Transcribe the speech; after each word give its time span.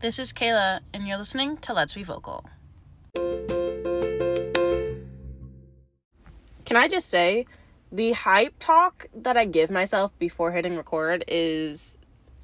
This 0.00 0.20
is 0.20 0.32
Kayla, 0.32 0.78
and 0.94 1.08
you're 1.08 1.18
listening 1.18 1.56
to 1.56 1.72
Let's 1.72 1.94
Be 1.94 2.04
Vocal. 2.04 2.44
Can 6.64 6.76
I 6.76 6.86
just 6.86 7.08
say, 7.08 7.46
the 7.90 8.12
hype 8.12 8.54
talk 8.60 9.08
that 9.12 9.36
I 9.36 9.44
give 9.44 9.72
myself 9.72 10.16
before 10.20 10.52
hitting 10.52 10.76
record 10.76 11.24
is 11.26 11.98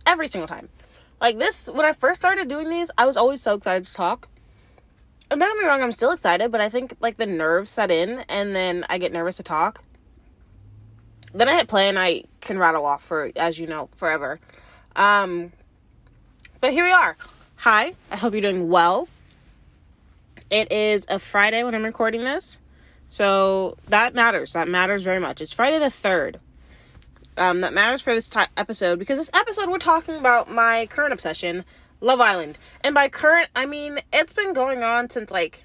every 0.05 0.27
single 0.27 0.49
time. 0.49 0.69
Like 1.21 1.39
this, 1.39 1.69
when 1.69 1.87
I 1.87 1.93
first 1.93 2.21
started 2.21 2.49
doing 2.49 2.71
these, 2.71 2.91
I 2.99 3.07
was 3.07 3.17
always 3.17 3.41
so 3.41 3.55
excited 3.55 3.85
to 3.85 3.95
talk. 3.95 4.29
And 5.31 5.39
don't 5.39 5.57
get 5.57 5.63
me 5.63 5.69
wrong, 5.69 5.81
I'm 5.81 5.93
still 5.93 6.11
excited, 6.11 6.51
but 6.51 6.61
I 6.61 6.69
think 6.69 6.97
like 6.99 7.19
the 7.19 7.27
nerves 7.27 7.71
set 7.71 7.89
in, 7.89 8.25
and 8.29 8.57
then 8.57 8.85
I 8.89 8.99
get 8.99 9.13
nervous 9.13 9.37
to 9.37 9.45
talk. 9.45 9.85
Then 11.33 11.49
I 11.49 11.55
hit 11.55 11.69
play, 11.69 11.89
and 11.89 12.01
I 12.01 12.25
can 12.41 12.59
rattle 12.59 12.85
off 12.85 13.05
for, 13.05 13.31
as 13.37 13.61
you 13.61 13.69
know, 13.69 13.91
forever. 13.95 14.41
Um, 14.97 15.53
but 16.61 16.73
here 16.73 16.85
we 16.85 16.91
are. 16.91 17.17
Hi, 17.65 17.95
I 18.11 18.17
hope 18.17 18.35
you're 18.35 18.43
doing 18.43 18.69
well. 18.69 19.09
It 20.51 20.71
is 20.71 21.07
a 21.09 21.19
Friday 21.19 21.65
when 21.65 21.75
I'm 21.75 21.83
recording 21.83 22.23
this. 22.23 22.59
So 23.09 23.79
that 23.89 24.15
matters. 24.15 24.53
That 24.53 24.69
matters 24.69 25.03
very 25.03 25.19
much. 25.19 25.41
It's 25.41 25.55
Friday 25.55 25.79
the 25.79 25.87
3rd. 25.87 26.41
Um, 27.39 27.63
that 27.63 27.73
matters 27.73 28.03
for 28.03 28.15
this 28.15 28.29
t- 28.29 28.39
episode 28.59 28.99
because 28.99 29.19
this 29.19 29.31
episode 29.33 29.71
we're 29.71 29.79
talking 29.79 30.17
about 30.17 30.51
my 30.51 30.85
current 30.91 31.15
obsession, 31.15 31.65
Love 32.03 32.21
Island. 32.21 32.59
And 32.83 32.95
by 32.95 33.09
current, 33.09 33.49
I 33.57 33.65
mean 33.65 33.99
it's 34.13 34.35
been 34.35 34.53
going 34.53 34.83
on 34.83 35.09
since 35.09 35.31
like 35.31 35.65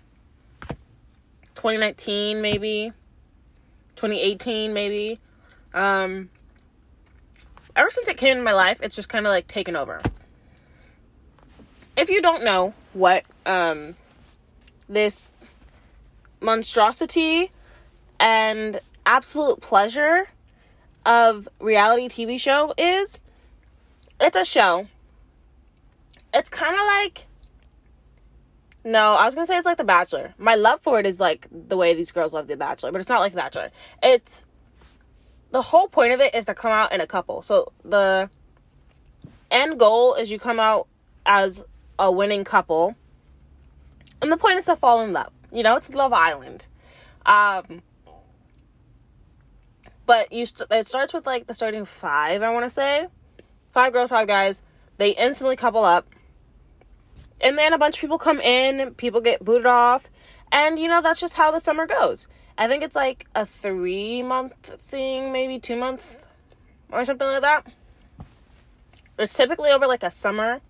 2019, 1.56 2.42
maybe 2.42 2.94
2018, 3.98 4.72
maybe. 4.72 5.20
Um, 5.74 6.30
ever 7.76 7.90
since 7.90 8.08
it 8.08 8.16
came 8.16 8.38
in 8.38 8.44
my 8.46 8.54
life, 8.54 8.80
it's 8.82 8.96
just 8.96 9.10
kind 9.10 9.26
of 9.26 9.32
like 9.32 9.48
taken 9.48 9.76
over. 9.76 10.02
If 12.00 12.10
you 12.10 12.22
don't 12.22 12.46
know 12.46 12.74
what 12.94 13.26
um, 13.46 13.98
this 14.88 15.34
monstrosity 16.40 17.52
and 18.22 18.80
absolute 19.06 19.60
pleasure 19.60 20.30
of 21.06 21.50
reality 21.60 22.08
TV 22.08 22.40
show 22.40 22.74
is, 22.78 23.20
it's 24.18 24.38
a 24.38 24.46
show. 24.46 24.88
It's 26.34 26.50
kind 26.50 26.74
of 26.74 26.86
like 26.86 27.28
no, 28.86 29.16
I 29.16 29.26
was 29.26 29.36
gonna 29.36 29.46
say 29.46 29.58
it's 29.58 29.66
like 29.66 29.76
The 29.76 29.84
Bachelor. 29.84 30.34
My 30.38 30.56
love 30.56 30.80
for 30.80 31.02
it 31.02 31.06
is 31.06 31.20
like 31.20 31.50
the 31.52 31.76
way 31.76 31.94
these 31.94 32.14
girls 32.14 32.34
love 32.34 32.48
The 32.48 32.56
Bachelor, 32.56 32.94
but 32.94 33.02
it's 33.02 33.10
not 33.10 33.20
like 33.20 33.34
The 33.34 33.40
Bachelor. 33.40 33.72
It's 34.02 34.46
the 35.52 35.62
whole 35.62 35.90
point 35.90 36.14
of 36.14 36.22
it 36.22 36.34
is 36.34 36.46
to 36.46 36.54
come 36.54 36.72
out 36.72 36.94
in 36.94 37.02
a 37.02 37.08
couple. 37.08 37.42
So 37.42 37.74
the 37.84 38.30
end 39.52 39.78
goal 39.78 40.14
is 40.14 40.32
you 40.32 40.40
come 40.40 40.62
out 40.62 40.88
as 41.26 41.66
a 42.00 42.12
winning 42.12 42.44
couple, 42.44 42.96
and 44.22 44.32
the 44.32 44.38
point 44.38 44.58
is 44.58 44.66
to 44.66 44.76
fall 44.76 45.02
in 45.02 45.14
love. 45.14 45.32
You 45.52 45.62
know, 45.62 45.76
it's 45.76 45.94
Love 45.94 46.14
Island. 46.14 46.68
Um, 47.26 47.84
but 50.06 50.32
you 50.32 50.46
st- 50.48 50.72
it 50.72 50.88
starts 50.88 51.14
with 51.14 51.28
like 51.28 51.46
the 51.46 51.54
starting 51.54 51.86
five. 51.86 52.42
I 52.42 52.52
want 52.52 52.66
to 52.66 52.70
say 52.70 53.08
five 53.70 53.94
girls, 53.94 54.10
five 54.10 54.28
guys. 54.28 54.64
They 54.98 55.12
instantly 55.12 55.56
couple 55.56 55.84
up, 55.84 56.08
and 57.40 57.58
then 57.58 57.74
a 57.74 57.78
bunch 57.78 57.98
of 57.98 58.02
people 58.02 58.18
come 58.18 58.40
in. 58.40 58.96
People 58.96 59.22
get 59.22 59.46
booted 59.46 59.68
off, 59.68 60.10
and 60.52 60.80
you 60.80 60.88
know 60.88 61.02
that's 61.02 61.20
just 61.20 61.36
how 61.36 61.52
the 61.52 61.60
summer 61.60 61.86
goes. 61.86 62.28
I 62.58 62.68
think 62.68 62.82
it's 62.82 62.96
like 62.96 63.28
a 63.36 63.46
three 63.46 64.24
month 64.24 64.54
thing, 64.82 65.32
maybe 65.32 65.60
two 65.60 65.76
months 65.76 66.18
or 66.92 67.06
something 67.06 67.28
like 67.28 67.42
that. 67.42 67.68
It's 69.18 69.34
typically 69.34 69.70
over 69.70 69.86
like 69.86 70.04
a 70.04 70.10
summer. 70.10 70.62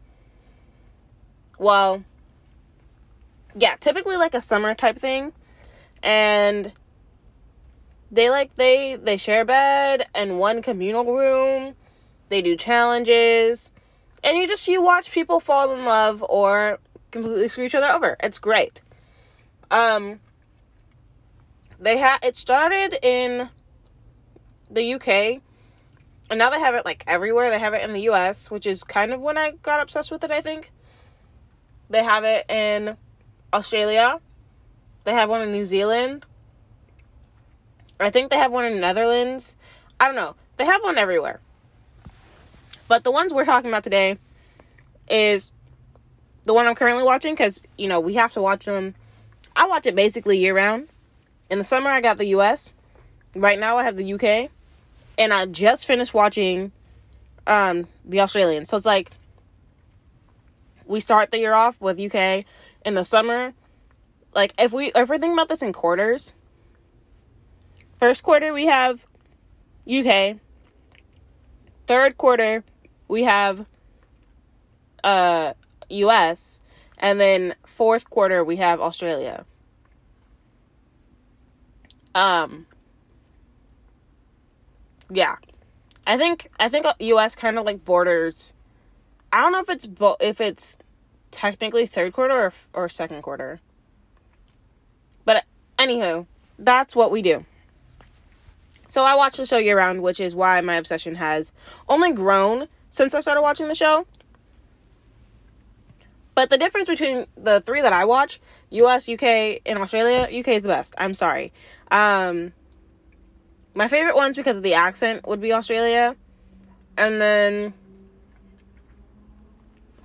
Well, 1.60 2.06
yeah, 3.54 3.76
typically 3.76 4.16
like 4.16 4.34
a 4.34 4.42
summer 4.42 4.74
type 4.74 4.98
thing. 4.98 5.34
And 6.02 6.72
they 8.12 8.30
like 8.30 8.56
they 8.56 8.96
they 8.96 9.18
share 9.18 9.42
a 9.42 9.46
bed 9.46 10.06
and 10.16 10.40
one 10.40 10.62
communal 10.62 11.06
room. 11.06 11.76
They 12.30 12.42
do 12.42 12.56
challenges. 12.56 13.72
And 14.24 14.38
you 14.38 14.48
just 14.48 14.68
you 14.68 14.82
watch 14.82 15.12
people 15.12 15.40
fall 15.40 15.74
in 15.76 15.86
love 15.86 16.24
or 16.28 16.80
completely 17.12 17.48
screw 17.50 17.66
each 17.66 17.76
other 17.76 17.88
over. 17.88 18.16
It's 18.24 18.40
great. 18.40 18.82
Um 19.70 20.22
they 21.78 21.98
had 21.98 22.20
it 22.24 22.38
started 22.38 22.98
in 23.04 23.50
the 24.72 24.94
UK 24.94 25.42
and 26.30 26.38
now 26.38 26.50
they 26.50 26.60
have 26.60 26.76
it 26.76 26.86
like 26.86 27.04
everywhere. 27.08 27.50
They 27.50 27.60
have 27.60 27.74
it 27.74 27.84
in 27.84 27.92
the 27.92 28.02
US, 28.10 28.50
which 28.50 28.66
is 28.66 28.84
kind 28.84 29.12
of 29.12 29.20
when 29.20 29.38
I 29.38 29.52
got 29.64 29.82
obsessed 29.82 30.12
with 30.12 30.24
it, 30.24 30.32
I 30.32 30.42
think. 30.42 30.72
They 31.90 32.04
have 32.04 32.24
it 32.24 32.50
in 32.50 32.98
Australia. 33.52 34.20
They 35.04 35.14
have 35.14 35.30
one 35.30 35.42
in 35.42 35.52
New 35.52 35.66
Zealand. 35.66 36.26
I 38.00 38.12
think 38.12 38.30
they 38.30 38.38
have 38.38 38.52
one 38.52 38.66
in 38.66 38.76
the 38.76 38.80
Netherlands. 38.80 39.56
I 40.00 40.08
don't 40.08 40.16
know. 40.16 40.36
They 40.58 40.66
have 40.66 40.84
one 40.84 40.98
everywhere. 40.98 41.40
But 42.88 43.04
the 43.04 43.12
ones 43.12 43.34
we're 43.34 43.46
talking 43.46 43.70
about 43.70 43.84
today 43.84 44.18
is 45.10 45.52
the 46.44 46.54
one 46.54 46.68
I'm 46.68 46.76
currently 46.76 47.04
watching 47.04 47.34
because, 47.34 47.62
you 47.78 47.88
know, 47.88 48.00
we 48.00 48.16
have 48.16 48.34
to 48.34 48.42
watch 48.42 48.66
them. 48.66 48.96
I 49.56 49.68
watch 49.68 49.86
it 49.86 49.96
basically 49.96 50.40
year 50.40 50.56
round. 50.56 50.88
In 51.50 51.58
the 51.58 51.66
summer, 51.66 51.90
I 51.90 52.02
got 52.02 52.18
the 52.18 52.28
US. 52.28 52.72
Right 53.36 53.60
now, 53.60 53.78
I 53.78 53.84
have 53.84 53.98
the 53.98 54.14
UK. 54.14 54.50
And 55.18 55.34
I 55.34 55.46
just 55.46 55.86
finished 55.86 56.14
watching 56.14 56.72
um, 57.46 57.88
the 58.06 58.22
Australian. 58.22 58.66
So 58.66 58.78
it's 58.78 58.86
like 58.86 59.12
we 60.90 61.00
start 61.00 61.30
the 61.30 61.38
year 61.38 61.54
off 61.54 61.80
with 61.80 62.00
UK 62.00 62.44
in 62.84 62.96
the 62.96 63.06
summer. 63.06 63.54
Like 64.34 64.54
if 64.60 64.74
we 64.74 64.88
if 64.88 65.08
we're 65.08 65.20
thinking 65.20 65.34
about 65.34 65.48
this 65.48 65.62
in 65.62 65.72
quarters, 65.72 66.34
first 68.00 68.24
quarter 68.24 68.52
we 68.52 68.66
have 68.66 69.06
UK. 69.88 70.38
Third 71.88 72.18
quarter 72.18 72.64
we 73.08 73.24
have 73.24 73.66
uh 75.04 75.54
US 75.90 76.60
and 76.98 77.22
then 77.22 77.56
fourth 77.66 78.10
quarter 78.10 78.44
we 78.44 78.56
have 78.58 78.82
Australia. 78.82 79.46
Um 82.16 82.66
yeah. 85.12 85.36
I 86.08 86.18
think 86.18 86.50
I 86.60 86.68
think 86.68 86.88
US 87.00 87.36
kind 87.36 87.60
of 87.60 87.66
like 87.66 87.86
borders 87.86 88.54
I 89.32 89.42
don't 89.42 89.52
know 89.52 89.60
if 89.60 89.70
it's 89.70 89.86
bo- 89.86 90.18
if 90.20 90.42
it's 90.42 90.78
technically 91.32 91.86
third 91.86 92.14
quarter 92.14 92.34
or, 92.34 92.54
or 92.74 92.90
second 92.90 93.22
quarter. 93.22 93.60
But 95.26 95.46
anywho, 95.78 96.26
that's 96.58 96.96
what 96.96 97.12
we 97.12 97.22
do. 97.22 97.46
So 98.88 99.04
I 99.04 99.16
watch 99.16 99.38
the 99.38 99.46
show 99.46 99.60
year 99.60 99.78
round, 99.78 100.02
which 100.02 100.20
is 100.20 100.34
why 100.34 100.60
my 100.62 100.76
obsession 100.76 101.16
has 101.16 101.52
only 101.88 102.12
grown 102.12 102.68
since 102.90 103.14
I 103.14 103.20
started 103.20 103.42
watching 103.42 103.68
the 103.68 103.76
show. 103.76 104.08
But 106.34 106.50
the 106.50 106.58
difference 106.58 106.88
between 106.88 107.28
the 107.38 107.62
three 107.62 107.82
that 107.82 107.94
I 107.94 108.06
watch, 108.06 108.40
US, 108.72 109.08
UK, 109.08 109.62
and 109.66 109.78
Australia, 109.78 110.24
UK 110.24 110.48
is 110.50 110.64
the 110.64 110.70
best. 110.70 110.96
I'm 110.98 111.14
sorry. 111.14 111.54
Um 111.92 112.54
my 113.76 113.88
favorite 113.88 114.16
ones 114.16 114.36
because 114.36 114.58
of 114.58 114.64
the 114.64 114.74
accent 114.74 115.28
would 115.28 115.40
be 115.40 115.54
Australia. 115.54 116.16
And 116.98 117.22
then 117.22 117.74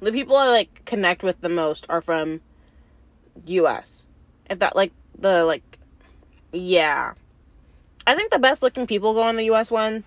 the 0.05 0.13
people 0.13 0.37
I 0.37 0.49
like 0.49 0.85
connect 0.85 1.23
with 1.23 1.41
the 1.41 1.49
most 1.49 1.87
are 1.89 2.01
from 2.01 2.41
US. 3.47 4.07
If 4.49 4.59
that 4.59 4.77
like 4.77 4.93
the 5.19 5.45
like 5.45 5.79
yeah. 6.53 7.15
I 8.07 8.15
think 8.15 8.31
the 8.31 8.39
best 8.39 8.63
looking 8.63 8.87
people 8.87 9.15
go 9.15 9.23
on 9.23 9.37
the 9.37 9.51
US 9.51 9.71
one. 9.71 10.05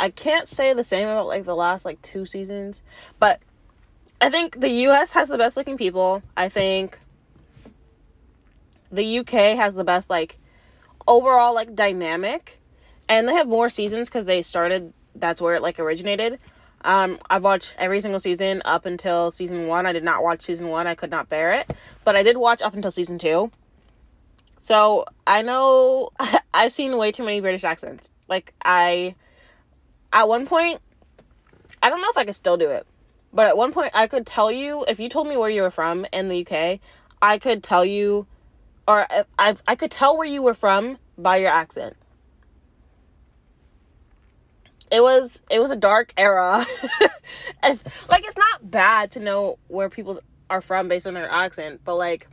I 0.00 0.08
can't 0.08 0.48
say 0.48 0.72
the 0.72 0.84
same 0.84 1.08
about 1.08 1.26
like 1.26 1.44
the 1.44 1.56
last 1.56 1.84
like 1.84 2.00
two 2.00 2.24
seasons, 2.24 2.82
but 3.18 3.40
I 4.20 4.30
think 4.30 4.60
the 4.60 4.70
US 4.86 5.10
has 5.12 5.28
the 5.28 5.38
best 5.38 5.56
looking 5.56 5.76
people. 5.76 6.22
I 6.36 6.48
think 6.48 7.00
the 8.90 9.18
UK 9.18 9.56
has 9.56 9.74
the 9.74 9.84
best 9.84 10.08
like 10.08 10.38
overall 11.06 11.54
like 11.54 11.74
dynamic 11.74 12.60
and 13.08 13.28
they 13.28 13.34
have 13.34 13.48
more 13.48 13.68
seasons 13.68 14.08
cuz 14.08 14.26
they 14.26 14.42
started 14.42 14.92
that's 15.14 15.40
where 15.40 15.56
it 15.56 15.62
like 15.62 15.80
originated. 15.80 16.38
Um, 16.82 17.18
I've 17.28 17.44
watched 17.44 17.74
every 17.78 18.00
single 18.00 18.20
season 18.20 18.62
up 18.64 18.86
until 18.86 19.30
season 19.30 19.66
one. 19.66 19.86
I 19.86 19.92
did 19.92 20.04
not 20.04 20.22
watch 20.22 20.42
season 20.42 20.68
one. 20.68 20.86
I 20.86 20.94
could 20.94 21.10
not 21.10 21.28
bear 21.28 21.52
it. 21.52 21.72
But 22.04 22.16
I 22.16 22.22
did 22.22 22.36
watch 22.36 22.62
up 22.62 22.74
until 22.74 22.90
season 22.90 23.18
two. 23.18 23.50
So 24.60 25.04
I 25.26 25.42
know 25.42 26.10
I've 26.54 26.72
seen 26.72 26.96
way 26.96 27.12
too 27.12 27.24
many 27.24 27.40
British 27.40 27.64
accents. 27.64 28.10
Like 28.28 28.54
I 28.64 29.14
at 30.12 30.28
one 30.28 30.46
point 30.46 30.80
I 31.82 31.90
don't 31.90 32.00
know 32.00 32.08
if 32.10 32.18
I 32.18 32.24
could 32.24 32.34
still 32.34 32.56
do 32.56 32.70
it. 32.70 32.86
But 33.32 33.46
at 33.46 33.56
one 33.56 33.72
point 33.72 33.90
I 33.94 34.06
could 34.06 34.26
tell 34.26 34.50
you 34.50 34.84
if 34.88 34.98
you 34.98 35.08
told 35.08 35.28
me 35.28 35.36
where 35.36 35.50
you 35.50 35.62
were 35.62 35.70
from 35.70 36.06
in 36.12 36.28
the 36.28 36.46
UK, 36.46 36.80
I 37.20 37.38
could 37.38 37.62
tell 37.62 37.84
you 37.84 38.26
or 38.86 39.06
I 39.38 39.56
I 39.66 39.74
could 39.74 39.90
tell 39.90 40.16
where 40.16 40.26
you 40.26 40.42
were 40.42 40.54
from 40.54 40.98
by 41.16 41.36
your 41.36 41.50
accent. 41.50 41.96
It 44.90 45.02
was 45.02 45.42
it 45.50 45.58
was 45.58 45.70
a 45.70 45.76
dark 45.76 46.12
era. 46.16 46.64
and, 47.62 47.80
like 48.08 48.24
it's 48.24 48.36
not 48.36 48.70
bad 48.70 49.12
to 49.12 49.20
know 49.20 49.58
where 49.68 49.88
people 49.88 50.20
are 50.50 50.60
from 50.60 50.88
based 50.88 51.06
on 51.06 51.14
their 51.14 51.30
accent, 51.30 51.80
but 51.84 51.96
like 51.96 52.26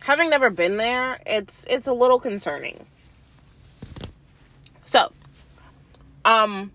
having 0.00 0.30
never 0.30 0.50
been 0.50 0.76
there, 0.76 1.20
it's 1.26 1.64
it's 1.68 1.86
a 1.86 1.92
little 1.92 2.18
concerning. 2.18 2.86
So, 4.84 5.12
um 6.24 6.72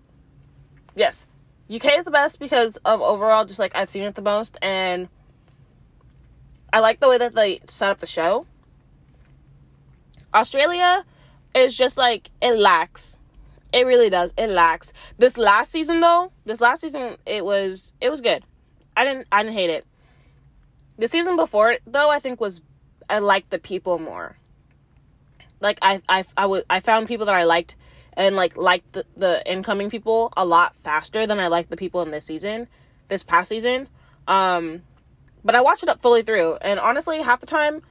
yes, 0.95 1.27
UK 1.73 1.97
is 1.99 2.05
the 2.05 2.11
best 2.11 2.39
because 2.39 2.77
of 2.77 3.01
overall 3.01 3.45
just 3.45 3.59
like 3.59 3.75
I've 3.75 3.89
seen 3.89 4.03
it 4.03 4.15
the 4.15 4.21
most 4.21 4.57
and 4.61 5.07
I 6.71 6.79
like 6.79 6.99
the 6.99 7.07
way 7.07 7.19
that 7.19 7.35
they 7.35 7.61
set 7.67 7.91
up 7.91 7.99
the 7.99 8.07
show. 8.07 8.47
Australia 10.33 11.05
is 11.53 11.77
just 11.77 11.97
like 11.97 12.31
it 12.41 12.57
lacks. 12.57 13.19
It 13.73 13.87
really 13.87 14.11
does. 14.11 14.31
It 14.37 14.51
lacks. 14.51 14.93
This 15.17 15.35
last 15.35 15.71
season 15.71 15.99
though, 15.99 16.31
this 16.45 16.61
last 16.61 16.81
season 16.81 17.17
it 17.25 17.43
was 17.43 17.93
it 17.99 18.11
was 18.11 18.21
good. 18.21 18.43
I 18.95 19.03
didn't 19.03 19.27
I 19.31 19.41
didn't 19.41 19.55
hate 19.55 19.71
it. 19.71 19.85
The 20.99 21.07
season 21.07 21.35
before 21.35 21.77
though 21.87 22.09
I 22.09 22.19
think 22.19 22.39
was 22.39 22.61
I 23.09 23.17
liked 23.17 23.49
the 23.49 23.57
people 23.57 23.97
more. 23.97 24.37
Like 25.59 25.79
I 25.81 26.01
I 26.07 26.23
I 26.37 26.45
would 26.45 26.65
I 26.69 26.81
found 26.81 27.07
people 27.07 27.25
that 27.25 27.35
I 27.35 27.45
liked 27.45 27.75
and 28.15 28.35
like 28.35 28.55
liked 28.55 28.93
the, 28.93 29.05
the 29.17 29.41
incoming 29.51 29.89
people 29.89 30.31
a 30.37 30.45
lot 30.45 30.75
faster 30.83 31.25
than 31.25 31.39
I 31.39 31.47
liked 31.47 31.71
the 31.71 31.77
people 31.77 32.03
in 32.03 32.11
this 32.11 32.25
season, 32.25 32.67
this 33.07 33.23
past 33.23 33.49
season. 33.49 33.87
Um 34.27 34.83
but 35.43 35.55
I 35.55 35.61
watched 35.61 35.81
it 35.81 35.89
up 35.89 35.99
fully 35.99 36.21
through 36.21 36.57
and 36.61 36.79
honestly 36.79 37.23
half 37.23 37.39
the 37.39 37.47
time 37.47 37.81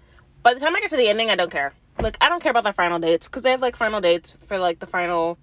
by 0.44 0.54
the 0.54 0.60
time 0.60 0.76
I 0.76 0.80
get 0.80 0.90
to 0.90 0.96
the 0.96 1.08
ending 1.08 1.28
I 1.28 1.34
don't 1.34 1.50
care. 1.50 1.72
Like 2.00 2.16
I 2.20 2.28
don't 2.28 2.40
care 2.40 2.50
about 2.50 2.62
their 2.62 2.72
final 2.72 3.00
dates 3.00 3.26
cuz 3.26 3.42
they 3.42 3.50
have 3.50 3.60
like 3.60 3.74
final 3.74 4.00
dates 4.00 4.30
for 4.30 4.58
like 4.60 4.78
the 4.78 4.86
final 4.86 5.38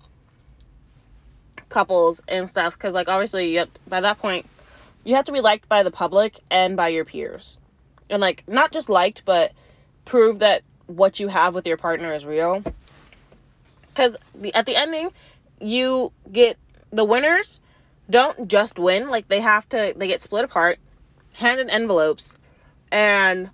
couples 1.69 2.21
and 2.27 2.50
stuff 2.50 2.77
cuz 2.77 2.94
like 2.94 3.07
obviously 3.07 3.51
you 3.51 3.60
have, 3.60 3.69
by 3.88 4.01
that 4.01 4.19
point 4.19 4.45
you 5.04 5.16
have 5.16 5.25
to 5.25 5.31
be 5.31 5.42
liked 5.42 5.69
by 5.69 5.83
the 5.83 5.92
public 5.92 6.39
and 6.51 6.75
by 6.75 6.88
your 6.88 7.06
peers. 7.06 7.57
And 8.10 8.21
like 8.21 8.44
not 8.48 8.71
just 8.71 8.89
liked 8.89 9.24
but 9.25 9.54
prove 10.06 10.39
that 10.39 10.63
what 10.88 11.19
you 11.19 11.27
have 11.27 11.54
with 11.54 11.68
your 11.68 11.77
partner 11.77 12.13
is 12.13 12.25
real. 12.25 12.63
The, 13.95 14.18
at 14.54 14.66
the 14.66 14.75
ending 14.75 15.12
you 15.60 16.12
get 16.31 16.57
the 16.92 17.06
winners 17.06 17.60
don't 18.10 18.48
just 18.48 18.80
win, 18.80 19.10
like 19.10 19.27
they 19.27 19.42
have 19.42 19.69
to 19.69 19.94
they 19.95 20.07
get 20.07 20.22
split 20.22 20.45
apart, 20.45 20.80
handed 21.33 21.69
envelopes 21.69 22.36
and 22.92 23.51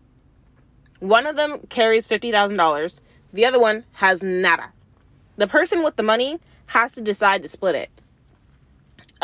one 0.99 1.27
of 1.27 1.35
them 1.35 1.59
carries 1.69 2.07
$50,000. 2.07 2.99
The 3.33 3.45
other 3.45 3.59
one 3.59 3.83
has 3.93 4.23
nada. 4.23 4.71
The 5.37 5.47
person 5.47 5.83
with 5.83 5.97
the 5.97 6.03
money 6.03 6.39
has 6.67 6.93
to 6.93 7.01
decide 7.01 7.43
to 7.43 7.49
split 7.49 7.75
it. 7.75 7.89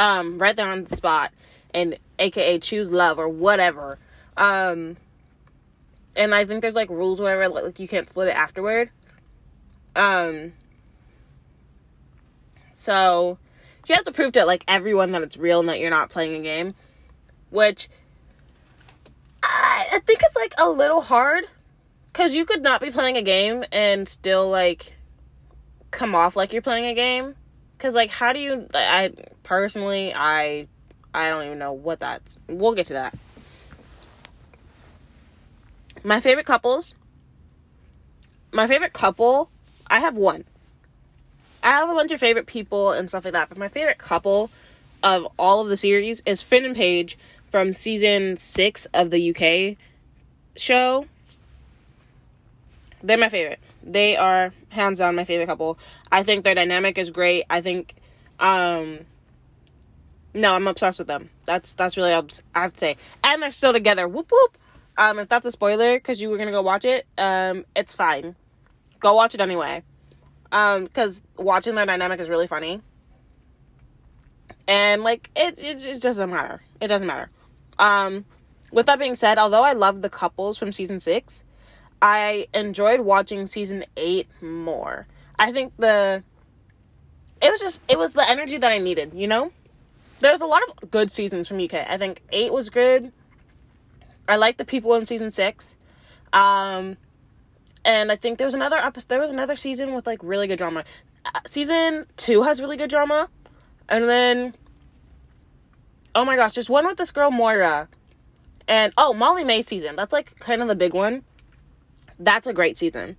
Um, 0.02 0.40
right 0.40 0.56
there 0.56 0.68
on 0.68 0.86
the 0.86 0.96
spot. 0.96 1.32
And 1.76 1.98
aka 2.18 2.58
choose 2.58 2.92
love 2.92 3.20
or 3.20 3.30
whatever. 3.30 4.00
Um, 4.36 4.98
and 6.16 6.34
I 6.34 6.44
think 6.44 6.62
there's 6.62 6.76
like 6.76 6.90
rules, 6.90 7.22
whatever, 7.22 7.48
like 7.48 7.80
you 7.80 7.88
can't 7.88 8.10
split 8.10 8.28
it 8.28 8.36
afterward. 8.36 8.90
Um, 9.96 10.54
so 12.74 13.38
you 13.88 13.94
have 13.94 14.04
to 14.06 14.12
prove 14.12 14.32
to 14.34 14.44
like 14.44 14.64
everyone 14.68 15.12
that 15.12 15.22
it's 15.22 15.38
real 15.38 15.60
and 15.60 15.70
that 15.70 15.80
you're 15.80 15.92
not 15.92 16.10
playing 16.10 16.34
a 16.34 16.44
game, 16.44 16.74
which 17.52 17.88
I, 19.44 19.86
I 19.94 20.00
think 20.00 20.22
it's 20.24 20.36
like 20.36 20.56
a 20.58 20.70
little 20.70 21.02
hard 21.02 21.46
because 22.12 22.34
you 22.34 22.46
could 22.46 22.64
not 22.64 22.82
be 22.82 22.90
playing 22.90 23.18
a 23.18 23.22
game 23.22 23.64
and 23.72 24.10
still 24.10 24.50
like 24.50 24.96
come 25.92 26.16
off 26.16 26.36
like 26.36 26.54
you're 26.54 26.62
playing 26.64 26.86
a 26.86 26.96
game. 26.96 27.36
Because 27.82 27.96
like, 27.96 28.12
how 28.12 28.32
do 28.32 28.40
you? 28.40 28.68
I 28.76 29.12
personally, 29.42 30.14
I 30.14 30.68
I 31.16 31.32
don't 31.32 31.48
even 31.48 31.58
know 31.58 31.74
what 31.74 32.02
that's. 32.02 32.38
We'll 32.48 32.76
get 32.76 32.86
to 32.88 32.94
that. 32.94 33.18
My 36.04 36.20
favorite 36.20 36.46
couples. 36.46 36.94
My 38.52 38.68
favorite 38.68 38.94
couple. 38.94 39.50
I 39.88 40.00
have 40.00 40.16
one. 40.16 40.44
I 41.64 41.72
have 41.72 41.90
a 41.90 41.96
bunch 41.96 42.12
of 42.12 42.20
favorite 42.20 42.46
people 42.46 42.92
and 42.92 43.10
stuff 43.10 43.26
like 43.26 43.34
that, 43.34 43.50
but 43.50 43.58
my 43.58 43.68
favorite 43.68 43.98
couple 43.98 44.52
of 45.02 45.28
all 45.40 45.62
of 45.62 45.70
the 45.70 45.78
series 45.78 46.22
is 46.28 46.44
Finn 46.44 46.66
and 46.66 46.76
Paige 46.76 47.18
from 47.50 47.74
season 47.74 48.38
six 48.38 48.86
of 48.94 49.10
the 49.10 49.32
UK 49.32 49.76
show. 50.56 51.08
They're 53.02 53.18
my 53.18 53.30
favorite. 53.30 53.60
They 53.82 54.16
are 54.18 54.54
hands 54.72 55.00
down 55.00 55.16
my 55.16 55.24
favorite 55.24 55.46
couple. 55.46 55.78
I 56.12 56.24
think 56.24 56.44
their 56.44 56.56
dynamic 56.56 56.98
is 56.98 57.12
great. 57.12 57.44
I 57.50 57.62
think 57.62 57.96
um 58.40 59.00
no, 60.34 60.54
I'm 60.54 60.68
obsessed 60.68 61.00
with 61.00 61.08
them. 61.08 61.30
That's 61.46 61.74
that's 61.74 61.98
really 61.98 62.14
I 62.14 62.62
have 62.62 62.74
to 62.74 62.80
say. 62.80 62.98
And 63.24 63.42
they're 63.42 63.52
still 63.52 63.74
together. 63.74 64.08
Whoop 64.08 64.32
whoop. 64.32 64.58
Um 64.98 65.20
if 65.20 65.30
that's 65.30 65.46
a 65.46 65.52
spoiler 65.52 66.00
cuz 66.00 66.22
you 66.22 66.30
were 66.30 66.38
to 66.38 66.52
go 66.52 66.62
watch 66.62 66.86
it, 66.86 67.06
um 67.18 67.66
it's 67.76 67.94
fine. 67.94 68.36
Go 69.00 69.14
watch 69.14 69.36
it 69.36 69.42
anyway. 69.42 69.84
Um 70.52 70.88
cuz 70.88 71.22
watching 71.38 71.76
their 71.76 71.86
dynamic 71.86 72.20
is 72.20 72.30
really 72.30 72.48
funny. 72.48 72.82
And 74.68 75.04
like 75.04 75.30
it, 75.36 75.62
it 75.62 75.86
it 75.86 76.02
doesn't 76.02 76.30
matter. 76.30 76.62
It 76.80 76.88
doesn't 76.88 77.08
matter. 77.08 77.30
Um 77.78 78.26
with 78.72 78.86
that 78.86 79.00
being 79.00 79.16
said, 79.16 79.38
although 79.38 79.64
I 79.64 79.74
love 79.74 80.02
the 80.02 80.10
couples 80.10 80.58
from 80.58 80.72
season 80.72 81.02
6, 81.02 81.44
I 82.02 82.48
enjoyed 82.54 83.02
watching 83.02 83.46
season 83.46 83.86
8 83.96 84.28
more. 84.42 85.08
I 85.38 85.52
think 85.52 85.74
the 85.78 86.24
it 87.42 87.52
was 87.52 87.60
just 87.60 87.82
it 87.88 88.00
was 88.00 88.14
the 88.14 88.28
energy 88.28 88.58
that 88.58 88.72
I 88.72 88.80
needed, 88.80 89.14
you 89.14 89.28
know? 89.28 89.52
There's 90.20 90.42
a 90.42 90.46
lot 90.46 90.62
of 90.64 90.92
good 90.92 91.12
seasons 91.12 91.48
from 91.48 91.60
UK. 91.60 91.74
I 91.88 91.98
think 91.98 92.22
8 92.32 92.54
was 92.54 92.70
good. 92.70 93.12
I 94.28 94.36
like 94.36 94.58
the 94.58 94.66
people 94.66 94.94
in 94.96 95.06
season 95.06 95.30
6. 95.30 95.76
Um 96.34 96.98
and 97.84 98.12
I 98.12 98.16
think 98.16 98.38
there 98.38 98.46
was 98.48 98.54
another 98.54 98.78
episode 98.78 99.10
there 99.10 99.22
was 99.22 99.30
another 99.30 99.56
season 99.56 99.94
with 99.94 100.08
like 100.08 100.20
really 100.24 100.48
good 100.48 100.58
drama. 100.58 100.84
Uh, 101.24 101.40
season 101.46 102.08
2 102.18 102.42
has 102.44 102.62
really 102.62 102.78
good 102.78 102.90
drama. 102.90 103.30
And 103.88 104.10
then 104.10 104.56
oh 106.16 106.26
my 106.26 106.36
gosh, 106.36 106.54
there's 106.56 106.70
one 106.70 106.88
with 106.88 106.98
this 106.98 107.12
girl 107.12 107.30
Maura. 107.30 107.88
And 108.68 108.94
oh, 108.98 109.14
Molly-Mae 109.14 109.62
season. 109.64 109.96
That's 109.96 110.14
like 110.14 110.40
kind 110.40 110.62
of 110.62 110.68
the 110.68 110.76
big 110.76 110.94
one 110.94 111.24
that's 112.24 112.48
a 112.48 112.54
great 112.54 112.78
season. 112.78 113.18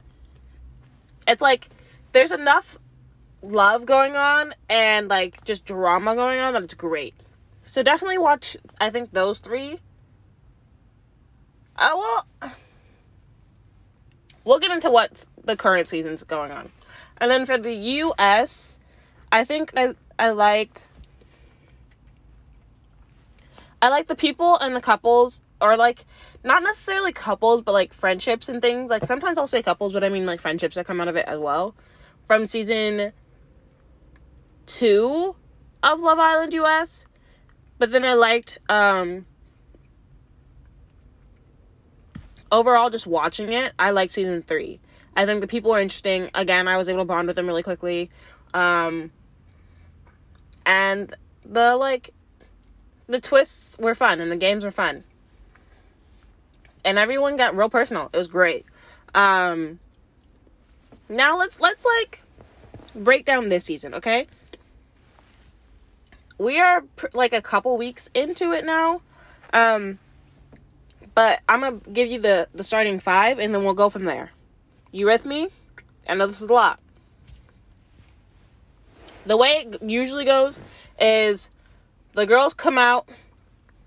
It's 1.27 1.43
like 1.43 1.69
there's 2.13 2.33
enough 2.33 2.79
love 3.43 3.87
going 3.87 4.17
on 4.17 4.55
and 4.69 5.09
like 5.09 5.45
just 5.45 5.65
drama 5.65 6.15
going 6.15 6.41
on 6.41 6.53
that 6.55 6.63
it's 6.63 6.75
great. 6.75 7.15
So 7.65 7.83
definitely 7.83 8.19
watch 8.19 8.57
I 8.81 8.91
think 8.91 9.13
those 9.13 9.39
three. 9.39 9.81
Uh, 11.77 11.91
well 11.95 12.27
we'll 14.45 14.59
get 14.59 14.71
into 14.71 14.91
what 14.91 15.27
the 15.45 15.57
current 15.57 15.89
season's 15.89 16.25
going 16.25 16.51
on. 16.51 16.71
And 17.19 17.31
then 17.31 17.47
for 17.47 17.59
the 17.59 17.75
US, 17.75 18.79
I 19.31 19.45
think 19.45 19.73
I 19.77 19.95
I 20.19 20.31
liked 20.31 20.87
I 23.81 23.89
like 23.89 24.07
the 24.07 24.15
people 24.15 24.57
and 24.59 24.77
the 24.77 24.81
couples 24.81 25.41
or 25.63 25.77
like 25.77 26.05
not 26.45 26.63
necessarily 26.63 27.13
couples, 27.13 27.63
but 27.63 27.73
like 27.73 27.95
friendships 27.95 28.49
and 28.49 28.61
things. 28.61 28.91
Like 28.91 29.07
sometimes 29.07 29.39
I'll 29.39 29.47
say 29.47 29.63
couples, 29.63 29.93
but 29.93 30.03
I 30.03 30.09
mean 30.09 30.27
like 30.27 30.41
friendships 30.41 30.75
that 30.75 30.87
come 30.87 31.01
out 31.01 31.09
of 31.09 31.17
it 31.17 31.27
as 31.27 31.39
well. 31.39 31.75
From 32.27 32.47
season 32.47 33.13
two 34.67 35.37
of 35.83 36.01
Love 36.01 36.19
Island 36.19 36.53
US. 36.55 37.07
But 37.79 37.91
then 37.91 38.05
I 38.05 38.15
liked 38.15 38.59
um 38.69 39.27
overall 42.51 42.91
just 42.91 43.07
watching 43.07 43.53
it, 43.53 43.73
I 43.79 43.93
like 43.93 44.11
season 44.11 44.43
three. 44.43 44.81
I 45.15 45.27
think 45.27 45.41
the 45.41 45.47
people 45.47 45.73
are 45.73 45.81
interesting. 45.81 46.31
Again, 46.35 46.69
I 46.69 46.77
was 46.77 46.89
able 46.89 47.01
to 47.01 47.05
bond 47.05 47.29
with 47.29 47.37
them 47.37 47.47
really 47.47 47.63
quickly. 47.63 48.11
Um 48.53 49.13
and 50.67 51.15
the 51.45 51.77
like 51.77 52.11
the 53.07 53.21
twists 53.21 53.79
were 53.79 53.95
fun 53.95 54.21
and 54.21 54.31
the 54.31 54.37
games 54.37 54.65
were 54.65 54.71
fun 54.71 55.05
and 56.85 56.99
everyone 56.99 57.37
got 57.37 57.57
real 57.57 57.69
personal. 57.69 58.11
It 58.13 58.17
was 58.17 58.29
great. 58.29 58.67
Um, 59.15 59.79
now 61.09 61.37
let's 61.39 61.61
let's 61.61 61.85
like 61.85 62.23
break 62.95 63.25
down 63.25 63.49
this 63.49 63.65
season, 63.65 63.95
okay? 63.95 64.27
We 66.39 66.59
are 66.59 66.83
pr- 66.97 67.07
like 67.15 67.33
a 67.33 67.43
couple 67.43 67.77
weeks 67.77 68.11
into 68.15 68.53
it 68.53 68.65
now. 68.65 69.03
Um, 69.53 69.99
but 71.15 71.41
I'm 71.49 71.61
gonna 71.61 71.81
give 71.93 72.09
you 72.09 72.21
the 72.21 72.49
the 72.55 72.65
starting 72.65 72.99
five, 72.99 73.39
and 73.39 73.55
then 73.55 73.65
we'll 73.65 73.75
go 73.75 73.91
from 73.91 74.05
there. 74.05 74.31
You 74.91 75.07
with 75.07 75.25
me? 75.25 75.49
I 76.09 76.15
know 76.15 76.27
this 76.27 76.41
is 76.41 76.49
a 76.49 76.53
lot. 76.53 76.81
The 79.25 79.37
way 79.37 79.67
it 79.67 79.83
usually 79.83 80.25
goes 80.25 80.59
is 80.99 81.49
the 82.15 82.27
girls 82.27 82.55
come 82.55 82.77
out, 82.77 83.09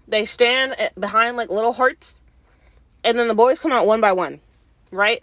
they 0.08 0.26
stand 0.26 0.76
behind 0.98 1.36
like 1.36 1.50
little 1.50 1.74
hearts 1.74 2.24
and 3.06 3.18
then 3.18 3.30
the 3.30 3.36
boys 3.36 3.60
come 3.60 3.72
out 3.72 3.88
one 3.88 4.02
by 4.02 4.12
one, 4.12 4.42
right? 4.92 5.22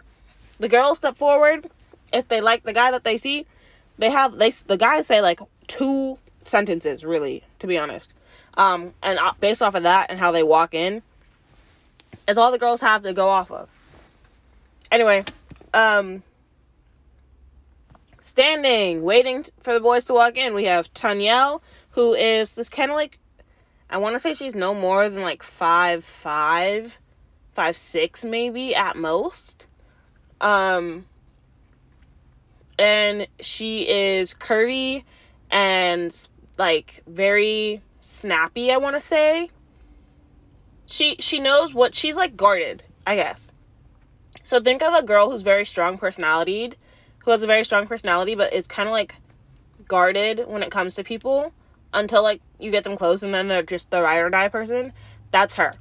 The 0.57 0.69
girls 0.69 0.97
step 0.97 1.17
forward 1.17 1.69
if 2.11 2.27
they 2.27 2.41
like 2.41 2.63
the 2.63 2.73
guy 2.73 2.89
that 2.89 3.03
they 3.03 3.17
see. 3.17 3.45
They 3.99 4.09
have 4.09 4.39
they 4.39 4.51
the 4.51 4.77
guys 4.77 5.05
say 5.05 5.21
like 5.21 5.39
two 5.67 6.17
sentences, 6.45 7.05
really, 7.05 7.43
to 7.59 7.67
be 7.67 7.77
honest. 7.77 8.11
Um, 8.55 8.93
and 9.03 9.19
uh, 9.19 9.33
based 9.39 9.61
off 9.61 9.75
of 9.75 9.83
that 9.83 10.09
and 10.09 10.19
how 10.19 10.31
they 10.31 10.43
walk 10.43 10.73
in, 10.73 11.01
it's 12.27 12.37
all 12.37 12.51
the 12.51 12.57
girls 12.57 12.81
have 12.81 13.03
to 13.03 13.13
go 13.13 13.27
off 13.27 13.51
of. 13.51 13.67
Anyway, 14.91 15.23
um, 15.73 16.23
standing, 18.21 19.03
waiting 19.03 19.45
for 19.59 19.73
the 19.73 19.79
boys 19.79 20.05
to 20.05 20.13
walk 20.13 20.37
in, 20.37 20.53
we 20.53 20.65
have 20.65 20.93
Tanyel, 20.93 21.61
who 21.91 22.13
is 22.13 22.53
this 22.53 22.69
kind 22.69 22.91
of 22.91 22.95
like, 22.95 23.17
I 23.89 23.97
want 23.97 24.15
to 24.15 24.19
say 24.19 24.33
she's 24.33 24.55
no 24.55 24.73
more 24.73 25.09
than 25.09 25.23
like 25.23 25.41
five 25.43 26.03
five, 26.03 26.97
five 27.53 27.77
six 27.77 28.25
maybe 28.25 28.75
at 28.75 28.95
most. 28.95 29.67
Um, 30.41 31.05
and 32.77 33.27
she 33.39 33.87
is 33.89 34.33
curvy 34.33 35.03
and 35.49 36.27
like 36.57 37.03
very 37.07 37.81
snappy, 37.99 38.71
I 38.71 38.77
want 38.77 38.95
to 38.95 38.99
say. 38.99 39.49
She 40.85 41.15
she 41.19 41.39
knows 41.39 41.73
what 41.73 41.95
she's 41.95 42.15
like 42.15 42.35
guarded, 42.35 42.83
I 43.07 43.15
guess. 43.15 43.51
So 44.43 44.59
think 44.59 44.81
of 44.81 44.93
a 44.93 45.03
girl 45.03 45.31
who's 45.31 45.43
very 45.43 45.65
strong 45.65 45.97
personality, 45.97 46.73
who 47.19 47.31
has 47.31 47.43
a 47.43 47.47
very 47.47 47.63
strong 47.63 47.87
personality 47.87 48.35
but 48.35 48.53
is 48.53 48.67
kind 48.67 48.89
of 48.89 48.93
like 48.93 49.15
guarded 49.87 50.47
when 50.47 50.63
it 50.63 50.71
comes 50.71 50.95
to 50.95 51.03
people 51.03 51.53
until 51.93 52.23
like 52.23 52.41
you 52.59 52.71
get 52.71 52.83
them 52.83 52.97
close 52.97 53.23
and 53.23 53.33
then 53.33 53.47
they're 53.47 53.63
just 53.63 53.91
the 53.91 54.01
ride 54.01 54.19
or 54.19 54.29
die 54.29 54.49
person. 54.49 54.93
That's 55.31 55.55
her. 55.55 55.75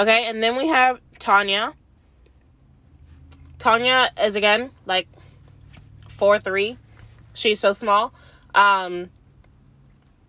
Okay, 0.00 0.24
and 0.28 0.42
then 0.42 0.56
we 0.56 0.68
have 0.68 0.98
Tanya. 1.18 1.74
Tanya 3.58 4.08
is 4.18 4.34
again 4.34 4.70
like 4.86 5.06
four 6.08 6.38
three. 6.38 6.78
She's 7.34 7.60
so 7.60 7.74
small. 7.74 8.14
Um, 8.54 9.10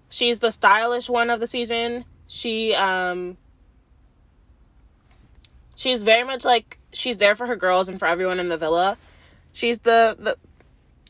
she's 0.09 0.41
the 0.41 0.51
stylish 0.51 1.09
one 1.09 1.29
of 1.29 1.39
the 1.39 1.47
season. 1.47 2.03
She 2.27 2.75
um 2.75 3.37
she's 5.73 6.03
very 6.03 6.25
much 6.25 6.43
like 6.43 6.77
she's 6.91 7.17
there 7.17 7.37
for 7.37 7.47
her 7.47 7.55
girls 7.55 7.87
and 7.87 7.97
for 7.97 8.07
everyone 8.09 8.41
in 8.41 8.49
the 8.49 8.57
villa. 8.57 8.97
She's 9.53 9.79
the 9.79 10.17
the 10.19 10.37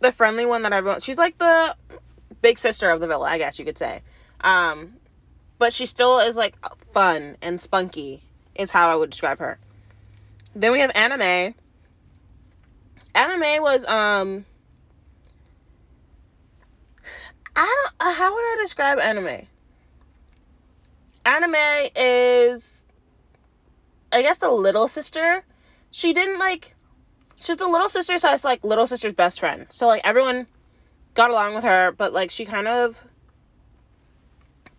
the 0.02 0.12
friendly 0.12 0.46
one 0.46 0.62
that 0.62 0.72
everyone 0.72 1.00
she's 1.00 1.18
like 1.18 1.40
the 1.40 1.76
big 2.44 2.60
sister 2.60 2.92
of 2.92 3.00
the 3.00 3.08
villa, 3.08 3.28
I 3.28 3.40
guess 3.40 3.58
you 3.58 3.66
could 3.66 3.80
say. 3.80 4.04
Um 4.42 4.98
but 5.58 5.74
she 5.74 5.88
still 5.88 6.20
is 6.20 6.36
like 6.36 6.56
fun 6.94 7.38
and 7.42 7.60
spunky 7.60 8.22
is 8.56 8.72
how 8.72 8.90
I 8.90 8.96
would 8.96 9.10
describe 9.10 9.40
her. 9.40 9.60
Then 10.56 10.72
we 10.72 10.80
have 10.80 10.92
Anna-May. 10.94 11.56
Anna-May 13.14 13.60
was 13.60 13.86
um 13.86 14.46
I 17.56 17.66
don't 17.66 17.94
uh, 18.08 18.14
how 18.14 18.34
would 18.34 18.40
I 18.40 18.58
describe 18.62 19.00
Anna-May? 19.00 19.48
Anna-May 21.26 21.92
is 21.96 22.86
I 24.12 24.22
guess 24.22 24.38
the 24.38 24.50
little 24.50 24.88
sister. 24.88 25.44
She 25.90 26.14
didn't 26.14 26.40
like 26.40 26.76
she's 27.36 27.58
the 27.58 27.68
little 27.68 27.90
sister 27.90 28.18
so 28.18 28.34
it's 28.34 28.44
like 28.44 28.64
little 28.64 28.88
sister's 28.88 29.14
best 29.14 29.40
friend. 29.40 29.68
So 29.70 29.88
like 29.88 30.02
everyone 30.04 30.48
got 31.14 31.32
along 31.32 31.56
with 31.56 31.64
her, 31.64 31.92
but 31.92 32.14
like 32.14 32.32
she 32.32 32.46
kind 32.46 32.68
of 32.68 33.04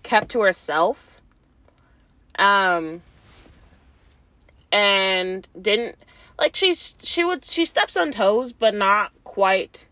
kept 0.03 0.31
to 0.31 0.41
herself. 0.41 1.21
Um 2.39 3.03
and 4.73 5.47
didn't 5.61 5.97
like 6.39 6.57
she's 6.57 6.97
she 7.03 7.23
would 7.23 7.45
she 7.45 7.65
steps 7.65 7.97
on 7.97 8.11
toes 8.11 8.53
but 8.53 8.75
not 8.75 9.13
quite 9.23 9.87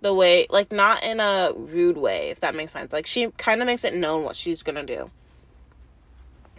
the 0.00 0.12
way 0.12 0.46
like 0.50 0.72
not 0.72 1.02
in 1.02 1.20
a 1.20 1.52
rude 1.54 1.98
way 1.98 2.30
if 2.30 2.40
that 2.40 2.54
makes 2.54 2.72
sense. 2.72 2.92
Like 2.92 3.06
she 3.06 3.30
kind 3.32 3.60
of 3.60 3.66
makes 3.66 3.84
it 3.84 3.94
known 3.94 4.24
what 4.24 4.34
she's 4.34 4.62
gonna 4.62 4.84
do. 4.84 5.10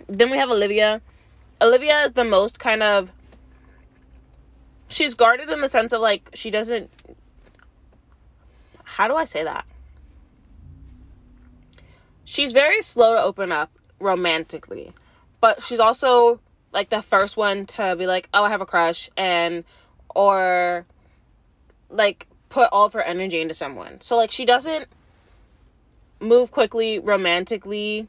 Then 0.08 0.30
we 0.30 0.38
have 0.38 0.50
olivia. 0.50 1.02
Olivia 1.60 2.06
is 2.06 2.14
the 2.14 2.24
most 2.24 2.60
kind 2.60 2.84
of 2.84 3.12
she's 4.88 5.16
guarded 5.16 5.50
in 5.50 5.62
the 5.62 5.70
sense 5.70 5.92
of 5.92 6.02
like 6.02 6.30
she 6.34 6.50
doesn't 6.50 6.90
how 8.84 9.08
do 9.08 9.16
i 9.16 9.26
say 9.26 9.44
that? 9.44 9.66
She's 12.24 12.52
very 12.52 12.82
slow 12.82 13.16
to 13.16 13.22
open 13.22 13.52
up 13.52 13.72
romantically 14.00 14.94
but 15.42 15.64
she's 15.64 15.80
also 15.80 16.40
like 16.77 16.89
the 16.89 17.01
first 17.01 17.36
one 17.36 17.65
to 17.65 17.96
be 17.98 18.07
like 18.07 18.29
oh 18.34 18.46
i 18.46 18.50
have 18.50 18.62
a 18.62 18.65
crush 18.65 19.10
and 19.17 19.65
or 20.15 20.86
like 21.89 22.27
put 22.50 22.69
all 22.72 22.86
of 22.86 22.93
her 22.93 23.01
energy 23.01 23.41
into 23.41 23.53
someone. 23.53 24.01
So 24.01 24.15
like 24.15 24.31
she 24.31 24.46
doesn't 24.46 24.88
move 26.19 26.51
quickly 26.51 27.00
romantically 27.00 28.07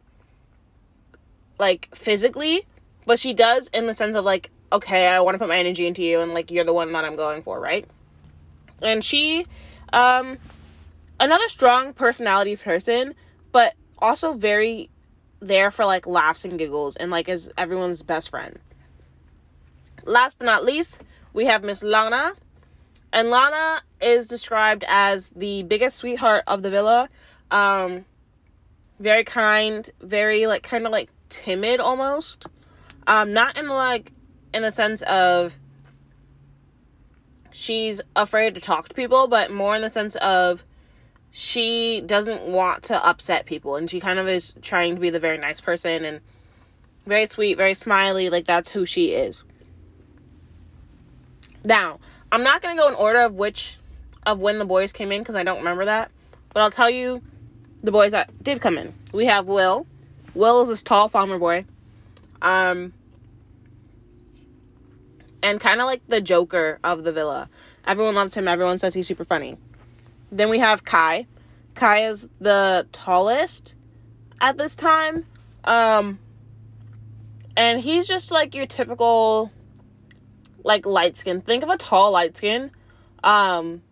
like 1.58 1.88
physically, 1.94 2.66
but 3.04 3.18
she 3.18 3.34
does 3.34 3.68
in 3.68 3.86
the 3.86 3.94
sense 3.94 4.16
of 4.16 4.24
like 4.24 4.50
okay, 4.70 5.08
I 5.08 5.20
want 5.20 5.34
to 5.34 5.38
put 5.38 5.48
my 5.48 5.58
energy 5.58 5.86
into 5.86 6.02
you 6.02 6.20
and 6.20 6.34
like 6.34 6.50
you're 6.50 6.64
the 6.64 6.74
one 6.74 6.92
that 6.92 7.04
I'm 7.04 7.16
going 7.16 7.42
for, 7.42 7.58
right? 7.60 7.86
And 8.82 9.04
she 9.04 9.46
um 9.92 10.38
another 11.18 11.48
strong 11.48 11.92
personality 11.92 12.56
person, 12.56 13.14
but 13.52 13.74
also 13.98 14.34
very 14.34 14.90
there 15.40 15.70
for 15.70 15.84
like 15.84 16.06
laughs 16.06 16.44
and 16.44 16.58
giggles 16.58 16.96
and 16.96 17.10
like 17.10 17.28
is 17.28 17.50
everyone's 17.56 18.02
best 18.02 18.30
friend. 18.30 18.58
Last 20.04 20.38
but 20.38 20.46
not 20.46 20.64
least, 20.64 21.00
we 21.32 21.46
have 21.46 21.62
Miss 21.62 21.82
Lana 21.82 22.34
and 23.12 23.30
Lana 23.30 23.82
is 24.00 24.26
described 24.26 24.84
as 24.86 25.30
the 25.30 25.62
biggest 25.62 25.96
sweetheart 25.96 26.44
of 26.46 26.62
the 26.62 26.70
villa. 26.70 27.08
Um, 27.50 28.04
very 29.00 29.24
kind, 29.24 29.88
very 30.00 30.46
like 30.46 30.62
kind 30.62 30.86
of 30.86 30.92
like 30.92 31.10
timid 31.28 31.80
almost. 31.80 32.46
Um, 33.06 33.32
not 33.32 33.58
in 33.58 33.68
like 33.68 34.12
in 34.52 34.62
the 34.62 34.72
sense 34.72 35.02
of 35.02 35.56
she's 37.50 38.00
afraid 38.14 38.54
to 38.54 38.60
talk 38.60 38.88
to 38.88 38.94
people, 38.94 39.26
but 39.26 39.50
more 39.50 39.74
in 39.74 39.82
the 39.82 39.90
sense 39.90 40.16
of 40.16 40.64
she 41.30 42.00
doesn't 42.00 42.42
want 42.44 42.84
to 42.84 43.06
upset 43.06 43.46
people 43.46 43.76
and 43.76 43.88
she 43.88 44.00
kind 44.00 44.18
of 44.18 44.28
is 44.28 44.54
trying 44.62 44.94
to 44.94 45.00
be 45.00 45.10
the 45.10 45.20
very 45.20 45.38
nice 45.38 45.60
person 45.60 46.04
and 46.04 46.20
very 47.06 47.26
sweet, 47.26 47.56
very 47.56 47.74
smiley, 47.74 48.28
like 48.30 48.44
that's 48.44 48.70
who 48.70 48.84
she 48.84 49.12
is. 49.12 49.42
Now, 51.64 51.98
I'm 52.30 52.42
not 52.42 52.62
gonna 52.62 52.80
go 52.80 52.88
in 52.88 52.94
order 52.94 53.20
of 53.20 53.34
which 53.34 53.76
of 54.26 54.38
when 54.38 54.58
the 54.58 54.64
boys 54.64 54.92
came 54.92 55.10
in 55.12 55.22
because 55.22 55.34
I 55.34 55.42
don't 55.42 55.58
remember 55.58 55.86
that. 55.86 56.10
But 56.52 56.60
I'll 56.60 56.70
tell 56.70 56.90
you 56.90 57.22
the 57.82 57.92
boys 57.92 58.12
that 58.12 58.42
did 58.42 58.60
come 58.60 58.78
in. 58.78 58.94
We 59.12 59.26
have 59.26 59.46
Will. 59.46 59.86
Will 60.34 60.62
is 60.62 60.68
this 60.68 60.82
tall 60.82 61.08
farmer 61.08 61.38
boy. 61.38 61.64
Um 62.42 62.92
and 65.42 65.60
kind 65.60 65.80
of 65.80 65.86
like 65.86 66.02
the 66.08 66.20
Joker 66.20 66.78
of 66.82 67.04
the 67.04 67.12
villa. 67.12 67.48
Everyone 67.86 68.14
loves 68.14 68.34
him. 68.34 68.48
Everyone 68.48 68.78
says 68.78 68.94
he's 68.94 69.06
super 69.06 69.24
funny. 69.24 69.56
Then 70.30 70.50
we 70.50 70.58
have 70.58 70.84
Kai. 70.84 71.26
Kai 71.74 72.04
is 72.06 72.28
the 72.40 72.86
tallest 72.92 73.74
at 74.40 74.58
this 74.58 74.76
time. 74.76 75.24
Um 75.64 76.18
and 77.56 77.80
he's 77.80 78.06
just 78.06 78.30
like 78.30 78.54
your 78.54 78.66
typical 78.66 79.50
like 80.68 80.86
light 80.86 81.16
skin. 81.16 81.40
Think 81.40 81.62
of 81.62 81.70
a 81.70 81.76
tall 81.76 82.12
light 82.12 82.36
skin, 82.36 82.70
um, 83.24 83.82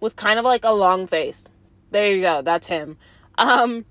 with 0.00 0.16
kind 0.16 0.38
of 0.38 0.44
like 0.44 0.64
a 0.64 0.72
long 0.72 1.06
face. 1.06 1.46
There 1.90 2.14
you 2.14 2.20
go. 2.22 2.42
That's 2.42 2.66
him. 2.66 2.98
Um, 3.38 3.84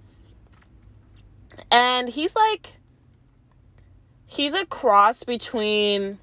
and 1.71 2.09
he's 2.09 2.35
like, 2.35 2.73
he's 4.25 4.53
a 4.53 4.65
cross 4.65 5.23
between. 5.23 6.19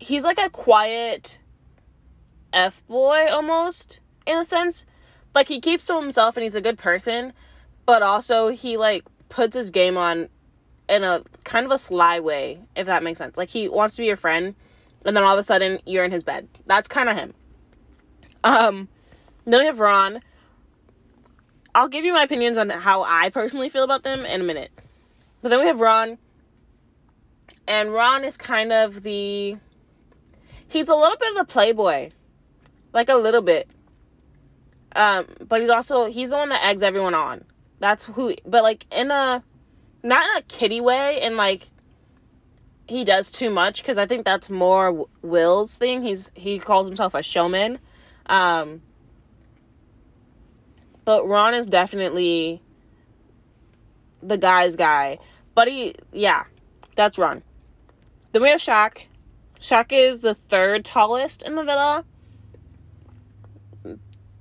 He's 0.00 0.24
like 0.24 0.38
a 0.38 0.50
quiet 0.50 1.38
F 2.54 2.86
boy 2.86 3.26
almost, 3.30 4.00
in 4.26 4.38
a 4.38 4.44
sense. 4.44 4.86
Like 5.34 5.48
he 5.48 5.60
keeps 5.60 5.86
to 5.88 6.00
himself 6.00 6.36
and 6.36 6.44
he's 6.44 6.54
a 6.54 6.60
good 6.60 6.78
person, 6.78 7.32
but 7.84 8.02
also 8.02 8.48
he 8.48 8.76
like 8.76 9.04
puts 9.28 9.56
his 9.56 9.70
game 9.70 9.98
on 9.98 10.28
in 10.88 11.02
a 11.02 11.22
kind 11.44 11.66
of 11.66 11.72
a 11.72 11.78
sly 11.78 12.20
way, 12.20 12.60
if 12.76 12.86
that 12.86 13.02
makes 13.02 13.18
sense. 13.18 13.36
Like 13.36 13.50
he 13.50 13.68
wants 13.68 13.96
to 13.96 14.02
be 14.02 14.06
your 14.06 14.16
friend, 14.16 14.54
and 15.04 15.16
then 15.16 15.24
all 15.24 15.32
of 15.32 15.38
a 15.38 15.42
sudden 15.42 15.80
you're 15.84 16.04
in 16.04 16.12
his 16.12 16.22
bed. 16.22 16.48
That's 16.66 16.88
kind 16.88 17.08
of 17.08 17.16
him. 17.16 17.34
Um, 18.44 18.88
then 19.44 19.60
we 19.60 19.66
have 19.66 19.80
Ron. 19.80 20.20
I'll 21.74 21.88
give 21.88 22.04
you 22.04 22.12
my 22.12 22.22
opinions 22.22 22.56
on 22.56 22.70
how 22.70 23.02
I 23.02 23.30
personally 23.30 23.68
feel 23.68 23.82
about 23.82 24.04
them 24.04 24.24
in 24.24 24.40
a 24.40 24.44
minute. 24.44 24.70
But 25.42 25.48
then 25.48 25.60
we 25.60 25.66
have 25.66 25.80
Ron. 25.80 26.18
And 27.66 27.92
Ron 27.92 28.24
is 28.24 28.36
kind 28.36 28.72
of 28.72 29.02
the 29.02 29.56
he's 30.68 30.88
a 30.88 30.94
little 30.94 31.16
bit 31.16 31.30
of 31.30 31.36
the 31.36 31.44
playboy. 31.44 32.10
Like 32.94 33.10
a 33.10 33.16
little 33.16 33.42
bit. 33.42 33.68
Um, 34.96 35.26
but 35.46 35.60
he's 35.60 35.68
also 35.70 36.06
he's 36.06 36.30
the 36.30 36.36
one 36.36 36.48
that 36.48 36.64
eggs 36.64 36.82
everyone 36.82 37.14
on. 37.14 37.44
That's 37.80 38.04
who 38.04 38.34
but 38.46 38.62
like 38.62 38.86
in 38.90 39.10
a 39.10 39.42
not 40.02 40.30
in 40.30 40.36
a 40.38 40.42
kitty 40.42 40.80
way 40.80 41.20
and 41.20 41.36
like 41.36 41.68
he 42.86 43.04
does 43.04 43.30
too 43.30 43.50
much 43.50 43.82
because 43.82 43.98
I 43.98 44.06
think 44.06 44.24
that's 44.24 44.48
more 44.48 45.06
Will's 45.20 45.76
thing. 45.76 46.00
He's 46.00 46.30
he 46.34 46.58
calls 46.58 46.86
himself 46.86 47.14
a 47.14 47.22
showman. 47.22 47.78
Um 48.26 48.80
But 51.04 51.28
Ron 51.28 51.54
is 51.54 51.66
definitely 51.66 52.62
the 54.22 54.38
guy's 54.38 54.76
guy. 54.76 55.18
But 55.54 55.68
he, 55.68 55.94
yeah, 56.12 56.44
that's 56.96 57.18
Ron. 57.18 57.42
Then 58.32 58.42
we 58.42 58.48
have 58.48 58.60
Shaq. 58.60 59.02
Shaq 59.60 59.86
is 59.90 60.20
the 60.20 60.34
third 60.34 60.84
tallest 60.84 61.42
in 61.42 61.54
the 61.54 61.62
villa. 61.62 62.04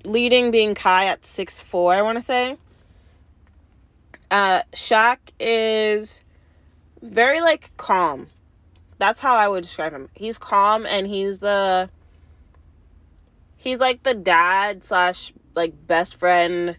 Leading 0.05 0.51
being 0.51 0.75
Kai 0.75 1.05
at 1.05 1.25
six 1.25 1.59
four, 1.59 1.93
I 1.93 2.01
want 2.01 2.17
to 2.17 2.23
say. 2.23 2.57
Uh, 4.29 4.63
Shaq 4.73 5.17
is 5.39 6.21
very 7.01 7.41
like 7.41 7.71
calm. 7.77 8.27
That's 8.97 9.19
how 9.19 9.35
I 9.35 9.47
would 9.47 9.63
describe 9.63 9.93
him. 9.93 10.09
He's 10.15 10.37
calm 10.37 10.85
and 10.85 11.05
he's 11.05 11.39
the 11.39 11.89
he's 13.57 13.79
like 13.79 14.03
the 14.03 14.13
dad 14.13 14.83
slash 14.83 15.33
like 15.55 15.87
best 15.87 16.15
friend 16.15 16.77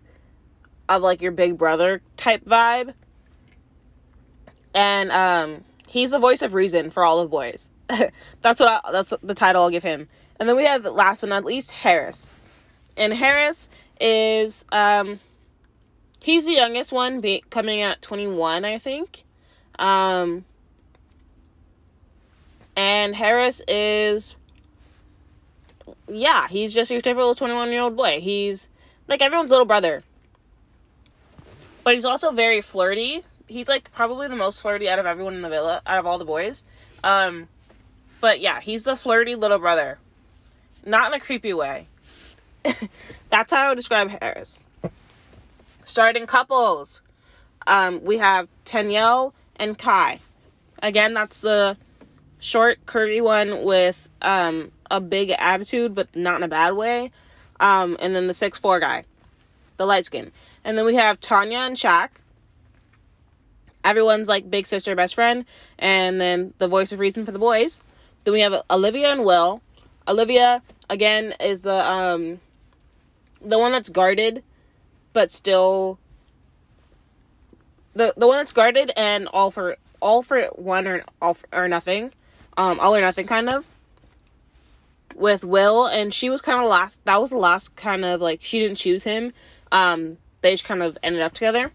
of 0.88 1.02
like 1.02 1.22
your 1.22 1.32
big 1.32 1.56
brother 1.56 2.02
type 2.16 2.44
vibe. 2.44 2.94
And 4.74 5.12
um 5.12 5.64
he's 5.86 6.10
the 6.10 6.18
voice 6.18 6.42
of 6.42 6.54
reason 6.54 6.90
for 6.90 7.04
all 7.04 7.22
the 7.22 7.28
boys. 7.28 7.70
that's 8.42 8.60
what 8.60 8.82
I, 8.84 8.90
that's 8.90 9.14
the 9.22 9.34
title 9.34 9.62
I'll 9.62 9.70
give 9.70 9.82
him. 9.84 10.08
And 10.40 10.48
then 10.48 10.56
we 10.56 10.64
have 10.64 10.84
last 10.84 11.20
but 11.20 11.30
not 11.30 11.44
least 11.44 11.70
Haris. 11.70 12.32
And 12.96 13.12
Haris 13.12 13.68
is 14.00 14.64
um 14.72 15.20
he's 16.20 16.44
the 16.44 16.52
youngest 16.52 16.92
one 16.92 17.20
be, 17.20 17.42
coming 17.50 17.82
at 17.82 18.02
21 18.02 18.64
I 18.64 18.78
think. 18.78 19.24
Um 19.78 20.44
and 22.76 23.14
Haris 23.14 23.62
is 23.68 24.36
yeah, 26.08 26.48
he's 26.48 26.74
just 26.74 26.90
your 26.90 27.00
typical 27.00 27.34
21 27.34 27.70
year 27.70 27.82
old 27.82 27.96
boy. 27.96 28.20
He's 28.20 28.68
like 29.08 29.22
everyone's 29.22 29.50
little 29.50 29.66
brother. 29.66 30.02
But 31.82 31.94
he's 31.94 32.04
also 32.04 32.30
very 32.30 32.60
flirty. 32.60 33.22
He's 33.46 33.68
like 33.68 33.92
probably 33.92 34.26
the 34.28 34.36
most 34.36 34.62
flirty 34.62 34.88
out 34.88 34.98
of 34.98 35.06
everyone 35.06 35.34
in 35.34 35.42
the 35.42 35.50
villa, 35.50 35.82
out 35.86 35.98
of 35.98 36.06
all 36.06 36.18
the 36.18 36.24
boys. 36.24 36.64
Um, 37.02 37.48
but 38.20 38.40
yeah, 38.40 38.60
he's 38.60 38.84
the 38.84 38.96
flirty 38.96 39.34
little 39.34 39.58
brother. 39.58 39.98
Not 40.86 41.12
in 41.12 41.14
a 41.14 41.20
creepy 41.20 41.52
way. 41.52 41.88
That's 43.30 43.52
how 43.52 43.66
I 43.66 43.68
would 43.68 43.76
describe 43.76 44.10
Haris. 44.10 44.60
Starting 45.84 46.26
couples. 46.26 47.00
Um, 47.66 48.04
we 48.04 48.18
have 48.18 48.48
Tanyel 48.64 49.32
and 49.56 49.78
Kai. 49.78 50.20
Again, 50.82 51.14
that's 51.14 51.40
the 51.40 51.76
short, 52.38 52.84
curvy 52.84 53.22
one 53.22 53.64
with 53.64 54.08
um, 54.20 54.70
a 54.90 55.00
big 55.00 55.30
attitude, 55.38 55.94
but 55.94 56.14
not 56.14 56.36
in 56.36 56.42
a 56.42 56.48
bad 56.48 56.74
way. 56.74 57.10
Um, 57.60 57.96
and 58.00 58.14
then 58.14 58.26
the 58.26 58.34
six 58.34 58.58
four 58.58 58.80
guy, 58.80 59.04
the 59.76 59.86
light 59.86 60.04
skin. 60.04 60.32
And 60.64 60.76
then 60.76 60.84
we 60.84 60.96
have 60.96 61.20
Tanya 61.20 61.58
and 61.58 61.76
Shaq. 61.76 62.10
Everyone's 63.82 64.28
like 64.28 64.50
big 64.50 64.66
sister, 64.66 64.94
best 64.94 65.14
friend, 65.14 65.44
and 65.78 66.20
then 66.20 66.54
the 66.58 66.68
voice 66.68 66.92
of 66.92 66.98
reason 66.98 67.24
for 67.24 67.32
the 67.32 67.38
boys. 67.38 67.80
Then 68.24 68.32
we 68.32 68.40
have 68.40 68.62
Olivia 68.70 69.12
and 69.12 69.24
Will. 69.24 69.62
Olivia 70.08 70.62
again 70.90 71.34
is 71.40 71.62
the 71.62 71.84
um 71.86 72.40
the 73.44 73.58
one 73.58 73.72
that's 73.72 73.88
guarded, 73.88 74.42
but 75.12 75.32
still 75.32 75.98
the 77.94 78.14
the 78.16 78.26
one 78.26 78.38
that's 78.38 78.52
guarded 78.52 78.92
and 78.96 79.28
all 79.28 79.50
for 79.50 79.76
all 80.00 80.22
for 80.22 80.42
one 80.54 80.86
or 80.86 81.02
all 81.20 81.34
for, 81.34 81.46
or 81.52 81.68
nothing, 81.68 82.12
um 82.56 82.80
all 82.80 82.94
or 82.94 83.00
nothing 83.00 83.26
kind 83.26 83.48
of 83.48 83.66
with 85.14 85.44
Will, 85.44 85.86
and 85.86 86.12
she 86.12 86.30
was 86.30 86.42
kind 86.42 86.60
of 86.60 86.68
last. 86.68 86.98
That 87.04 87.20
was 87.20 87.30
the 87.30 87.38
last 87.38 87.76
kind 87.76 88.04
of 88.04 88.20
like 88.20 88.40
she 88.42 88.60
didn't 88.60 88.78
choose 88.78 89.04
him. 89.04 89.32
Um, 89.70 90.18
they 90.40 90.52
just 90.52 90.64
kind 90.64 90.82
of 90.82 90.98
ended 91.02 91.22
up 91.22 91.34
together. 91.34 91.72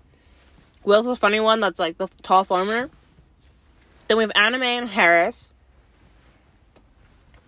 Will's 0.84 1.06
the 1.06 1.16
funny 1.16 1.40
one 1.40 1.60
that's 1.60 1.80
like 1.80 1.98
the 1.98 2.08
tall 2.22 2.44
farmer. 2.44 2.90
Then 4.08 4.18
we 4.18 4.24
have 4.24 4.32
Anna-May 4.36 4.78
and 4.78 4.90
Haris. 4.90 5.52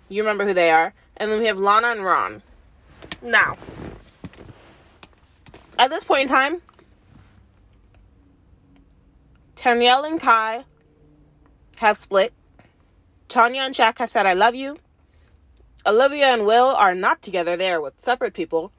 You 0.10 0.22
remember 0.22 0.46
who 0.46 0.54
they 0.54 0.70
are. 0.70 0.94
And 1.18 1.32
then 1.32 1.40
we 1.40 1.48
have 1.48 1.58
Lana 1.58 1.88
and 1.88 2.04
Ron. 2.04 2.42
Now, 3.22 3.58
at 5.82 5.90
this 5.90 6.04
point 6.04 6.22
in 6.22 6.28
time, 6.28 6.62
Tanyel 9.56 10.06
and 10.08 10.22
Kai 10.22 10.64
have 11.78 11.98
split. 11.98 12.34
Tanya 13.28 13.62
and 13.62 13.74
Shaq 13.74 13.98
have 13.98 14.12
said, 14.12 14.28
I 14.28 14.34
love 14.34 14.54
you. 14.54 14.78
Olivia 15.84 16.28
and 16.28 16.46
Will 16.46 16.68
are 16.68 16.94
not 16.94 17.24
together, 17.24 17.58
they 17.58 17.72
are 17.72 17.82
with 17.82 18.00
separate 18.00 18.36
people. 18.36 18.72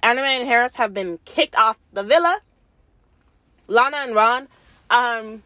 Anna-May 0.00 0.38
and 0.38 0.48
Haris 0.48 0.76
have 0.76 0.94
been 0.94 1.18
kicked 1.24 1.58
off 1.58 1.80
the 1.92 2.04
villa. 2.04 2.42
Lana 3.66 3.96
and 3.96 4.14
Ron 4.14 4.48
um 4.90 5.42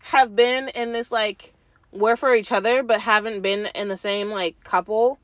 have 0.00 0.36
been 0.36 0.68
in 0.68 0.92
this 0.92 1.10
like 1.10 1.54
we're 1.90 2.16
for 2.16 2.34
each 2.34 2.52
other 2.52 2.82
but 2.82 3.00
haven't 3.00 3.40
been 3.40 3.66
in 3.74 3.88
the 3.88 3.96
same 3.96 4.28
like 4.30 4.62
couple 4.62 5.18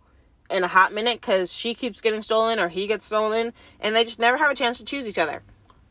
in 0.51 0.65
a 0.65 0.69
hot 0.69 0.93
minute 0.93 1.21
cuz 1.23 1.53
she 1.53 1.75
keeps 1.75 2.01
getting 2.01 2.23
stolen 2.23 2.59
or 2.59 2.69
he 2.69 2.87
gets 2.87 3.07
stolen 3.07 3.53
and 3.81 3.95
they 3.95 4.05
just 4.05 4.19
never 4.19 4.37
have 4.37 4.51
a 4.51 4.55
chance 4.55 4.79
to 4.79 4.85
choose 4.85 5.09
each 5.09 5.19
other. 5.19 5.43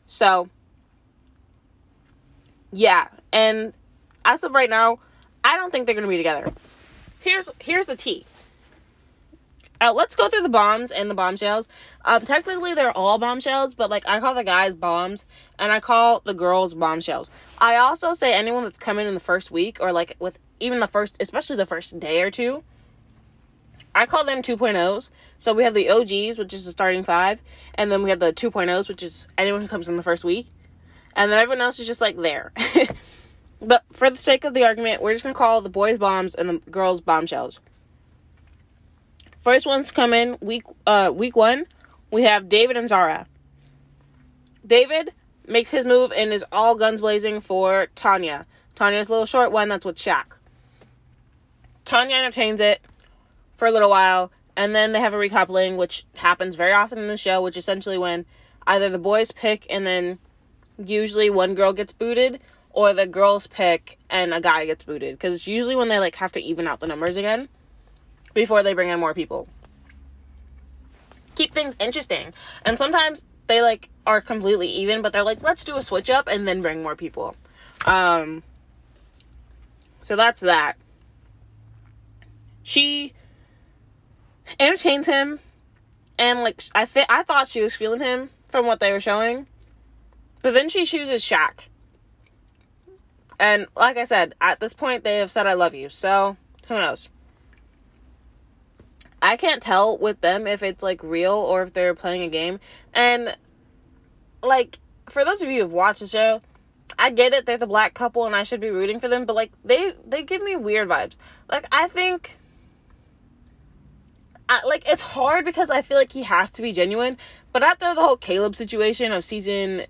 So 0.07 0.49
yeah, 2.71 3.07
and 3.31 3.73
as 4.25 4.43
of 4.43 4.53
right 4.53 4.69
now, 4.69 4.99
I 5.43 5.55
don't 5.57 5.71
think 5.71 5.85
they're 5.85 5.95
going 5.95 6.03
to 6.03 6.09
be 6.09 6.17
together. 6.17 6.51
Here's 7.21 7.49
here's 7.59 7.85
the 7.85 7.95
tea. 7.95 8.25
Uh, 9.79 9.93
let's 9.93 10.15
go 10.15 10.29
through 10.29 10.41
the 10.41 10.49
bombs 10.49 10.89
and 10.91 11.09
the 11.09 11.15
bombshells. 11.15 11.67
Um, 12.05 12.23
technically, 12.25 12.73
they're 12.73 12.91
all 12.91 13.17
bombshells, 13.17 13.75
but 13.75 13.89
like 13.89 14.07
I 14.07 14.19
call 14.19 14.33
the 14.33 14.43
guys 14.43 14.75
bombs 14.75 15.25
and 15.59 15.71
I 15.71 15.79
call 15.79 16.21
the 16.23 16.33
girls 16.33 16.73
bombshells. 16.73 17.29
I 17.57 17.75
also 17.75 18.13
say 18.13 18.33
anyone 18.33 18.63
that's 18.63 18.79
coming 18.79 19.07
in 19.07 19.13
the 19.13 19.19
first 19.19 19.51
week 19.51 19.77
or 19.79 19.91
like 19.91 20.15
with 20.19 20.39
even 20.59 20.79
the 20.79 20.87
first, 20.87 21.17
especially 21.19 21.57
the 21.57 21.65
first 21.65 21.99
day 21.99 22.21
or 22.21 22.31
two, 22.31 22.63
I 23.93 24.05
call 24.05 24.23
them 24.23 24.41
2.0s. 24.41 25.09
So 25.37 25.53
we 25.53 25.63
have 25.63 25.73
the 25.73 25.89
OGs, 25.89 26.37
which 26.37 26.53
is 26.53 26.65
the 26.65 26.71
starting 26.71 27.03
five, 27.03 27.41
and 27.75 27.91
then 27.91 28.03
we 28.03 28.09
have 28.09 28.19
the 28.19 28.33
2.0s, 28.33 28.87
which 28.87 29.03
is 29.03 29.27
anyone 29.37 29.61
who 29.61 29.67
comes 29.67 29.87
in 29.87 29.97
the 29.97 30.03
first 30.03 30.23
week, 30.23 30.47
and 31.15 31.31
then 31.31 31.39
everyone 31.39 31.61
else 31.61 31.79
is 31.79 31.87
just 31.87 32.01
like 32.01 32.17
there. 32.17 32.51
but 33.61 33.83
for 33.91 34.09
the 34.09 34.17
sake 34.17 34.43
of 34.43 34.53
the 34.53 34.63
argument, 34.63 35.01
we're 35.01 35.13
just 35.13 35.23
gonna 35.23 35.35
call 35.35 35.61
the 35.61 35.69
boys 35.69 35.97
bombs 35.97 36.35
and 36.35 36.49
the 36.49 36.71
girls 36.71 37.01
bombshells. 37.01 37.59
First 39.41 39.65
one's 39.65 39.91
coming 39.91 40.37
week 40.41 40.63
uh 40.87 41.11
week 41.13 41.35
one. 41.35 41.65
We 42.11 42.23
have 42.23 42.49
David 42.49 42.77
and 42.77 42.89
Zara. 42.89 43.27
David 44.65 45.11
makes 45.47 45.69
his 45.69 45.85
move 45.85 46.11
and 46.15 46.33
is 46.33 46.43
all 46.51 46.75
guns 46.75 47.01
blazing 47.01 47.41
for 47.41 47.87
Tanya. 47.95 48.45
Tanya's 48.73 49.09
little 49.09 49.25
short 49.25 49.51
one 49.51 49.69
that's 49.69 49.85
with 49.85 49.97
Shaq. 49.97 50.25
Tanya 51.85 52.15
entertains 52.15 52.59
it 52.59 52.81
for 53.55 53.67
a 53.67 53.71
little 53.71 53.89
while, 53.89 54.31
and 54.55 54.75
then 54.75 54.91
they 54.91 54.99
have 54.99 55.13
a 55.13 55.17
recoupling, 55.17 55.75
which 55.75 56.05
happens 56.15 56.55
very 56.55 56.71
often 56.71 56.99
in 56.99 57.07
the 57.07 57.17
show, 57.17 57.41
which 57.41 57.57
essentially 57.57 57.97
when 57.97 58.25
either 58.67 58.89
the 58.89 58.99
boys 58.99 59.31
pick 59.31 59.65
and 59.69 59.85
then 59.85 60.19
usually 60.83 61.29
one 61.29 61.55
girl 61.55 61.73
gets 61.73 61.93
booted, 61.93 62.39
or 62.71 62.93
the 62.93 63.07
girls 63.07 63.47
pick 63.47 63.97
and 64.09 64.33
a 64.33 64.41
guy 64.41 64.65
gets 64.65 64.83
booted. 64.83 65.15
Because 65.15 65.33
it's 65.33 65.47
usually 65.47 65.75
when 65.75 65.87
they 65.87 65.99
like 65.99 66.15
have 66.15 66.33
to 66.33 66.41
even 66.41 66.67
out 66.67 66.81
the 66.81 66.87
numbers 66.87 67.15
again 67.15 67.47
before 68.33 68.63
they 68.63 68.73
bring 68.73 68.89
in 68.89 68.99
more 68.99 69.13
people. 69.13 69.47
Keep 71.35 71.53
things 71.53 71.75
interesting. 71.79 72.33
And 72.63 72.77
sometimes 72.77 73.25
they 73.47 73.61
like 73.61 73.89
are 74.05 74.21
completely 74.21 74.67
even, 74.67 75.01
but 75.01 75.13
they're 75.13 75.23
like, 75.23 75.41
let's 75.41 75.63
do 75.63 75.77
a 75.77 75.81
switch 75.81 76.09
up 76.09 76.27
and 76.27 76.47
then 76.47 76.61
bring 76.61 76.83
more 76.83 76.95
people. 76.95 77.35
Um 77.85 78.43
so 80.01 80.15
that's 80.15 80.41
that. 80.41 80.75
She 82.61 83.13
entertains 84.59 85.07
him 85.07 85.39
and 86.17 86.41
like 86.41 86.63
I 86.73 86.85
think 86.85 87.07
I 87.09 87.23
thought 87.23 87.47
she 87.47 87.61
was 87.61 87.75
feeling 87.75 88.01
him 88.01 88.29
from 88.47 88.65
what 88.65 88.79
they 88.79 88.91
were 88.91 89.01
showing. 89.01 89.47
But 90.41 90.53
then 90.53 90.69
she 90.69 90.85
chooses 90.85 91.23
Shaq. 91.23 91.67
And 93.39 93.65
like 93.75 93.97
I 93.97 94.05
said, 94.05 94.35
at 94.39 94.59
this 94.59 94.73
point 94.73 95.03
they 95.03 95.17
have 95.17 95.31
said 95.31 95.47
I 95.47 95.53
love 95.53 95.73
you. 95.73 95.89
So, 95.89 96.37
who 96.67 96.75
knows? 96.75 97.09
I 99.21 99.37
can't 99.37 99.61
tell 99.61 99.97
with 99.97 100.21
them 100.21 100.45
if 100.45 100.61
it's 100.61 100.83
like 100.83 101.01
real 101.03 101.33
or 101.33 101.63
if 101.63 101.73
they're 101.73 101.95
playing 101.95 102.21
a 102.21 102.29
game. 102.29 102.59
And 102.93 103.35
like 104.43 104.79
for 105.09 105.25
those 105.25 105.41
of 105.41 105.49
you 105.49 105.63
who've 105.63 105.71
watched 105.71 106.01
the 106.01 106.07
show, 106.07 106.41
I 106.97 107.09
get 107.09 107.33
it, 107.33 107.45
they're 107.45 107.57
the 107.57 107.67
black 107.67 107.93
couple 107.93 108.25
and 108.25 108.35
I 108.35 108.43
should 108.43 108.61
be 108.61 108.69
rooting 108.69 108.99
for 108.99 109.07
them, 109.07 109.25
but 109.25 109.35
like 109.35 109.51
they 109.63 109.93
they 110.05 110.23
give 110.23 110.43
me 110.43 110.55
weird 110.55 110.87
vibes. 110.87 111.17
Like 111.49 111.65
I 111.71 111.87
think 111.87 112.37
I, 114.47 114.61
like 114.65 114.87
it's 114.87 115.01
hard 115.01 115.45
because 115.45 115.69
I 115.69 115.81
feel 115.81 115.97
like 115.97 116.11
he 116.11 116.23
has 116.23 116.51
to 116.51 116.61
be 116.61 116.71
genuine, 116.71 117.17
but 117.51 117.63
after 117.63 117.93
the 117.93 118.01
whole 118.01 118.17
Caleb 118.17 118.55
situation 118.55 119.11
of 119.11 119.25
season 119.25 119.85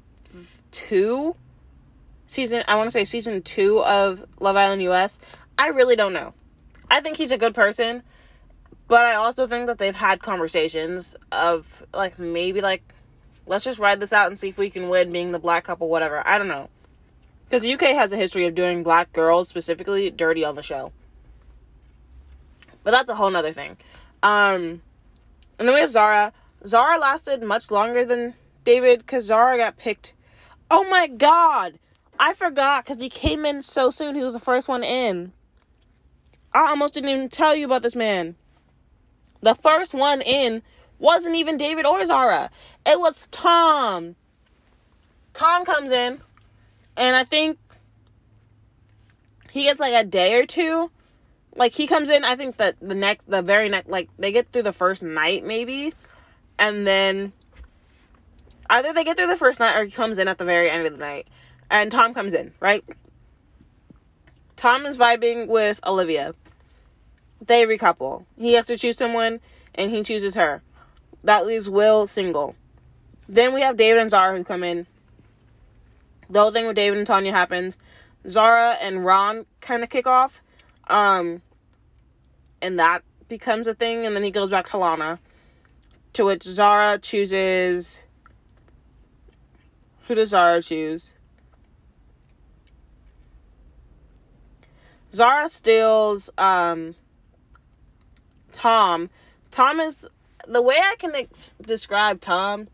2 0.71 1.35
season 2.25 2.63
I 2.67 2.75
want 2.75 2.87
to 2.87 2.91
say 2.91 3.03
season 3.03 3.41
2 3.41 3.83
of 3.83 4.25
Love 4.39 4.55
Island 4.55 4.81
US, 4.83 5.19
I 5.57 5.67
really 5.67 5.95
don't 5.95 6.13
know. 6.13 6.33
I 6.89 7.01
think 7.01 7.17
he's 7.17 7.31
a 7.31 7.37
good 7.37 7.53
person. 7.53 8.03
But 8.87 9.05
I 9.05 9.15
also 9.15 9.47
think 9.47 9.65
that 9.67 9.79
they've 9.79 9.95
had 9.95 10.21
conversations 10.21 11.15
of 11.31 11.83
like 11.93 12.19
maybe 12.19 12.61
like 12.61 12.83
let's 13.47 13.65
just 13.65 13.79
ride 13.79 13.99
this 13.99 14.13
out 14.13 14.27
and 14.27 14.37
see 14.37 14.49
if 14.49 14.57
we 14.57 14.69
can 14.69 14.89
win 14.89 15.11
being 15.11 15.31
the 15.31 15.39
black 15.39 15.63
couple, 15.63 15.89
whatever. 15.89 16.21
I 16.25 16.37
don't 16.37 16.47
know. 16.47 16.69
Because 17.45 17.61
the 17.61 17.73
UK 17.73 17.95
has 17.95 18.11
a 18.11 18.17
history 18.17 18.45
of 18.45 18.55
doing 18.55 18.83
black 18.83 19.13
girls 19.13 19.47
specifically 19.47 20.09
dirty 20.09 20.43
on 20.43 20.55
the 20.55 20.63
show. 20.63 20.91
But 22.83 22.91
that's 22.91 23.09
a 23.09 23.15
whole 23.15 23.29
nother 23.29 23.53
thing. 23.53 23.77
Um, 24.25 24.81
and 25.59 25.67
then 25.67 25.75
we 25.75 25.81
have 25.81 25.91
Zara. 25.91 26.33
Zara 26.65 26.97
lasted 26.97 27.43
much 27.43 27.69
longer 27.69 28.03
than 28.03 28.33
David 28.63 28.99
because 28.99 29.25
Zara 29.25 29.55
got 29.55 29.77
picked. 29.77 30.15
Oh 30.71 30.83
my 30.89 31.05
god! 31.05 31.77
I 32.19 32.33
forgot 32.33 32.85
because 32.85 32.99
he 32.99 33.07
came 33.07 33.45
in 33.45 33.61
so 33.61 33.91
soon. 33.91 34.15
He 34.15 34.23
was 34.23 34.33
the 34.33 34.39
first 34.39 34.67
one 34.67 34.83
in. 34.83 35.31
I 36.55 36.69
almost 36.69 36.95
didn't 36.95 37.11
even 37.11 37.29
tell 37.29 37.55
you 37.55 37.65
about 37.65 37.83
this 37.83 37.95
man. 37.95 38.35
The 39.41 39.53
first 39.53 39.93
one 39.93 40.21
in 40.21 40.63
wasn't 40.97 41.35
even 41.35 41.55
David 41.55 41.85
or 41.85 42.03
Zara. 42.03 42.49
It 42.83 42.99
was 42.99 43.27
Tom. 43.27 44.15
Tom 45.33 45.65
comes 45.65 45.91
in, 45.91 46.19
and 46.97 47.15
I 47.15 47.25
think 47.25 47.59
he 49.51 49.65
gets 49.65 49.79
like 49.79 49.93
a 49.93 50.03
day 50.03 50.33
or 50.33 50.47
two. 50.47 50.89
Like 51.55 51.73
he 51.73 51.87
comes 51.87 52.09
in, 52.09 52.23
I 52.23 52.35
think 52.35 52.57
that 52.57 52.75
the 52.81 52.95
next, 52.95 53.29
the 53.29 53.41
very 53.41 53.69
next, 53.69 53.89
like 53.89 54.09
they 54.19 54.31
get 54.31 54.51
through 54.51 54.63
the 54.63 54.73
first 54.73 55.01
night 55.01 55.43
maybe, 55.43 55.93
and 56.59 56.85
then 56.85 57.31
either 58.69 58.93
they 58.93 59.03
get 59.03 59.17
through 59.17 59.27
the 59.27 59.37
first 59.37 59.59
night 59.59 59.77
or 59.77 59.85
he 59.85 59.91
comes 59.91 60.17
in 60.17 60.27
at 60.27 60.37
the 60.37 60.45
very 60.45 60.69
end 60.69 60.85
of 60.85 60.93
the 60.93 60.99
night, 60.99 61.27
and 61.69 61.91
Tom 61.91 62.13
comes 62.13 62.33
in, 62.33 62.53
right? 62.59 62.83
Tom 64.55 64.85
is 64.85 64.97
vibing 64.97 65.47
with 65.47 65.79
Olivia. 65.85 66.33
They 67.45 67.65
recouple. 67.65 68.25
He 68.37 68.53
has 68.53 68.67
to 68.67 68.77
choose 68.77 68.97
someone, 68.97 69.39
and 69.73 69.91
he 69.91 70.03
chooses 70.03 70.35
her. 70.35 70.61
That 71.23 71.45
leaves 71.45 71.69
Will 71.69 72.07
single. 72.07 72.55
Then 73.27 73.53
we 73.53 73.61
have 73.61 73.77
David 73.77 73.99
and 73.99 74.09
Zara 74.09 74.37
who 74.37 74.43
come 74.43 74.63
in. 74.63 74.87
The 76.29 76.39
whole 76.39 76.51
thing 76.51 76.67
with 76.67 76.75
David 76.75 76.97
and 76.97 77.07
Tanya 77.07 77.31
happens. 77.31 77.77
Zara 78.27 78.77
and 78.81 79.05
Ron 79.05 79.45
kind 79.61 79.83
of 79.83 79.89
kick 79.89 80.07
off. 80.07 80.41
Um, 80.88 81.41
and 82.62 82.80
that 82.80 83.04
becomes 83.28 83.67
a 83.67 83.74
thing, 83.74 84.06
and 84.06 84.15
then 84.15 84.24
he 84.24 84.32
goes 84.32 84.50
back 84.50 84.69
to 84.69 84.78
Lana. 84.78 85.19
To 86.13 86.26
which 86.26 86.43
Zara 86.43 86.98
chooses. 86.98 88.04
Who 90.08 90.15
does 90.15 90.30
Zara 90.30 90.62
choose? 90.62 91.12
Zara 95.12 95.50
steals 95.50 96.30
um, 96.38 96.95
Tom. 98.52 99.10
Tom 99.52 99.80
is 99.80 100.06
the 100.48 100.62
way 100.62 100.76
I 100.76 100.95
can 100.98 101.15
ex- 101.15 101.54
describe 101.62 102.21
Tom 102.21 102.67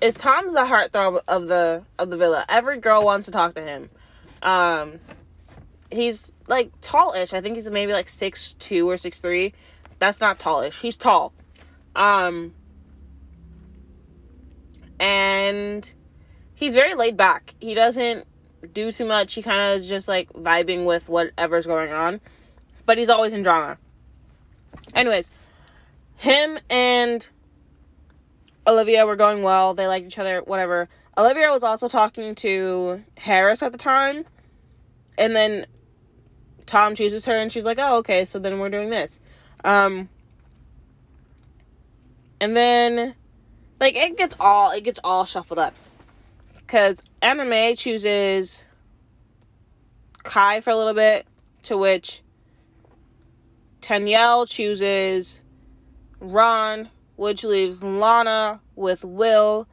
is 0.00 0.14
Tom's 0.14 0.54
the 0.54 0.60
heartthrob 0.60 1.20
of 1.28 1.48
the 1.48 1.84
of 1.98 2.10
the 2.10 2.16
villa. 2.16 2.44
Every 2.48 2.78
girl 2.78 3.04
wants 3.04 3.26
to 3.26 3.32
talk 3.32 3.54
to 3.54 3.62
him. 3.62 3.90
Um, 4.42 5.00
he's 5.90 6.32
like 6.48 6.78
tallish. 6.80 7.32
I 7.32 7.40
think 7.40 7.56
he's 7.56 7.70
maybe 7.70 7.92
like 7.92 8.08
six 8.08 8.54
two 8.54 8.88
or 8.88 8.96
six 8.96 9.20
three. 9.20 9.52
That's 9.98 10.20
not 10.20 10.38
tallish. 10.38 10.80
He's 10.80 10.96
tall. 10.96 11.32
Um, 11.94 12.54
and 14.98 15.92
he's 16.54 16.74
very 16.74 16.94
laid 16.94 17.16
back. 17.16 17.54
He 17.60 17.74
doesn't 17.74 18.26
do 18.72 18.92
too 18.92 19.04
much. 19.04 19.34
He 19.34 19.42
kind 19.42 19.60
of 19.60 19.80
is 19.80 19.88
just 19.88 20.08
like 20.08 20.32
vibing 20.32 20.84
with 20.84 21.08
whatever's 21.08 21.66
going 21.66 21.92
on, 21.92 22.20
but 22.86 22.98
he's 22.98 23.08
always 23.08 23.32
in 23.32 23.42
drama. 23.42 23.78
Anyways, 24.94 25.30
him 26.16 26.58
and 26.68 27.28
Olivia 28.66 29.06
were 29.06 29.16
going 29.16 29.42
well. 29.42 29.74
They 29.74 29.86
liked 29.86 30.06
each 30.06 30.18
other, 30.18 30.40
whatever. 30.40 30.88
Olivia 31.16 31.50
was 31.50 31.62
also 31.62 31.88
talking 31.88 32.34
to 32.36 33.02
Haris 33.18 33.62
at 33.62 33.72
the 33.72 33.78
time. 33.78 34.24
And 35.18 35.34
then 35.34 35.66
Tom 36.70 36.94
chooses 36.94 37.26
her 37.26 37.36
and 37.36 37.50
she's 37.50 37.64
like, 37.64 37.78
"Oh, 37.80 37.96
okay, 37.96 38.24
so 38.24 38.38
then 38.38 38.60
we're 38.60 38.70
doing 38.70 38.90
this." 38.90 39.18
Um 39.64 40.08
and 42.40 42.56
then 42.56 43.16
like 43.80 43.96
it 43.96 44.16
gets 44.16 44.36
all 44.38 44.70
it 44.70 44.84
gets 44.84 45.00
all 45.02 45.24
shuffled 45.24 45.58
up. 45.58 45.74
Anna-May 47.20 47.74
chooses 47.74 48.62
Kai 50.22 50.60
for 50.60 50.70
a 50.70 50.76
little 50.76 50.94
bit, 50.94 51.26
to 51.64 51.76
which 51.76 52.22
Tanyel 53.80 54.48
chooses 54.48 55.40
Ron, 56.20 56.88
which 57.16 57.42
leaves 57.42 57.82
Lana 57.82 58.60
with 58.76 59.02
Will, 59.02 59.66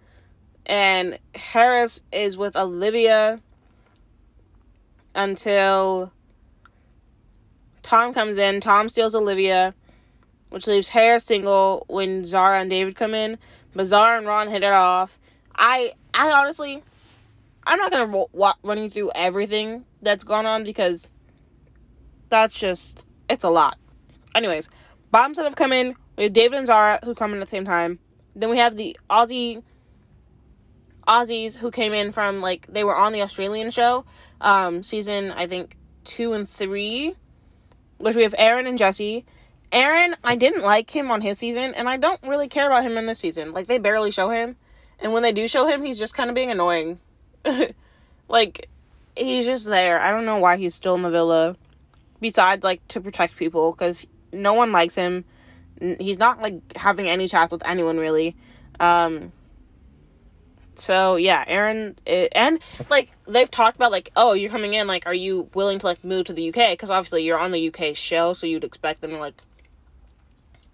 and 0.66 1.20
Haris 1.36 2.02
is 2.12 2.36
with 2.36 2.56
Olivia 2.56 3.40
until 5.14 6.12
Tom 7.88 8.14
comes 8.14 8.38
in. 8.38 8.60
Tom 8.60 8.90
steals 8.90 9.16
Olivia, 9.16 9.74
which 10.50 10.68
leaves 10.68 10.90
Haris 10.90 11.24
single 11.24 11.86
when 11.88 12.26
Zara 12.26 12.60
and 12.60 12.70
David 12.70 12.98
come 12.98 13.14
in. 13.14 13.38
But 13.74 13.86
Zara 13.86 14.18
and 14.18 14.28
Ron 14.28 14.50
hit 14.50 14.62
it 14.62 14.74
off. 14.74 15.18
I, 15.56 15.94
I 16.14 16.30
honestly, 16.32 16.84
I'm 17.64 17.80
not 17.80 17.90
gonna 17.90 18.26
ro- 18.34 18.52
run 18.62 18.78
you 18.78 18.90
through 18.90 19.12
everything 19.16 19.86
that's 20.02 20.26
gone 20.26 20.46
on 20.46 20.66
because 20.66 21.08
that's 22.28 22.54
just 22.54 23.00
it's 23.30 23.46
a 23.46 23.50
lot. 23.50 23.78
Anyways, 24.36 24.70
bottoms 25.10 25.38
that 25.38 25.46
have 25.46 25.56
come 25.56 25.72
in. 25.72 25.96
We 26.18 26.24
have 26.24 26.34
David 26.34 26.58
and 26.58 26.68
Zara 26.68 27.00
who 27.06 27.16
come 27.16 27.32
in 27.34 27.40
at 27.40 27.48
the 27.48 27.50
same 27.50 27.64
time. 27.64 28.00
Then 28.36 28.50
we 28.50 28.58
have 28.58 28.76
the 28.76 28.98
Aussie 29.10 29.64
Aussies 31.08 31.56
who 31.56 31.72
came 31.72 31.94
in 31.94 32.12
from 32.12 32.42
like 32.42 32.68
they 32.68 32.84
were 32.84 32.96
on 32.96 33.14
the 33.14 33.22
Australian 33.22 33.72
show, 33.72 34.04
um, 34.42 34.84
season 34.84 35.32
I 35.32 35.48
think 35.48 35.78
two 36.04 36.34
and 36.34 36.50
three, 36.50 37.16
which 37.98 38.16
we 38.16 38.24
have 38.24 38.36
Aaron 38.38 38.68
and 38.68 38.78
Jessie. 38.78 39.26
Aaron, 39.72 40.16
I 40.24 40.36
didn't 40.36 40.64
like 40.64 40.96
him 40.96 41.12
on 41.12 41.22
his 41.22 41.40
season, 41.40 41.74
and 41.74 41.90
I 41.90 41.98
don't 41.98 42.22
really 42.24 42.48
care 42.48 42.68
about 42.68 42.84
him 42.84 42.98
in 42.98 43.06
this 43.06 43.20
season. 43.20 43.54
Like 43.54 43.68
they 43.68 43.78
barely 43.78 44.12
show 44.12 44.30
him, 44.30 44.56
and 45.00 45.12
when 45.12 45.24
they 45.24 45.32
do 45.32 45.48
show 45.48 45.68
him, 45.68 45.84
he's 45.84 46.00
just 46.00 46.14
kind 46.14 46.30
of 46.30 46.36
being 46.36 46.52
annoying. 46.52 47.00
like 48.30 48.70
he's 49.16 49.46
just 49.46 49.66
there. 49.66 50.00
I 50.00 50.12
don't 50.12 50.26
know 50.26 50.38
why 50.38 50.58
he's 50.58 50.76
still 50.76 50.96
in 50.96 51.02
the 51.02 51.10
villa, 51.10 51.58
besides 52.22 52.64
like 52.64 52.88
to 52.90 53.02
protect 53.02 53.36
people, 53.36 53.74
because 53.74 54.08
no 54.32 54.54
one 54.54 54.72
likes 54.72 54.96
him. 54.96 55.26
He's 55.80 56.18
not 56.18 56.42
like 56.42 56.76
having 56.78 57.08
any 57.08 57.28
chats 57.28 57.52
with 57.52 57.66
anyone 57.66 57.98
really. 57.98 58.36
Um, 58.80 59.32
so 60.78 61.16
yeah, 61.16 61.44
Aaron 61.48 61.96
it, 62.06 62.32
and 62.36 62.60
like 62.90 63.12
they've 63.28 63.50
talked 63.50 63.76
about 63.76 63.92
like, 63.92 64.12
oh, 64.16 64.34
you're 64.34 64.52
coming 64.52 64.74
in. 64.74 64.88
Like, 64.88 65.06
are 65.06 65.14
you 65.14 65.50
willing 65.54 65.80
to 65.80 65.86
like 65.86 66.04
move 66.04 66.26
to 66.26 66.34
the 66.34 66.50
UK? 66.50 66.72
Because 66.72 66.90
obviously 66.90 67.24
you're 67.24 67.40
on 67.40 67.52
the 67.52 67.68
UK 67.74 67.96
show, 67.96 68.34
so 68.34 68.48
you'd 68.48 68.64
expect 68.64 69.02
them 69.02 69.12
to 69.12 69.18
like 69.18 69.42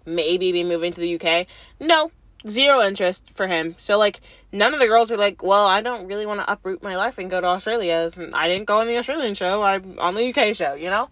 maybe 0.04 0.52
be 0.52 0.62
moving 0.62 0.92
to 0.92 1.00
the 1.00 1.14
UK. 1.18 1.46
No, 1.80 2.12
zero 2.48 2.82
interest 2.82 3.30
for 3.34 3.46
him. 3.46 3.74
So 3.78 3.98
like 3.98 4.20
none 4.52 4.74
of 4.74 4.80
the 4.80 4.86
girls 4.86 5.10
are 5.10 5.16
like, 5.16 5.42
well, 5.42 5.66
I 5.66 5.80
don't 5.80 6.06
really 6.06 6.26
want 6.26 6.40
to 6.40 6.52
uproot 6.52 6.82
my 6.82 6.96
life 6.96 7.16
and 7.18 7.30
go 7.30 7.40
to 7.40 7.46
Australia. 7.46 8.10
I 8.34 8.48
didn't 8.48 8.66
go 8.66 8.80
on 8.80 8.86
the 8.86 8.98
Australian 8.98 9.34
show. 9.34 9.62
I'm 9.62 9.98
on 9.98 10.14
the 10.14 10.34
UK 10.34 10.54
show. 10.54 10.74
You 10.74 10.90
know. 10.90 11.08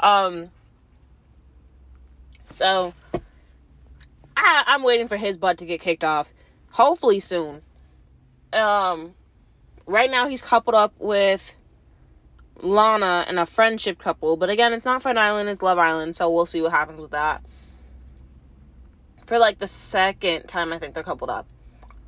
Um. 0.00 0.50
So 2.50 2.92
I, 4.36 4.64
I'm 4.66 4.82
waiting 4.82 5.08
for 5.08 5.16
his 5.16 5.38
butt 5.38 5.58
to 5.58 5.66
get 5.66 5.80
kicked 5.80 6.04
off. 6.04 6.32
Hopefully 6.72 7.20
soon 7.20 7.62
um 8.52 9.14
right 9.86 10.10
now 10.10 10.28
he's 10.28 10.42
coupled 10.42 10.74
up 10.74 10.92
with 10.98 11.54
Lana 12.60 13.24
and 13.28 13.38
a 13.38 13.46
friendship 13.46 13.98
couple, 13.98 14.36
but 14.36 14.50
again, 14.50 14.72
it's 14.72 14.84
not 14.84 15.02
Fun 15.02 15.16
Island, 15.16 15.48
it's 15.48 15.62
Love 15.62 15.78
Island, 15.78 16.16
so 16.16 16.28
we'll 16.28 16.46
see 16.46 16.60
what 16.60 16.72
happens 16.72 17.00
with 17.00 17.12
that. 17.12 17.42
For 19.26 19.38
like 19.38 19.58
the 19.58 19.66
second 19.66 20.48
time, 20.48 20.72
I 20.72 20.78
think 20.78 20.94
they're 20.94 21.02
coupled 21.02 21.30
up 21.30 21.46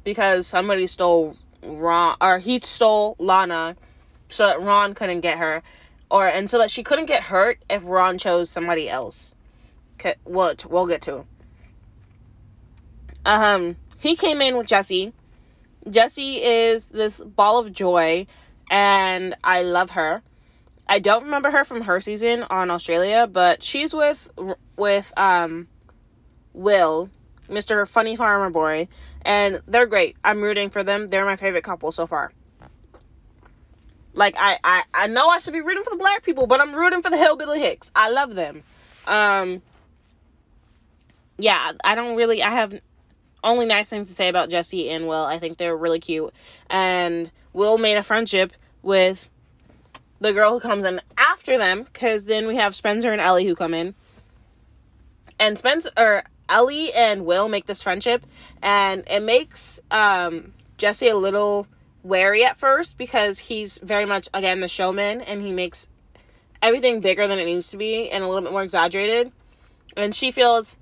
because 0.05 0.47
somebody 0.47 0.87
stole 0.87 1.37
Ron, 1.63 2.17
or 2.21 2.39
he 2.39 2.61
stole 2.61 3.17
Lana, 3.19 3.77
so 4.29 4.47
that 4.47 4.61
Ron 4.61 4.95
couldn't 4.95 5.21
get 5.21 5.39
her, 5.39 5.63
or 6.11 6.27
and 6.27 6.49
so 6.49 6.59
that 6.59 6.71
she 6.71 6.83
couldn't 6.83 7.07
get 7.07 7.25
hurt 7.25 7.59
if 7.69 7.85
Ron 7.85 8.19
chose 8.19 8.51
somebody 8.51 8.89
else. 8.89 9.35
Okay, 9.95 10.15
what 10.25 10.65
we'll 10.65 10.87
get 10.87 11.03
to. 11.03 11.27
Um, 13.25 13.77
he 13.99 14.17
came 14.17 14.41
in 14.41 14.57
with 14.57 14.67
Jessie 14.67 15.13
Jessie 15.89 16.37
is 16.37 16.91
this 16.91 17.21
ball 17.21 17.59
of 17.59 17.73
joy, 17.73 18.27
and 18.71 19.35
I 19.43 19.63
love 19.63 19.91
her. 19.91 20.23
I 20.89 20.99
don't 20.99 21.25
remember 21.25 21.51
her 21.51 21.65
from 21.65 21.83
her 21.83 22.01
season 22.01 22.45
on 22.51 22.71
Australia, 22.71 23.29
but 23.31 23.63
she's 23.63 23.95
with 23.95 24.29
with 24.77 25.13
um 25.17 25.69
Will, 26.53 27.11
Mr. 27.49 27.87
Funny 27.87 28.17
Farmer 28.17 28.51
Boy, 28.51 28.89
and 29.23 29.61
they're 29.67 29.87
great. 29.87 30.17
I'm 30.25 30.43
rooting 30.43 30.69
for 30.69 30.83
them. 30.83 31.07
They're 31.07 31.25
my 31.25 31.37
favorite 31.37 31.65
couple 31.65 31.93
so 31.93 32.07
far. 32.07 32.33
Like 34.15 34.35
I, 34.39 34.59
I, 34.65 34.83
I 34.93 35.07
know 35.07 35.29
I 35.29 35.39
should 35.39 35.53
be 35.53 35.61
rooting 35.61 35.85
for 35.85 35.91
the 35.91 35.97
black 35.97 36.25
people, 36.25 36.47
but 36.47 36.61
I'm 36.61 36.75
rooting 36.75 37.03
for 37.03 37.11
the 37.11 37.17
hillbilly 37.17 37.61
hicks. 37.61 37.91
I 37.95 38.11
love 38.11 38.35
them. 38.35 38.65
Um 39.07 39.63
yeah, 41.39 41.73
I 41.85 41.95
don't 41.95 42.17
really 42.17 42.43
I 42.43 42.51
have 42.51 42.81
only 43.43 43.67
nice 43.67 43.89
things 43.89 44.09
to 44.09 44.15
say 44.15 44.29
about 44.29 44.51
Jessie 44.51 44.91
and 44.91 45.07
Will. 45.07 45.25
I 45.25 45.39
think 45.39 45.59
they're 45.59 45.77
really 45.77 46.01
cute. 46.01 46.33
And 46.69 47.31
Will 47.53 47.79
made 47.79 47.97
a 47.97 48.03
friendship 48.03 48.53
with 48.83 49.29
the 50.21 50.33
girl 50.33 50.53
who 50.53 50.61
comes 50.61 50.85
in 50.85 51.01
after 51.17 51.59
them 51.59 51.85
because 51.85 52.25
then 52.25 52.47
we 52.47 52.57
have 52.57 52.75
Spencer 52.75 53.13
and 53.13 53.21
Ellie 53.21 53.47
who 53.47 53.55
come 53.55 53.75
in. 53.75 53.95
And 55.39 55.59
Spencer 55.59 55.91
or 55.97 56.25
Ellie 56.49 56.93
and 56.93 57.25
Will 57.25 57.49
make 57.49 57.67
this 57.67 57.83
friendship 57.83 58.25
and 58.63 59.05
it 59.09 59.23
makes 59.23 59.81
um, 59.91 60.53
Jessie 60.77 61.09
a 61.09 61.17
little 61.17 61.67
wary 62.03 62.45
at 62.45 62.59
first 62.59 62.99
because 62.99 63.39
he's 63.39 63.79
very 63.79 64.05
much 64.05 64.29
again 64.33 64.61
the 64.61 64.69
showman 64.69 65.21
and 65.21 65.43
he 65.43 65.53
makes 65.53 65.89
everything 66.63 67.01
bigger 67.01 67.27
than 67.27 67.39
it 67.39 67.45
needs 67.45 67.71
to 67.71 67.77
be 67.77 68.11
and 68.11 68.23
a 68.23 68.27
little 68.27 68.43
bit 68.43 68.53
more 68.53 68.63
exaggerated. 68.63 69.33
And 69.97 70.15
she 70.15 70.31
feels 70.31 70.77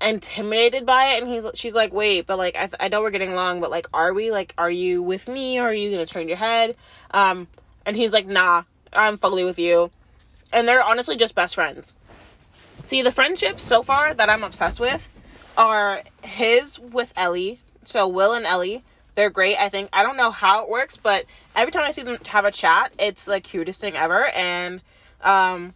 intimidated 0.00 0.86
by 0.86 1.14
it 1.14 1.22
and 1.22 1.32
he's 1.32 1.44
she's 1.54 1.74
like 1.74 1.92
wait 1.92 2.26
but 2.26 2.38
like 2.38 2.54
I, 2.56 2.68
I 2.78 2.88
know 2.88 3.02
we're 3.02 3.10
getting 3.10 3.32
along 3.32 3.60
but 3.60 3.70
like 3.70 3.86
are 3.92 4.12
we? 4.14 4.30
Like 4.30 4.54
are 4.56 4.70
you 4.70 5.02
with 5.02 5.28
me? 5.28 5.58
Or 5.58 5.64
are 5.64 5.74
you 5.74 5.90
gonna 5.90 6.06
turn 6.06 6.28
your 6.28 6.36
head? 6.36 6.76
Um 7.10 7.48
and 7.84 7.96
he's 7.96 8.12
like 8.12 8.26
nah 8.26 8.62
i'm 8.92 9.18
fully 9.18 9.44
with 9.44 9.58
you. 9.58 9.90
And 10.52 10.66
they're 10.66 10.82
honestly 10.82 11.16
just 11.16 11.34
best 11.34 11.54
friends. 11.54 11.96
See 12.82 13.02
the 13.02 13.10
friendships 13.10 13.64
so 13.64 13.82
far 13.82 14.14
that 14.14 14.30
i'm 14.30 14.44
obsessed 14.44 14.78
with 14.78 15.10
are 15.56 16.02
his 16.22 16.78
with 16.78 17.12
ellie. 17.16 17.58
So 17.84 18.06
will 18.06 18.34
and 18.34 18.46
ellie 18.46 18.84
they're 19.16 19.30
great 19.30 19.56
i 19.56 19.68
think. 19.68 19.88
I 19.92 20.04
don't 20.04 20.16
know 20.16 20.30
how 20.30 20.62
it 20.62 20.70
works 20.70 20.96
but 20.96 21.24
every 21.56 21.72
time 21.72 21.82
i 21.82 21.90
see 21.90 22.02
them 22.02 22.18
have 22.28 22.44
a 22.44 22.52
chat 22.52 22.92
it's 23.00 23.24
the 23.24 23.40
cutest 23.40 23.80
thing 23.80 23.96
ever 23.96 24.26
and 24.28 24.80
um 25.22 25.74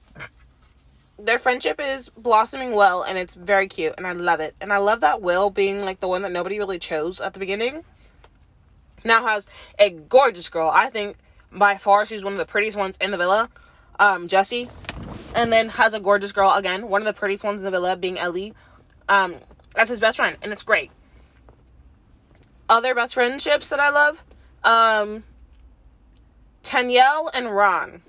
their 1.18 1.38
friendship 1.38 1.80
is 1.80 2.08
blossoming 2.10 2.72
well 2.72 3.02
and 3.02 3.18
it's 3.18 3.34
very 3.34 3.68
cute 3.68 3.94
and 3.96 4.06
I 4.06 4.12
love 4.12 4.40
it. 4.40 4.54
And 4.60 4.72
I 4.72 4.78
love 4.78 5.00
that 5.00 5.22
Will 5.22 5.50
being 5.50 5.80
like 5.80 6.00
the 6.00 6.08
one 6.08 6.22
that 6.22 6.32
nobody 6.32 6.58
really 6.58 6.78
chose 6.78 7.20
at 7.20 7.32
the 7.32 7.40
beginning 7.40 7.84
now 9.04 9.26
has 9.26 9.46
a 9.78 9.90
gorgeous 9.90 10.48
girl. 10.48 10.70
I 10.72 10.90
think 10.90 11.16
by 11.50 11.76
far 11.76 12.06
she's 12.06 12.24
one 12.24 12.32
of 12.32 12.38
the 12.38 12.46
prettiest 12.46 12.76
ones 12.76 12.96
in 13.00 13.10
the 13.10 13.18
villa. 13.18 13.48
Um, 13.98 14.28
Jessie. 14.28 14.68
And 15.34 15.52
then 15.52 15.70
has 15.70 15.94
a 15.94 16.00
gorgeous 16.00 16.32
girl 16.32 16.52
again, 16.52 16.88
one 16.88 17.00
of 17.00 17.06
the 17.06 17.12
prettiest 17.12 17.42
ones 17.42 17.58
in 17.58 17.64
the 17.64 17.70
villa 17.70 17.96
being 17.96 18.18
Ellie. 18.18 18.52
Um, 19.08 19.36
as 19.76 19.88
his 19.88 20.00
best 20.00 20.18
friend, 20.18 20.36
and 20.42 20.52
it's 20.52 20.62
great. 20.62 20.90
Other 22.68 22.94
best 22.94 23.14
friendships 23.14 23.68
that 23.70 23.80
I 23.80 23.90
love, 23.90 24.24
um, 24.64 25.24
and 26.72 27.50
Ron. 27.54 28.02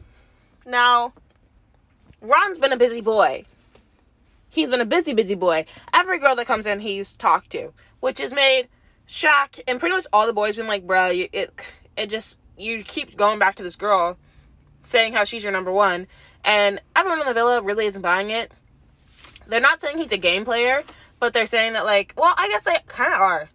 Now, 0.66 1.14
Ron's 2.24 2.58
been 2.58 2.72
a 2.72 2.78
busy 2.78 3.02
boy. 3.02 3.44
He's 4.50 4.70
been 4.70 4.80
a 4.80 4.86
busy, 4.86 5.14
busy 5.14 5.36
boy. 5.36 5.66
Every 5.94 6.20
girl 6.20 6.38
that 6.38 6.48
comes 6.48 6.66
in, 6.66 6.80
he's 6.80 7.16
talked 7.16 7.50
to, 7.50 7.74
which 8.00 8.20
has 8.20 8.34
made 8.34 8.70
Shaq 9.10 9.60
and 9.68 9.78
pretty 9.78 9.94
much 9.94 10.08
all 10.14 10.26
the 10.26 10.32
boys 10.32 10.56
been 10.56 10.66
like, 10.66 10.88
bro, 10.88 11.10
you, 11.10 11.28
it, 11.34 11.52
it 11.98 12.10
just, 12.10 12.38
you 12.58 12.82
keep 12.84 13.18
going 13.18 13.40
back 13.40 13.56
to 13.56 13.64
this 13.64 13.76
girl 13.76 14.18
saying 14.86 15.12
how 15.12 15.26
she's 15.26 15.44
your 15.44 15.52
number 15.52 15.72
one, 15.72 16.08
and 16.46 16.80
everyone 16.96 17.20
in 17.20 17.28
the 17.28 17.34
villa 17.34 17.62
really 17.62 17.88
isn't 17.88 18.02
buying 18.02 18.30
it. 18.30 18.52
They're 19.48 19.60
not 19.60 19.82
saying 19.82 19.98
he's 19.98 20.12
a 20.14 20.18
game 20.18 20.46
player, 20.46 20.84
but 21.20 21.34
they're 21.34 21.46
saying 21.46 21.74
that, 21.74 21.84
like, 21.84 22.14
well, 22.16 22.34
I 22.38 22.48
guess 22.48 22.64
they 22.64 22.78
kind 22.88 23.14
of 23.14 23.20
are. 23.20 23.50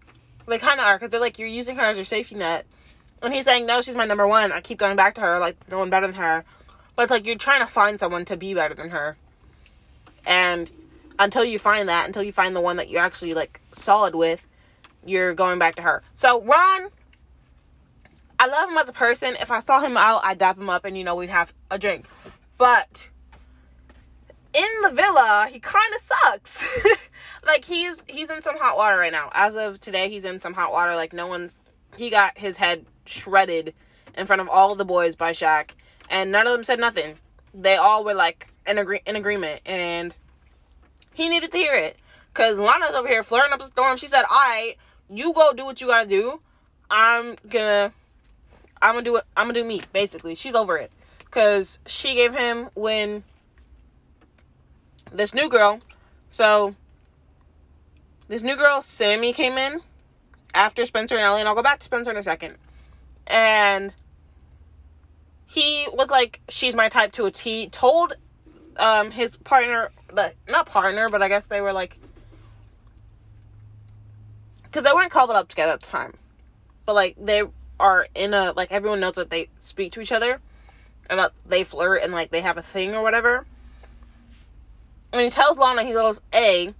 They 0.46 0.58
kind 0.58 0.78
of 0.78 0.86
are, 0.86 0.98
because 0.98 1.10
they're 1.10 1.20
like, 1.20 1.38
you're 1.38 1.48
using 1.48 1.76
her 1.76 1.82
as 1.82 1.96
your 1.96 2.04
safety 2.04 2.34
net. 2.34 2.66
And 3.22 3.32
he's 3.32 3.46
saying, 3.46 3.64
no, 3.64 3.80
she's 3.80 3.94
my 3.94 4.04
number 4.04 4.26
one. 4.26 4.52
I 4.52 4.60
keep 4.60 4.78
going 4.78 4.96
back 4.96 5.14
to 5.14 5.22
her, 5.22 5.38
like, 5.38 5.56
no 5.70 5.78
one 5.78 5.90
better 5.90 6.06
than 6.06 6.16
her. 6.16 6.44
But 6.98 7.10
like 7.10 7.28
you're 7.28 7.36
trying 7.36 7.64
to 7.64 7.72
find 7.72 8.00
someone 8.00 8.24
to 8.24 8.36
be 8.36 8.54
better 8.54 8.74
than 8.74 8.90
her. 8.90 9.16
And 10.26 10.68
until 11.16 11.44
you 11.44 11.60
find 11.60 11.88
that, 11.88 12.08
until 12.08 12.24
you 12.24 12.32
find 12.32 12.56
the 12.56 12.60
one 12.60 12.76
that 12.78 12.90
you're 12.90 13.00
actually 13.00 13.34
like 13.34 13.60
solid 13.72 14.16
with, 14.16 14.44
you're 15.06 15.32
going 15.32 15.60
back 15.60 15.76
to 15.76 15.82
her. 15.82 16.02
So 16.16 16.42
Ron, 16.42 16.88
I 18.40 18.46
love 18.48 18.68
him 18.68 18.76
as 18.78 18.88
a 18.88 18.92
person. 18.92 19.36
If 19.40 19.52
I 19.52 19.60
saw 19.60 19.78
him 19.78 19.96
out, 19.96 20.22
I'd 20.24 20.38
dap 20.38 20.58
him 20.58 20.68
up 20.68 20.84
and 20.84 20.98
you 20.98 21.04
know 21.04 21.14
we'd 21.14 21.30
have 21.30 21.54
a 21.70 21.78
drink. 21.78 22.04
But 22.56 23.10
in 24.52 24.68
the 24.82 24.90
villa, 24.90 25.46
he 25.52 25.60
kind 25.60 25.94
of 25.94 26.00
sucks. 26.00 26.66
like 27.46 27.64
he's 27.64 28.02
he's 28.08 28.28
in 28.28 28.42
some 28.42 28.58
hot 28.58 28.76
water 28.76 28.98
right 28.98 29.12
now. 29.12 29.30
As 29.34 29.54
of 29.54 29.80
today, 29.80 30.08
he's 30.08 30.24
in 30.24 30.40
some 30.40 30.52
hot 30.52 30.72
water. 30.72 30.96
Like 30.96 31.12
no 31.12 31.28
one's 31.28 31.56
he 31.96 32.10
got 32.10 32.36
his 32.36 32.56
head 32.56 32.86
shredded 33.06 33.72
in 34.16 34.26
front 34.26 34.42
of 34.42 34.48
all 34.48 34.74
the 34.74 34.84
boys 34.84 35.14
by 35.14 35.30
Shaq 35.30 35.70
and 36.08 36.32
none 36.32 36.46
of 36.46 36.52
them 36.52 36.64
said 36.64 36.78
nothing. 36.78 37.16
They 37.54 37.76
all 37.76 38.04
were 38.04 38.14
like 38.14 38.48
in 38.66 38.78
agree 38.78 39.00
in 39.06 39.16
agreement, 39.16 39.60
and 39.66 40.14
he 41.14 41.28
needed 41.28 41.52
to 41.52 41.58
hear 41.58 41.74
it 41.74 41.96
because 42.32 42.58
Lana's 42.58 42.94
over 42.94 43.08
here 43.08 43.22
flirting 43.22 43.52
up 43.52 43.60
a 43.60 43.64
storm. 43.64 43.96
She 43.96 44.06
said, 44.06 44.24
"All 44.30 44.38
right, 44.38 44.74
you 45.10 45.32
go 45.32 45.52
do 45.52 45.64
what 45.64 45.80
you 45.80 45.86
gotta 45.86 46.08
do. 46.08 46.40
I'm 46.90 47.36
gonna, 47.48 47.92
I'm 48.80 48.94
gonna 48.94 49.04
do 49.04 49.16
it. 49.16 49.24
I'm 49.36 49.46
gonna 49.46 49.60
do 49.60 49.64
me." 49.64 49.80
Basically, 49.92 50.34
she's 50.34 50.54
over 50.54 50.76
it 50.76 50.90
because 51.18 51.78
she 51.86 52.14
gave 52.14 52.34
him 52.34 52.68
when 52.74 53.24
this 55.12 55.34
new 55.34 55.48
girl. 55.48 55.80
So 56.30 56.74
this 58.28 58.42
new 58.42 58.56
girl, 58.56 58.80
Samie, 58.80 59.34
came 59.34 59.56
in 59.56 59.80
after 60.54 60.84
Spencer 60.86 61.16
and 61.16 61.24
Ellie, 61.24 61.40
and 61.40 61.48
I'll 61.48 61.54
go 61.54 61.62
back 61.62 61.78
to 61.80 61.84
Spencer 61.84 62.10
in 62.10 62.16
a 62.16 62.22
second. 62.22 62.56
And 63.26 63.92
he 65.50 65.86
was 65.94 66.10
like, 66.10 66.40
she's 66.50 66.74
my 66.74 66.90
type 66.90 67.12
to 67.12 67.24
a 67.24 67.30
T. 67.30 67.70
Told 67.70 68.14
um, 68.76 69.10
his 69.10 69.38
partner, 69.38 69.90
not 70.46 70.66
partner, 70.66 71.08
but 71.08 71.22
I 71.22 71.28
guess 71.28 71.46
they 71.46 71.62
were 71.62 71.72
like, 71.72 71.98
because 74.64 74.84
they 74.84 74.92
weren't 74.92 75.10
coupled 75.10 75.38
up 75.38 75.48
together 75.48 75.72
at 75.72 75.80
the 75.80 75.86
time, 75.86 76.12
but 76.84 76.94
like 76.94 77.16
they 77.18 77.44
are 77.80 78.08
in 78.14 78.34
a 78.34 78.52
like 78.52 78.70
everyone 78.70 79.00
knows 79.00 79.14
that 79.14 79.30
they 79.30 79.48
speak 79.60 79.92
to 79.92 80.02
each 80.02 80.12
other 80.12 80.40
and 81.08 81.18
that 81.18 81.32
they 81.46 81.64
flirt 81.64 82.02
and 82.02 82.12
like 82.12 82.30
they 82.30 82.42
have 82.42 82.58
a 82.58 82.62
thing 82.62 82.94
or 82.94 83.02
whatever. 83.02 83.46
And 85.14 85.22
he 85.22 85.30
tells 85.30 85.56
Lana, 85.56 85.82
he 85.82 85.94
goes, 85.94 86.20
"A, 86.34 86.74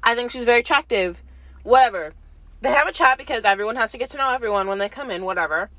I 0.00 0.14
think 0.14 0.30
she's 0.30 0.44
very 0.44 0.60
attractive. 0.60 1.24
Whatever." 1.64 2.14
They 2.60 2.70
have 2.70 2.86
a 2.86 2.92
chat 2.92 3.18
because 3.18 3.44
everyone 3.44 3.74
has 3.74 3.90
to 3.92 3.98
get 3.98 4.10
to 4.10 4.16
know 4.16 4.30
everyone 4.30 4.68
when 4.68 4.78
they 4.78 4.88
come 4.88 5.10
in, 5.10 5.24
whatever 5.24 5.70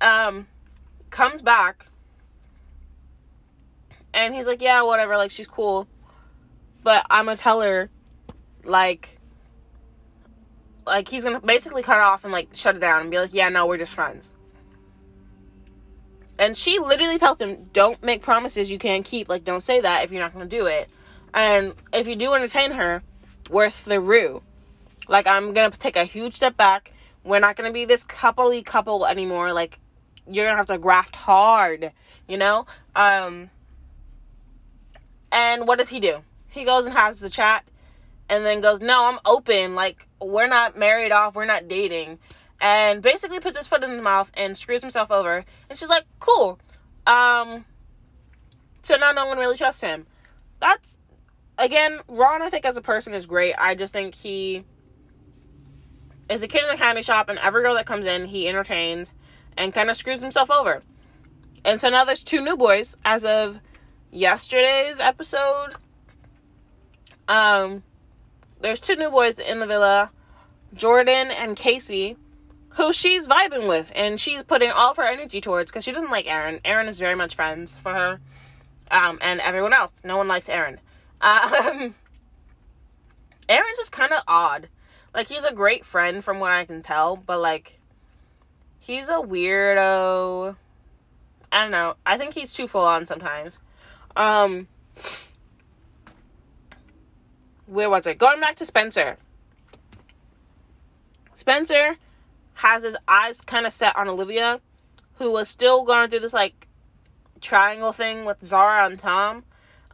um, 0.00 0.46
comes 1.10 1.42
back 1.42 1.86
and 4.12 4.34
he's 4.34 4.46
like, 4.46 4.62
yeah, 4.62 4.82
whatever, 4.82 5.16
like 5.16 5.30
she's 5.30 5.46
cool, 5.46 5.86
but 6.82 7.04
I'm 7.10 7.26
gonna 7.26 7.36
tell 7.36 7.60
her, 7.60 7.90
like, 8.64 9.18
like 10.86 11.08
he's 11.08 11.24
gonna 11.24 11.40
basically 11.40 11.82
cut 11.82 11.98
off 11.98 12.24
and 12.24 12.32
like 12.32 12.48
shut 12.54 12.76
it 12.76 12.80
down 12.80 13.02
and 13.02 13.10
be 13.10 13.18
like, 13.18 13.34
yeah, 13.34 13.48
no, 13.48 13.66
we're 13.66 13.78
just 13.78 13.94
friends. 13.94 14.32
And 16.38 16.56
she 16.56 16.78
literally 16.78 17.18
tells 17.18 17.40
him, 17.40 17.64
don't 17.72 18.02
make 18.02 18.22
promises 18.22 18.70
you 18.70 18.78
can't 18.78 19.04
keep. 19.04 19.28
Like, 19.28 19.44
don't 19.44 19.62
say 19.62 19.80
that 19.80 20.04
if 20.04 20.12
you're 20.12 20.20
not 20.20 20.32
gonna 20.32 20.46
do 20.46 20.66
it. 20.66 20.88
And 21.32 21.74
if 21.92 22.06
you 22.06 22.16
do 22.16 22.34
entertain 22.34 22.72
her, 22.72 23.02
worth 23.50 23.84
the 23.84 24.00
rue. 24.00 24.42
Like, 25.08 25.26
I'm 25.26 25.54
gonna 25.54 25.70
take 25.70 25.96
a 25.96 26.04
huge 26.04 26.34
step 26.34 26.56
back. 26.56 26.92
We're 27.24 27.38
not 27.38 27.56
gonna 27.56 27.72
be 27.72 27.84
this 27.84 28.04
coupley 28.04 28.64
couple 28.64 29.06
anymore. 29.06 29.52
Like, 29.52 29.78
you're 30.30 30.46
gonna 30.46 30.56
have 30.56 30.66
to 30.66 30.78
graft 30.78 31.16
hard, 31.16 31.92
you 32.28 32.36
know? 32.36 32.66
Um 32.94 33.50
and 35.32 35.66
what 35.66 35.78
does 35.78 35.88
he 35.88 36.00
do? 36.00 36.22
He 36.48 36.64
goes 36.64 36.86
and 36.86 36.94
has 36.94 37.20
the 37.20 37.28
chat 37.28 37.64
and 38.28 38.44
then 38.44 38.60
goes, 38.60 38.80
No, 38.80 39.06
I'm 39.06 39.18
open, 39.24 39.74
like 39.74 40.06
we're 40.20 40.48
not 40.48 40.76
married 40.76 41.12
off, 41.12 41.34
we're 41.34 41.44
not 41.44 41.68
dating. 41.68 42.18
And 42.60 43.02
basically 43.02 43.38
puts 43.38 43.58
his 43.58 43.68
foot 43.68 43.84
in 43.84 43.96
the 43.96 44.02
mouth 44.02 44.32
and 44.34 44.56
screws 44.56 44.80
himself 44.80 45.10
over. 45.10 45.44
And 45.68 45.78
she's 45.78 45.88
like, 45.88 46.04
Cool. 46.20 46.58
Um 47.06 47.64
so 48.82 48.96
now 48.96 49.12
no 49.12 49.26
one 49.26 49.38
really 49.38 49.56
trusts 49.56 49.80
him. 49.80 50.06
That's 50.60 50.96
again, 51.58 52.00
Ron 52.08 52.42
I 52.42 52.50
think 52.50 52.64
as 52.64 52.76
a 52.76 52.82
person 52.82 53.14
is 53.14 53.26
great. 53.26 53.54
I 53.58 53.74
just 53.74 53.92
think 53.92 54.14
he 54.14 54.64
is 56.28 56.42
a 56.42 56.48
kid 56.48 56.64
in 56.64 56.70
a 56.70 56.76
candy 56.76 57.02
shop 57.02 57.28
and 57.28 57.38
every 57.38 57.62
girl 57.62 57.74
that 57.74 57.86
comes 57.86 58.06
in 58.06 58.26
he 58.26 58.48
entertains 58.48 59.12
and 59.56 59.74
kind 59.74 59.90
of 59.90 59.96
screws 59.96 60.20
himself 60.20 60.50
over. 60.50 60.82
And 61.64 61.80
so 61.80 61.88
now 61.90 62.04
there's 62.04 62.22
two 62.22 62.40
new 62.40 62.56
boys 62.56 62.96
as 63.04 63.24
of 63.24 63.60
yesterday's 64.10 65.00
episode. 65.00 65.74
Um, 67.28 67.82
there's 68.60 68.80
two 68.80 68.96
new 68.96 69.10
boys 69.10 69.38
in 69.38 69.58
the 69.58 69.66
villa, 69.66 70.10
Jordan 70.74 71.30
and 71.30 71.56
Casey, 71.56 72.16
who 72.70 72.92
she's 72.92 73.26
vibing 73.26 73.68
with, 73.68 73.90
and 73.94 74.20
she's 74.20 74.42
putting 74.42 74.70
all 74.70 74.90
of 74.90 74.96
her 74.96 75.06
energy 75.06 75.40
towards 75.40 75.70
because 75.70 75.84
she 75.84 75.92
doesn't 75.92 76.10
like 76.10 76.30
Aaron. 76.30 76.60
Aaron 76.64 76.88
is 76.88 76.98
very 76.98 77.14
much 77.14 77.34
friends 77.34 77.76
for 77.76 77.92
her, 77.92 78.20
um, 78.90 79.18
and 79.20 79.40
everyone 79.40 79.72
else. 79.72 79.92
No 80.04 80.16
one 80.18 80.28
likes 80.28 80.48
Aaron. 80.48 80.78
Um, 81.20 81.94
Aaron's 83.48 83.78
just 83.78 83.92
kind 83.92 84.12
of 84.12 84.22
odd. 84.28 84.68
Like 85.14 85.28
he's 85.28 85.44
a 85.44 85.52
great 85.52 85.84
friend 85.84 86.22
from 86.22 86.38
what 86.38 86.52
I 86.52 86.64
can 86.64 86.82
tell, 86.82 87.16
but 87.16 87.40
like 87.40 87.80
he's 88.78 89.08
a 89.08 89.14
weirdo. 89.14 90.56
I 91.52 91.62
don't 91.62 91.70
know. 91.70 91.96
I 92.04 92.18
think 92.18 92.34
he's 92.34 92.52
too 92.52 92.68
full 92.68 92.84
on 92.84 93.06
sometimes. 93.06 93.58
Um 94.14 94.68
where 97.66 97.90
was 97.90 98.06
it? 98.06 98.18
Going 98.18 98.40
back 98.40 98.56
to 98.56 98.66
Spencer. 98.66 99.16
Spencer 101.34 101.96
has 102.54 102.82
his 102.82 102.96
eyes 103.06 103.40
kind 103.40 103.66
of 103.66 103.72
set 103.72 103.96
on 103.96 104.08
Olivia, 104.08 104.60
who 105.14 105.32
was 105.32 105.48
still 105.48 105.84
going 105.84 106.08
through 106.08 106.20
this 106.20 106.32
like 106.32 106.66
triangle 107.40 107.92
thing 107.92 108.24
with 108.24 108.42
Zara 108.44 108.86
and 108.86 108.98
Tom. 108.98 109.44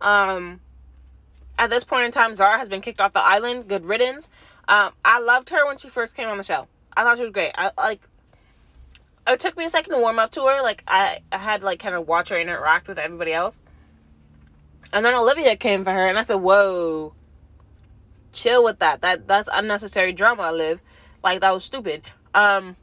Um, 0.01 0.61
at 1.59 1.71
this 1.71 1.85
point 1.85 2.05
in 2.05 2.13
time, 2.13 2.35
Zara 2.35 2.59
has 2.59 2.69
been 2.69 2.81
kicked 2.81 3.01
off 3.01 3.13
the 3.13 3.23
island. 3.23 3.69
Good 3.69 3.85
riddance. 3.85 4.29
Um, 4.69 4.93
I 5.05 5.21
loved 5.21 5.51
her 5.51 5.67
when 5.67 5.79
she 5.79 5.89
first 5.89 6.17
came 6.17 6.29
on 6.29 6.39
the 6.39 6.45
show. 6.45 6.69
I 6.97 7.03
thought 7.03 7.19
she 7.19 7.25
was 7.25 7.33
great. 7.33 7.53
I 7.57 7.71
like. 7.77 8.01
It 9.27 9.41
took 9.41 9.57
me 9.57 9.65
a 9.65 9.71
second 9.71 9.93
to 9.95 10.01
warm 10.01 10.19
up 10.19 10.33
to 10.33 10.47
her. 10.47 10.63
Like 10.63 10.83
I, 10.87 11.21
I 11.31 11.39
had 11.39 11.63
like 11.63 11.79
kind 11.79 11.95
of 11.95 12.09
watch 12.09 12.31
her 12.31 12.39
interact 12.39 12.89
with 12.89 12.99
everybody 12.99 13.33
else. 13.33 13.59
And 14.93 15.07
then 15.07 15.15
Olivia 15.15 15.57
came 15.57 15.85
for 15.85 15.93
her, 15.93 16.07
and 16.07 16.19
I 16.19 16.23
said, 16.23 16.37
"Whoa, 16.37 17.15
chill 18.33 18.63
with 18.63 18.79
that. 18.81 19.01
That 19.01 19.27
that's 19.29 19.49
unnecessary 19.53 20.13
drama, 20.13 20.53
Liv. 20.53 20.83
Like 21.23 21.41
that 21.41 21.53
was 21.53 21.65
stupid." 21.65 22.03
Um, 22.35 22.77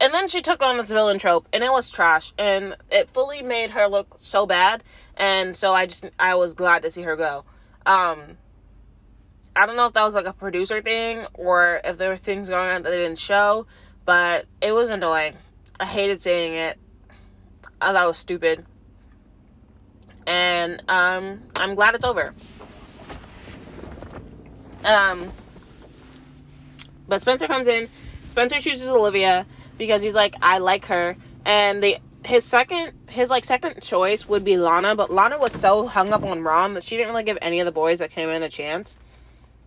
and 0.00 0.14
then 0.14 0.28
she 0.28 0.40
took 0.40 0.62
on 0.62 0.78
this 0.78 0.90
villain 0.90 1.18
trope, 1.18 1.46
and 1.52 1.62
it 1.62 1.72
was 1.72 1.90
trash, 1.90 2.32
and 2.38 2.76
it 2.90 3.10
fully 3.10 3.42
made 3.42 3.72
her 3.72 3.86
look 3.86 4.18
so 4.22 4.46
bad. 4.46 4.82
And 5.16 5.56
so 5.56 5.74
I 5.74 5.86
just 5.86 6.06
I 6.18 6.36
was 6.36 6.54
glad 6.54 6.82
to 6.84 6.90
see 6.90 7.02
her 7.02 7.16
go. 7.16 7.44
Um, 7.84 8.38
I 9.54 9.66
don't 9.66 9.76
know 9.76 9.86
if 9.86 9.92
that 9.94 10.04
was 10.04 10.14
like 10.14 10.26
a 10.26 10.32
producer 10.32 10.80
thing 10.80 11.26
or 11.34 11.80
if 11.84 11.98
there 11.98 12.10
were 12.10 12.16
things 12.16 12.48
going 12.48 12.70
on 12.70 12.82
that 12.82 12.90
they 12.90 13.00
didn't 13.00 13.18
show, 13.18 13.66
but 14.10 14.46
it 14.60 14.72
was 14.72 14.90
annoying. 14.90 15.34
I 15.78 15.86
hated 15.86 16.20
saying 16.20 16.54
it. 16.54 16.80
I 17.80 17.92
thought 17.92 18.06
it 18.06 18.08
was 18.08 18.18
stupid. 18.18 18.66
And 20.26 20.82
um, 20.88 21.42
I'm 21.54 21.76
glad 21.76 21.94
it's 21.94 22.04
over. 22.04 22.34
Um, 24.84 25.30
but 27.06 27.20
Spencer 27.20 27.46
comes 27.46 27.68
in. 27.68 27.88
Spencer 28.32 28.58
chooses 28.58 28.88
Olivia 28.88 29.46
because 29.78 30.02
he's 30.02 30.12
like, 30.12 30.34
I 30.42 30.58
like 30.58 30.86
her. 30.86 31.16
And 31.44 31.80
the 31.80 31.98
his 32.24 32.44
second 32.44 32.90
his 33.10 33.30
like 33.30 33.44
second 33.44 33.80
choice 33.80 34.28
would 34.28 34.42
be 34.42 34.56
Lana, 34.56 34.96
but 34.96 35.12
Lana 35.12 35.38
was 35.38 35.52
so 35.52 35.86
hung 35.86 36.12
up 36.12 36.24
on 36.24 36.42
Ron 36.42 36.74
that 36.74 36.82
she 36.82 36.96
didn't 36.96 37.12
really 37.12 37.22
give 37.22 37.38
any 37.40 37.60
of 37.60 37.64
the 37.64 37.70
boys 37.70 38.00
that 38.00 38.10
came 38.10 38.28
in 38.28 38.42
a 38.42 38.48
chance. 38.48 38.98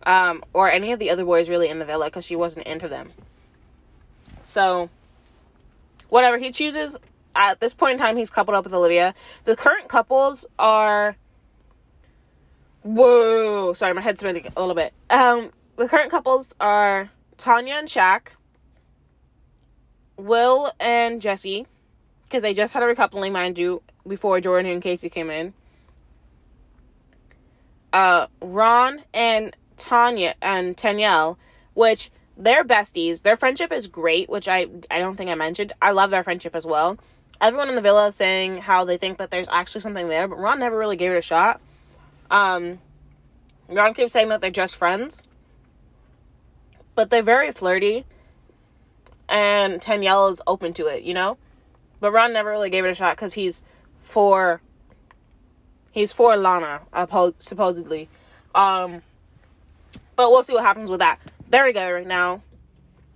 Um, 0.05 0.43
or 0.51 0.69
any 0.69 0.91
of 0.91 0.99
the 0.99 1.11
other 1.11 1.23
boys 1.23 1.47
really 1.47 1.69
in 1.69 1.79
the 1.79 1.85
villa 1.85 2.07
because 2.07 2.25
she 2.25 2.35
wasn't 2.35 2.67
into 2.67 2.89
them. 2.89 3.13
So, 4.53 4.91
whatever 6.09 6.37
he 6.37 6.51
chooses, 6.51 6.95
at 7.35 7.59
this 7.59 7.73
point 7.73 7.93
in 7.93 7.97
time, 7.97 8.17
he's 8.17 8.29
coupled 8.29 8.53
up 8.53 8.63
with 8.63 8.73
Olivia. 8.73 9.15
The 9.45 9.55
current 9.55 9.89
couples 9.89 10.45
are. 10.59 11.15
Whoa! 12.83 13.73
Sorry, 13.73 13.95
my 13.95 14.01
head's 14.01 14.19
spinning 14.19 14.47
a 14.55 14.59
little 14.59 14.75
bit. 14.75 14.93
Um, 15.09 15.49
the 15.75 15.87
current 15.87 16.11
couples 16.11 16.53
are 16.59 17.09
Tanya 17.37 17.73
and 17.73 17.87
Shaq, 17.87 18.27
Will 20.17 20.71
and 20.79 21.19
Jessie, 21.19 21.65
because 22.25 22.43
they 22.43 22.53
just 22.53 22.73
had 22.73 22.83
a 22.83 22.85
recoupling, 22.85 23.31
mind 23.31 23.57
you, 23.57 23.81
before 24.07 24.39
Jordan 24.39 24.69
and 24.69 24.83
Casey 24.83 25.09
came 25.09 25.31
in. 25.31 25.55
Uh, 27.91 28.27
Ron 28.39 29.01
and 29.15 29.55
Tanya 29.77 30.35
and 30.43 30.77
Tanyel, 30.77 31.37
which 31.73 32.11
they're 32.37 32.63
besties. 32.63 33.21
Their 33.21 33.37
friendship 33.37 33.71
is 33.71 33.87
great, 33.87 34.29
which 34.29 34.47
I 34.47 34.67
I 34.89 34.99
don't 34.99 35.15
think 35.15 35.29
I 35.29 35.35
mentioned. 35.35 35.73
I 35.81 35.91
love 35.91 36.11
their 36.11 36.23
friendship 36.23 36.55
as 36.55 36.65
well. 36.65 36.97
Everyone 37.41 37.69
in 37.69 37.75
the 37.75 37.81
villa 37.81 38.07
is 38.07 38.15
saying 38.15 38.59
how 38.59 38.85
they 38.85 38.97
think 38.97 39.17
that 39.17 39.29
there's 39.31 39.47
actually 39.51 39.81
something 39.81 40.07
there, 40.07 40.27
but 40.27 40.37
Ron 40.37 40.59
never 40.59 40.77
really 40.77 40.95
gave 40.95 41.11
it 41.11 41.17
a 41.17 41.21
shot. 41.21 41.59
Um, 42.31 42.79
Ron 43.67 43.93
keeps 43.93 44.13
saying 44.13 44.29
that 44.29 44.41
they're 44.41 44.51
just 44.51 44.75
friends, 44.75 45.23
but 46.95 47.09
they're 47.09 47.21
very 47.21 47.51
flirty, 47.51 48.05
and 49.27 49.81
Tanyel 49.81 50.31
is 50.31 50.41
open 50.47 50.73
to 50.73 50.87
it, 50.87 51.03
you 51.03 51.13
know. 51.13 51.37
But 51.99 52.11
Ron 52.11 52.33
never 52.33 52.49
really 52.49 52.69
gave 52.69 52.85
it 52.85 52.89
a 52.89 52.95
shot 52.95 53.15
because 53.15 53.33
he's 53.33 53.61
for 53.99 54.61
he's 55.91 56.13
for 56.13 56.35
Lana, 56.35 56.81
supposedly. 57.37 58.09
Um, 58.55 59.01
but 60.15 60.29
we'll 60.29 60.43
see 60.43 60.53
what 60.53 60.63
happens 60.63 60.89
with 60.89 60.99
that. 60.99 61.19
They're 61.53 61.67
together 61.67 61.93
right 61.93 62.07
now 62.07 62.41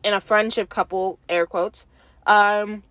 in 0.03 0.13
a 0.13 0.21
friendship 0.21 0.69
couple, 0.69 1.17
air 1.27 1.47
quotes. 1.47 1.87
Um, 2.27 2.83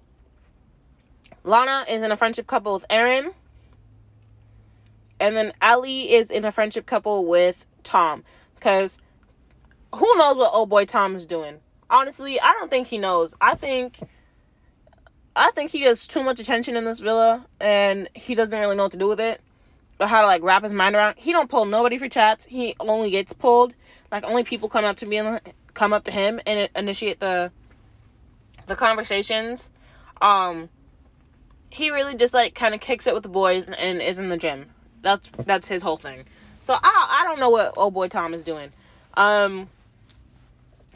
Lana 1.45 1.85
is 1.89 2.03
in 2.03 2.11
a 2.11 2.17
friendship 2.17 2.49
couple 2.49 2.75
with 2.75 2.85
Aaron. 2.91 3.31
And 5.21 5.37
then 5.37 5.53
Ellie 5.63 6.13
is 6.13 6.33
in 6.33 6.45
a 6.45 6.51
friendship 6.51 6.85
couple 6.85 7.27
with 7.27 7.65
Tom. 7.85 8.25
Because 8.57 8.99
who 9.95 10.17
knows 10.17 10.37
what 10.37 10.53
old 10.53 10.69
boy 10.69 10.85
Tom 10.85 11.15
is 11.15 11.27
doing? 11.27 11.61
Honestly, 11.89 12.41
I 12.41 12.53
don't 12.59 12.69
think 12.69 12.89
he 12.89 12.99
knows. 12.99 13.37
I 13.41 13.55
think 13.55 14.01
I 15.37 15.53
think 15.53 15.71
he 15.71 15.79
gets 15.79 16.09
too 16.09 16.25
much 16.25 16.41
attention 16.41 16.77
in 16.77 16.85
this 16.85 16.99
villa 16.99 17.47
and 17.61 18.09
he 18.15 18.35
doesn't 18.35 18.59
really 18.59 18.75
know 18.75 18.83
what 18.83 18.93
to 18.93 18.99
do 18.99 19.07
with 19.07 19.21
it 19.21 19.41
how 20.01 20.21
to 20.21 20.27
like 20.27 20.43
wrap 20.43 20.63
his 20.63 20.73
mind 20.73 20.95
around. 20.95 21.17
He 21.19 21.33
don't 21.33 21.49
pull 21.49 21.65
nobody 21.65 21.99
for 21.99 22.09
chats. 22.09 22.45
He 22.45 22.75
only 22.81 23.11
gets 23.11 23.33
pulled. 23.33 23.75
Like 24.13 24.25
only 24.25 24.45
people 24.45 24.69
come 24.69 24.85
up 24.85 24.97
to 24.99 25.07
me 25.07 25.19
and 25.19 25.41
come 25.75 25.93
up 25.93 26.05
to 26.05 26.11
him 26.11 26.41
and 26.47 26.69
initiate 26.77 27.21
the 27.21 27.51
the 28.67 28.77
conversations. 28.77 29.71
Um, 30.21 30.69
he 31.71 31.91
really 31.91 32.17
just 32.17 32.35
like 32.35 32.55
kind 32.55 32.75
of 32.75 32.81
kicks 32.81 33.07
it 33.07 33.15
with 33.15 33.23
the 33.23 33.29
boys 33.29 33.65
and, 33.65 34.03
is 34.03 34.19
in 34.19 34.29
the 34.29 34.37
gym. 34.37 34.67
That's 35.03 35.29
that's 35.45 35.69
his 35.69 35.83
whole 35.83 35.97
thing. 35.97 36.25
So 36.61 36.75
I 36.75 37.21
I 37.21 37.25
don't 37.25 37.39
know 37.39 37.51
what 37.51 37.75
old 37.77 37.95
boy 37.95 38.09
Tom 38.09 38.35
is 38.35 38.43
doing. 38.43 38.73
Um, 39.15 39.69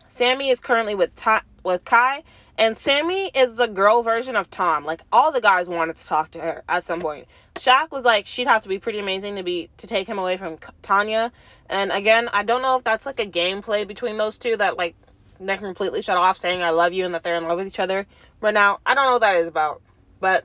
Samie 0.08 0.50
is 0.50 0.60
currently 0.60 0.94
with 0.94 1.14
Ta- 1.14 1.44
with 1.62 1.84
Kai 1.84 2.22
and 2.60 2.76
Samie 2.76 3.30
is 3.34 3.54
the 3.54 3.66
girl 3.66 4.02
version 4.02 4.36
of 4.36 4.50
Tom. 4.50 4.84
Like 4.84 5.00
all 5.10 5.32
the 5.32 5.40
guys 5.40 5.66
wanted 5.66 5.96
to 5.96 6.06
talk 6.06 6.30
to 6.32 6.40
her 6.40 6.62
at 6.68 6.84
some 6.84 7.00
point. 7.00 7.26
Shaq 7.54 7.90
was 7.90 8.04
like 8.04 8.26
she'd 8.26 8.46
have 8.46 8.62
to 8.62 8.68
be 8.68 8.78
pretty 8.78 8.98
amazing 8.98 9.36
to 9.36 9.42
be 9.42 9.70
to 9.78 9.86
take 9.86 10.06
him 10.06 10.18
away 10.18 10.36
from 10.36 10.58
Tanya. 10.82 11.32
And 11.70 11.90
again, 11.90 12.28
I 12.34 12.42
don't 12.42 12.60
know 12.60 12.76
if 12.76 12.84
that's 12.84 13.06
like 13.06 13.18
a 13.18 13.24
gameplay 13.24 13.88
between 13.88 14.18
those 14.18 14.36
two 14.36 14.58
that 14.58 14.76
like 14.76 14.94
they 15.40 15.56
can 15.56 15.64
completely 15.64 16.02
shut 16.02 16.18
off 16.18 16.36
saying 16.36 16.62
I 16.62 16.68
love 16.68 16.92
you 16.92 17.06
and 17.06 17.14
that 17.14 17.22
they're 17.22 17.38
in 17.38 17.44
love 17.44 17.56
with 17.56 17.66
each 17.66 17.80
other 17.80 18.06
right 18.42 18.52
now. 18.52 18.78
I 18.84 18.94
don't 18.94 19.06
know 19.06 19.12
what 19.12 19.22
that 19.22 19.36
is 19.36 19.48
about. 19.48 19.80
But 20.20 20.44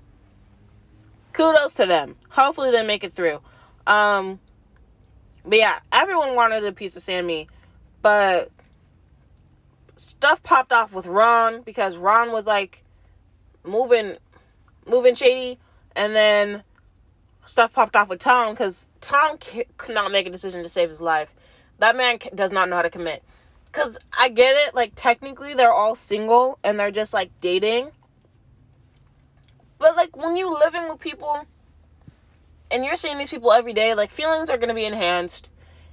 kudos 1.34 1.74
to 1.74 1.86
them. 1.86 2.16
Hopefully 2.30 2.72
they 2.72 2.86
make 2.86 3.04
it 3.04 3.12
through. 3.12 3.42
Um 3.86 4.40
but 5.44 5.58
yeah, 5.58 5.80
everyone 5.92 6.34
wanted 6.34 6.64
a 6.64 6.72
piece 6.72 6.96
of 6.96 7.04
Samie, 7.04 7.50
but 8.02 8.50
stuff 9.96 10.44
popped 10.44 10.72
off 10.72 10.94
with 10.94 11.06
Ron 11.06 11.62
because 11.62 11.98
Ron 11.98 12.32
was 12.32 12.46
like 12.46 12.84
moving 13.64 14.16
moving 14.86 15.16
shady 15.16 15.58
and 15.96 16.16
then 16.16 16.64
stuff 17.46 17.74
popped 17.74 17.96
off 17.96 18.10
with 18.10 18.20
Tom 18.20 18.54
because 18.54 18.88
Tom 19.02 19.38
could 19.38 19.96
not 19.96 20.12
make 20.12 20.28
a 20.28 20.30
decision 20.30 20.64
to 20.64 20.70
save 20.70 20.90
his 20.90 21.02
life. 21.02 21.36
That 21.80 21.96
man 21.96 22.20
does 22.34 22.52
not 22.52 22.70
know 22.70 22.76
how 22.78 22.82
to 22.82 22.90
commit. 22.90 23.24
Because 23.66 23.98
I 24.18 24.30
get 24.30 24.56
it, 24.56 24.74
like, 24.74 24.94
technically 24.96 25.54
they're 25.54 25.72
all 25.72 25.96
single 25.96 26.60
and 26.64 26.80
they're 26.80 26.92
just 26.92 27.14
like 27.14 27.30
dating. 27.42 27.92
But, 29.78 29.98
like, 29.98 30.16
when 30.16 30.38
you 30.38 30.52
living 30.52 30.88
with 30.88 31.00
people 31.00 31.46
and 32.72 32.86
you're 32.86 32.96
seeing 32.96 33.18
these 33.18 33.30
people 33.30 33.52
every 33.52 33.74
day, 33.74 33.94
like, 33.94 34.10
feelings 34.10 34.50
are 34.50 34.58
going 34.58 34.70
to 34.70 34.76
be 34.76 34.86
enhanced 34.86 35.52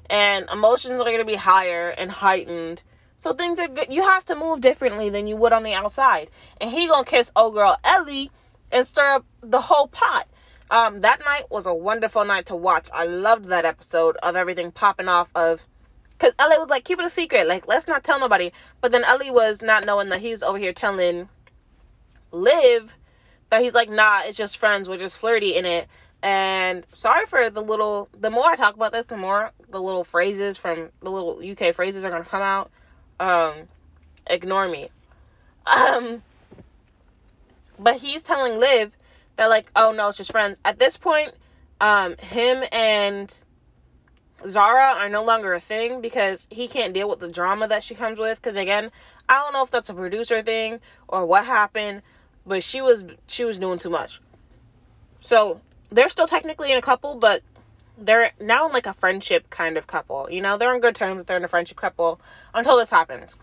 and 0.09 0.49
emotions 0.51 1.01
are 1.01 1.05
going 1.05 1.19
to 1.19 1.25
be 1.25 1.35
higher 1.35 1.88
and 1.91 2.11
heightened 2.11 2.85
so 3.22 3.32
things 3.32 3.61
are 3.61 3.68
good. 3.68 3.92
You 3.92 4.02
have 4.02 4.24
to 4.24 4.35
move 4.35 4.61
differently 4.61 5.08
than 5.08 5.28
you 5.28 5.37
would 5.37 5.52
on 5.52 5.62
the 5.62 5.74
outside. 5.74 6.28
And 6.61 6.72
he 6.72 6.88
gonna 6.88 7.04
kiss 7.04 7.30
old 7.37 7.54
girl 7.54 7.76
Ellie 7.85 8.32
and 8.72 8.85
stir 8.85 9.14
up 9.14 9.24
the 9.40 9.61
whole 9.61 9.87
pot. 9.87 10.26
Um, 10.72 11.02
that 11.02 11.20
night 11.24 11.44
was 11.48 11.64
a 11.64 11.72
wonderful 11.72 12.24
night 12.24 12.46
to 12.46 12.56
watch. 12.56 12.88
I 12.92 13.04
loved 13.04 13.44
that 13.44 13.64
episode 13.64 14.16
of 14.24 14.35
everything 14.35 14.72
popping 14.72 15.06
off 15.06 15.30
of 15.37 15.64
because 16.11 16.35
Ellie 16.37 16.58
was 16.58 16.68
like, 16.68 16.82
keep 16.82 16.98
it 16.98 17.04
a 17.04 17.11
secret. 17.11 17.46
Like, 17.46 17.68
let's 17.68 17.87
not 17.87 18.02
tell 18.02 18.18
nobody. 18.18 18.50
But 18.81 18.90
then 18.90 19.04
Ellie 19.04 19.31
was 19.31 19.62
not 19.62 19.87
knowing 19.87 20.08
that 20.08 20.20
he 20.20 20.33
was 20.33 20.42
over 20.42 20.58
here 20.58 20.73
telling 20.73 21.29
Liv 22.33 22.98
that 23.50 23.62
he's 23.62 23.75
like, 23.75 23.88
nah, 23.88 24.23
it's 24.25 24.37
just 24.37 24.56
friends. 24.56 24.88
We're 24.88 24.98
just 24.98 25.16
flirty 25.16 25.54
in 25.54 25.64
it. 25.64 25.87
And 26.25 26.85
sorry 26.92 27.27
for 27.27 27.50
the 27.50 27.62
little, 27.62 28.08
the 28.18 28.31
more 28.33 28.46
I 28.46 28.56
talk 28.56 28.75
about 28.75 28.92
this, 28.92 29.06
the 29.06 29.16
more 29.16 29.52
the 29.68 29.81
little 29.81 30.02
phrases 30.02 30.56
from 30.56 30.88
the 31.00 31.10
little 31.10 31.40
UK 31.40 31.73
phrases 31.73 32.04
are 32.04 32.10
going 32.10 32.25
to 32.25 32.29
come 32.29 32.42
out 32.42 32.73
um, 33.23 33.68
ignore 34.27 34.68
me. 34.68 34.90
Um, 35.66 36.23
but 37.79 37.96
he's 37.96 38.23
telling 38.23 38.58
Liv 38.58 38.96
that 39.37 39.46
like, 39.46 39.70
oh 39.77 39.92
no, 39.92 40.08
it's 40.08 40.18
just 40.18 40.33
friends. 40.33 40.58
At 40.64 40.79
this 40.79 40.96
point, 40.96 41.33
um, 41.81 42.16
him 42.16 42.64
and 42.73 43.38
Zara 44.48 44.94
are 44.96 45.08
no 45.08 45.25
longer 45.25 45.54
a 45.54 45.60
thing 45.60 46.00
because 46.00 46.48
he 46.50 46.66
can't 46.66 46.92
deal 46.92 47.08
with 47.08 47.20
the 47.20 47.29
drama 47.29 47.68
that 47.68 47.85
she 47.85 47.94
comes 47.94 48.18
with. 48.18 48.42
Because 48.42 48.58
again, 48.58 48.90
I 49.29 49.35
don't 49.37 49.52
know 49.52 49.62
if 49.62 49.70
that's 49.70 49.88
a 49.88 49.94
producer 49.94 50.42
thing 50.42 50.81
or 51.06 51.25
what 51.25 51.46
happened, 51.46 52.02
but 52.44 52.64
she 52.64 52.83
was 52.83 53.04
she 53.29 53.44
was 53.44 53.58
doing 53.58 53.79
too 53.79 53.90
much. 53.90 54.20
So 55.20 55.60
they're 55.90 56.08
still 56.08 56.27
technically 56.27 56.73
in 56.73 56.79
a 56.79 56.83
couple, 56.83 57.14
but 57.14 57.42
they're 58.05 58.33
now 58.40 58.67
in 58.67 58.73
like 58.73 58.87
a 58.87 58.92
friendship 58.92 59.48
kind 59.50 59.77
of 59.77 59.87
couple. 59.87 60.29
You 60.31 60.40
know, 60.40 60.57
they're 60.57 60.75
on 60.75 60.81
good 60.81 60.94
terms, 60.94 61.25
they're 61.25 61.37
in 61.37 61.44
a 61.44 61.48
friendship 61.48 61.77
couple 61.77 62.21
until 62.53 62.77
this 62.77 62.90
happens. 62.90 63.37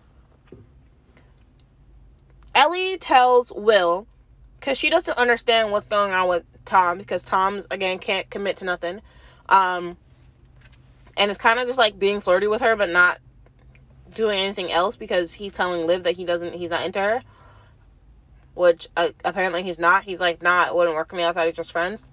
Ellie 2.53 2.97
tells 2.97 3.51
Will 3.51 4.07
because 4.59 4.77
she 4.77 4.89
doesn't 4.89 5.17
understand 5.17 5.71
what's 5.71 5.85
going 5.85 6.11
on 6.11 6.27
with 6.27 6.43
Tom 6.65 6.97
because 6.97 7.23
Tom's 7.23 7.67
again 7.71 7.99
can't 7.99 8.29
commit 8.29 8.57
to 8.57 8.65
nothing. 8.65 9.01
Um, 9.47 9.97
and 11.15 11.31
it's 11.31 11.39
kind 11.39 11.59
of 11.59 11.67
just 11.67 11.79
like 11.79 11.99
being 11.99 12.19
flirty 12.19 12.47
with 12.47 12.61
her, 12.61 12.75
but 12.75 12.89
not 12.89 13.19
doing 14.13 14.39
anything 14.39 14.71
else 14.71 14.95
because 14.95 15.33
he's 15.33 15.53
telling 15.53 15.85
Liv 15.87 16.03
that 16.03 16.15
he 16.15 16.25
doesn't, 16.25 16.55
he's 16.55 16.69
not 16.69 16.85
into 16.85 16.99
her, 16.99 17.19
which 18.53 18.87
uh, 18.97 19.09
apparently 19.23 19.63
he's 19.63 19.79
not. 19.79 20.03
He's 20.03 20.19
like, 20.19 20.41
nah, 20.41 20.73
wouldn't 20.73 20.95
work 20.95 21.09
for 21.09 21.15
me 21.15 21.23
outside 21.23 21.47
of 21.47 21.55
just 21.55 21.71
friends. 21.71 22.05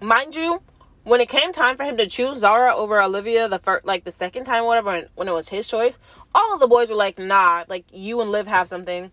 Mind 0.00 0.34
you, 0.34 0.62
when 1.06 1.20
it 1.20 1.28
came 1.28 1.52
time 1.52 1.76
for 1.76 1.84
him 1.84 1.96
to 1.98 2.06
choose 2.08 2.38
Zara 2.38 2.74
over 2.74 3.00
Olivia, 3.00 3.48
the 3.48 3.60
first, 3.60 3.86
like 3.86 4.02
the 4.02 4.10
second 4.10 4.44
time, 4.44 4.64
whatever, 4.64 5.08
when 5.14 5.28
it 5.28 5.32
was 5.32 5.48
his 5.48 5.68
choice, 5.68 6.00
all 6.34 6.52
of 6.52 6.58
the 6.58 6.66
boys 6.66 6.90
were 6.90 6.96
like, 6.96 7.16
nah, 7.16 7.62
like 7.68 7.84
you 7.92 8.20
and 8.20 8.32
Liv 8.32 8.48
have 8.48 8.66
something. 8.66 9.12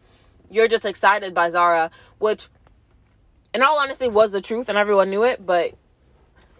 You're 0.49 0.67
just 0.67 0.87
excited 0.87 1.35
by 1.35 1.49
Zara, 1.49 1.91
which, 2.17 2.47
in 3.53 3.61
all 3.61 3.77
honesty, 3.77 4.07
was 4.07 4.31
the 4.31 4.41
truth, 4.41 4.69
and 4.69 4.77
everyone 4.77 5.11
knew 5.11 5.23
it. 5.23 5.45
But 5.45 5.75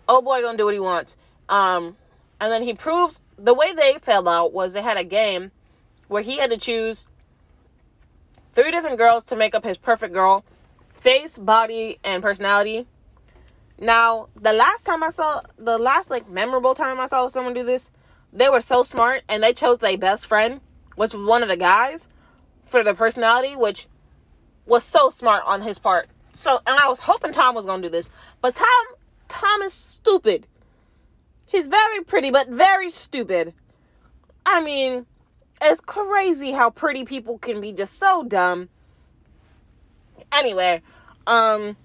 oh 0.07 0.21
boy, 0.21 0.43
gonna 0.43 0.55
do 0.55 0.65
what 0.65 0.75
he 0.75 0.79
wants. 0.79 1.17
Um, 1.49 1.97
and 2.39 2.51
then 2.51 2.61
he 2.61 2.75
proves 2.75 3.19
the 3.35 3.55
way 3.55 3.73
they 3.73 3.97
fell 3.99 4.29
out 4.29 4.53
was 4.53 4.73
they 4.73 4.83
had 4.83 4.97
a 4.97 5.03
game 5.03 5.49
where 6.09 6.21
he 6.21 6.37
had 6.37 6.51
to 6.51 6.57
choose 6.57 7.07
three 8.51 8.69
different 8.69 8.99
girls 8.99 9.23
to 9.23 9.35
make 9.35 9.55
up 9.55 9.63
his 9.63 9.79
perfect 9.79 10.13
girl 10.13 10.45
face, 10.93 11.39
body, 11.39 11.97
and 12.03 12.21
personality. 12.21 12.85
Now, 13.83 14.29
the 14.41 14.53
last 14.53 14.85
time 14.85 15.03
I 15.03 15.09
saw, 15.09 15.41
the 15.57 15.77
last 15.77 16.09
like 16.09 16.29
memorable 16.29 16.73
time 16.73 17.01
I 17.01 17.07
saw 17.07 17.27
someone 17.27 17.53
do 17.53 17.65
this, 17.65 17.91
they 18.31 18.47
were 18.47 18.61
so 18.61 18.81
smart 18.81 19.23
and 19.27 19.43
they 19.43 19.51
chose 19.51 19.79
their 19.79 19.97
best 19.97 20.25
friend, 20.25 20.61
which 20.95 21.13
was 21.13 21.27
one 21.27 21.43
of 21.43 21.49
the 21.49 21.57
guys, 21.57 22.07
for 22.65 22.81
their 22.81 22.93
personality, 22.93 23.57
which 23.57 23.87
was 24.65 24.85
so 24.85 25.09
smart 25.09 25.43
on 25.45 25.63
his 25.63 25.79
part. 25.79 26.07
So, 26.31 26.61
and 26.65 26.79
I 26.79 26.87
was 26.87 26.99
hoping 26.99 27.33
Tom 27.33 27.55
was 27.55 27.65
gonna 27.65 27.83
do 27.83 27.89
this, 27.89 28.09
but 28.39 28.55
Tom, 28.55 28.85
Tom 29.27 29.61
is 29.63 29.73
stupid. 29.73 30.47
He's 31.45 31.67
very 31.67 32.05
pretty, 32.05 32.31
but 32.31 32.47
very 32.47 32.89
stupid. 32.89 33.53
I 34.45 34.63
mean, 34.63 35.07
it's 35.61 35.81
crazy 35.81 36.53
how 36.53 36.69
pretty 36.69 37.03
people 37.03 37.37
can 37.37 37.59
be 37.59 37.73
just 37.73 37.99
so 37.99 38.23
dumb. 38.23 38.69
Anyway, 40.31 40.81
um, 41.27 41.75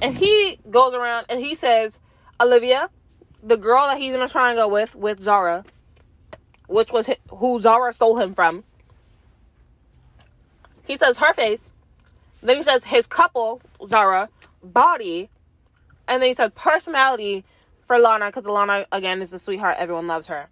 and 0.00 0.16
he 0.16 0.58
goes 0.70 0.94
around 0.94 1.26
and 1.28 1.40
he 1.40 1.54
says, 1.54 1.98
Olivia, 2.40 2.90
the 3.42 3.56
girl 3.56 3.86
that 3.86 3.98
he's 3.98 4.14
in 4.14 4.20
a 4.20 4.28
triangle 4.28 4.70
with, 4.70 4.94
with 4.94 5.22
Zara, 5.22 5.64
which 6.66 6.92
was 6.92 7.10
who 7.30 7.60
Zara 7.60 7.92
stole 7.92 8.18
him 8.18 8.34
from. 8.34 8.64
He 10.86 10.96
says 10.96 11.18
her 11.18 11.32
face. 11.32 11.72
Then 12.42 12.56
he 12.56 12.62
says 12.62 12.84
his 12.84 13.06
couple, 13.06 13.60
Zara, 13.86 14.28
body. 14.62 15.30
And 16.08 16.22
then 16.22 16.28
he 16.28 16.34
said 16.34 16.54
personality 16.54 17.44
for 17.86 17.98
Lana 17.98 18.26
because 18.26 18.44
Lana 18.44 18.86
again 18.90 19.20
is 19.20 19.32
a 19.32 19.38
sweetheart. 19.38 19.76
Everyone 19.78 20.06
loves 20.06 20.26
her. 20.28 20.48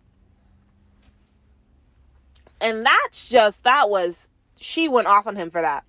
And 2.61 2.85
that's 2.85 3.29
just 3.29 3.65
that 3.65 3.89
was 3.89 4.29
she 4.61 4.89
went 4.89 5.07
off 5.07 5.27
on 5.27 5.37
him 5.37 5.51
for 5.51 5.61
that. 5.61 5.85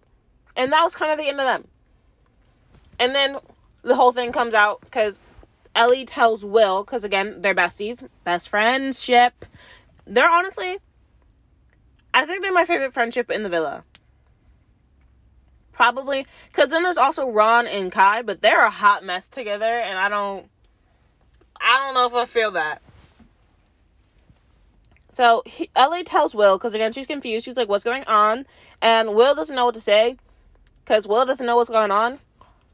And 0.55 0.71
that 0.71 0.83
was 0.83 0.95
kind 0.95 1.11
of 1.11 1.17
the 1.17 1.27
end 1.27 1.39
of 1.39 1.45
them. 1.45 1.67
And 2.99 3.15
then 3.15 3.37
the 3.81 3.95
whole 3.95 4.11
thing 4.11 4.31
comes 4.31 4.53
out 4.53 4.81
because 4.81 5.21
Ellie 5.75 6.05
tells 6.05 6.43
Will, 6.43 6.83
because 6.83 7.03
again, 7.03 7.41
they're 7.41 7.55
besties, 7.55 8.07
best 8.23 8.49
friendship. 8.49 9.45
They're 10.05 10.29
honestly, 10.29 10.77
I 12.13 12.25
think 12.25 12.41
they're 12.41 12.51
my 12.51 12.65
favorite 12.65 12.93
friendship 12.93 13.31
in 13.31 13.43
the 13.43 13.49
villa. 13.49 13.83
Probably. 15.71 16.27
Because 16.47 16.71
then 16.71 16.83
there's 16.83 16.97
also 16.97 17.29
Ron 17.29 17.65
and 17.65 17.91
Kai, 17.91 18.21
but 18.21 18.41
they're 18.41 18.65
a 18.65 18.69
hot 18.69 19.05
mess 19.05 19.29
together, 19.29 19.63
and 19.79 19.97
I 19.97 20.09
don't. 20.09 20.47
I 21.61 21.77
don't 21.77 21.93
know 21.93 22.07
if 22.07 22.13
I 22.13 22.25
feel 22.25 22.51
that. 22.51 22.81
So 25.09 25.43
he, 25.45 25.69
Ellie 25.75 26.03
tells 26.03 26.33
Will 26.35 26.57
because 26.57 26.73
again 26.73 26.91
she's 26.91 27.07
confused. 27.07 27.45
She's 27.45 27.55
like, 27.55 27.69
"What's 27.69 27.83
going 27.83 28.03
on?" 28.05 28.45
And 28.81 29.15
Will 29.15 29.35
doesn't 29.35 29.55
know 29.55 29.65
what 29.65 29.75
to 29.75 29.81
say 29.81 30.17
because 30.83 31.07
Will 31.07 31.25
doesn't 31.25 31.45
know 31.45 31.55
what's 31.55 31.69
going 31.69 31.91
on. 31.91 32.19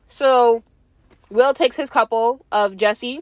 So 0.08 0.64
Will 1.30 1.54
takes 1.54 1.78
his 1.78 1.90
couple 1.90 2.46
of 2.52 2.78
Jessie 2.78 3.22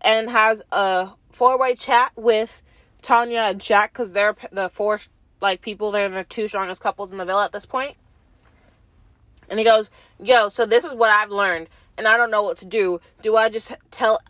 and 0.00 0.30
has 0.30 0.62
a 0.72 1.10
four-way 1.30 1.74
chat 1.74 2.12
with 2.16 2.62
Tanya 3.02 3.40
and 3.40 3.60
Shaq 3.60 3.88
because 3.88 4.12
they're 4.12 4.36
the 4.52 4.68
four 4.68 5.00
like 5.40 5.60
people. 5.60 5.90
They're 5.90 6.08
the 6.08 6.24
two 6.24 6.48
strongest 6.48 6.82
couples 6.82 7.10
in 7.10 7.18
the 7.18 7.24
villa 7.24 7.44
at 7.44 7.52
this 7.52 7.66
point. 7.66 7.96
And 9.48 9.58
he 9.58 9.64
goes, 9.64 9.90
"Yo, 10.18 10.48
so 10.48 10.66
this 10.66 10.84
is 10.84 10.94
what 10.94 11.10
I've 11.10 11.30
learned, 11.30 11.68
and 11.96 12.06
I 12.06 12.16
don't 12.16 12.30
know 12.30 12.42
what 12.42 12.56
to 12.58 12.66
do. 12.66 13.00
Do 13.22 13.36
I 13.36 13.48
just 13.48 13.74
tell 13.90 14.20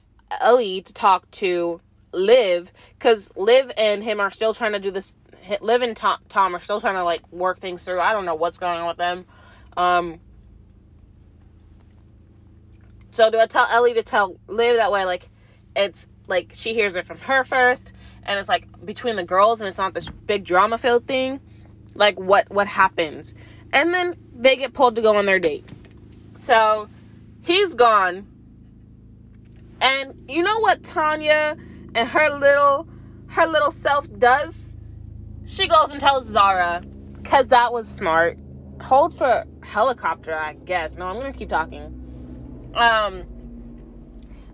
Ellie 0.40 0.80
to 0.82 0.92
talk 0.92 1.30
to 1.32 1.80
Liv 2.12 2.72
because 2.98 3.30
Liv 3.36 3.70
and 3.76 4.02
him 4.02 4.20
are 4.20 4.30
still 4.30 4.54
trying 4.54 4.72
to 4.72 4.78
do 4.78 4.90
this. 4.90 5.14
Liv 5.60 5.82
and 5.82 5.96
Tom, 5.96 6.18
Tom 6.28 6.54
are 6.54 6.60
still 6.60 6.80
trying 6.80 6.94
to 6.94 7.04
like 7.04 7.22
work 7.32 7.58
things 7.58 7.84
through. 7.84 8.00
I 8.00 8.12
don't 8.12 8.24
know 8.24 8.34
what's 8.34 8.58
going 8.58 8.78
on 8.78 8.88
with 8.88 8.96
them. 8.98 9.24
Um, 9.76 10.20
so 13.10 13.30
do 13.30 13.38
I 13.38 13.46
tell 13.46 13.66
Ellie 13.70 13.94
to 13.94 14.02
tell 14.02 14.38
Liv 14.46 14.76
that 14.76 14.92
way? 14.92 15.04
Like, 15.04 15.28
it's 15.76 16.08
like 16.26 16.52
she 16.54 16.74
hears 16.74 16.94
it 16.94 17.06
from 17.06 17.18
her 17.18 17.44
first, 17.44 17.92
and 18.24 18.38
it's 18.38 18.48
like 18.48 18.66
between 18.84 19.16
the 19.16 19.24
girls, 19.24 19.60
and 19.60 19.68
it's 19.68 19.78
not 19.78 19.94
this 19.94 20.08
big 20.08 20.44
drama 20.44 20.78
filled 20.78 21.06
thing. 21.06 21.40
Like, 21.94 22.18
what 22.18 22.50
what 22.50 22.68
happens? 22.68 23.34
And 23.72 23.92
then 23.94 24.16
they 24.34 24.56
get 24.56 24.72
pulled 24.72 24.96
to 24.96 25.02
go 25.02 25.16
on 25.16 25.26
their 25.26 25.38
date. 25.38 25.64
So 26.36 26.88
he's 27.42 27.74
gone 27.74 28.26
and 29.80 30.14
you 30.28 30.42
know 30.42 30.58
what 30.58 30.82
Tanya 30.82 31.56
and 31.94 32.08
her 32.08 32.30
little 32.30 32.86
her 33.28 33.46
little 33.46 33.70
self 33.70 34.06
does? 34.18 34.74
She 35.46 35.66
goes 35.66 35.90
and 35.90 36.00
tells 36.00 36.26
Zara 36.26 36.82
cuz 37.24 37.48
that 37.48 37.72
was 37.72 37.88
smart. 37.88 38.38
Hold 38.82 39.16
for 39.16 39.44
helicopter, 39.62 40.34
I 40.34 40.54
guess. 40.54 40.94
No, 40.94 41.06
I'm 41.06 41.20
to 41.20 41.38
keep 41.38 41.48
talking. 41.48 41.99
Um 42.74 43.24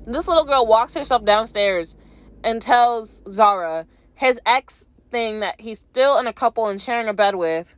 this 0.06 0.28
little 0.28 0.44
girl 0.44 0.66
walks 0.66 0.94
herself 0.94 1.24
downstairs 1.24 1.96
and 2.44 2.62
tells 2.62 3.22
Zara 3.30 3.86
his 4.14 4.38
ex 4.46 4.88
thing 5.10 5.40
that 5.40 5.60
he's 5.60 5.80
still 5.80 6.18
in 6.18 6.26
a 6.26 6.32
couple 6.32 6.68
and 6.68 6.80
sharing 6.80 7.08
a 7.08 7.14
bed 7.14 7.34
with. 7.34 7.74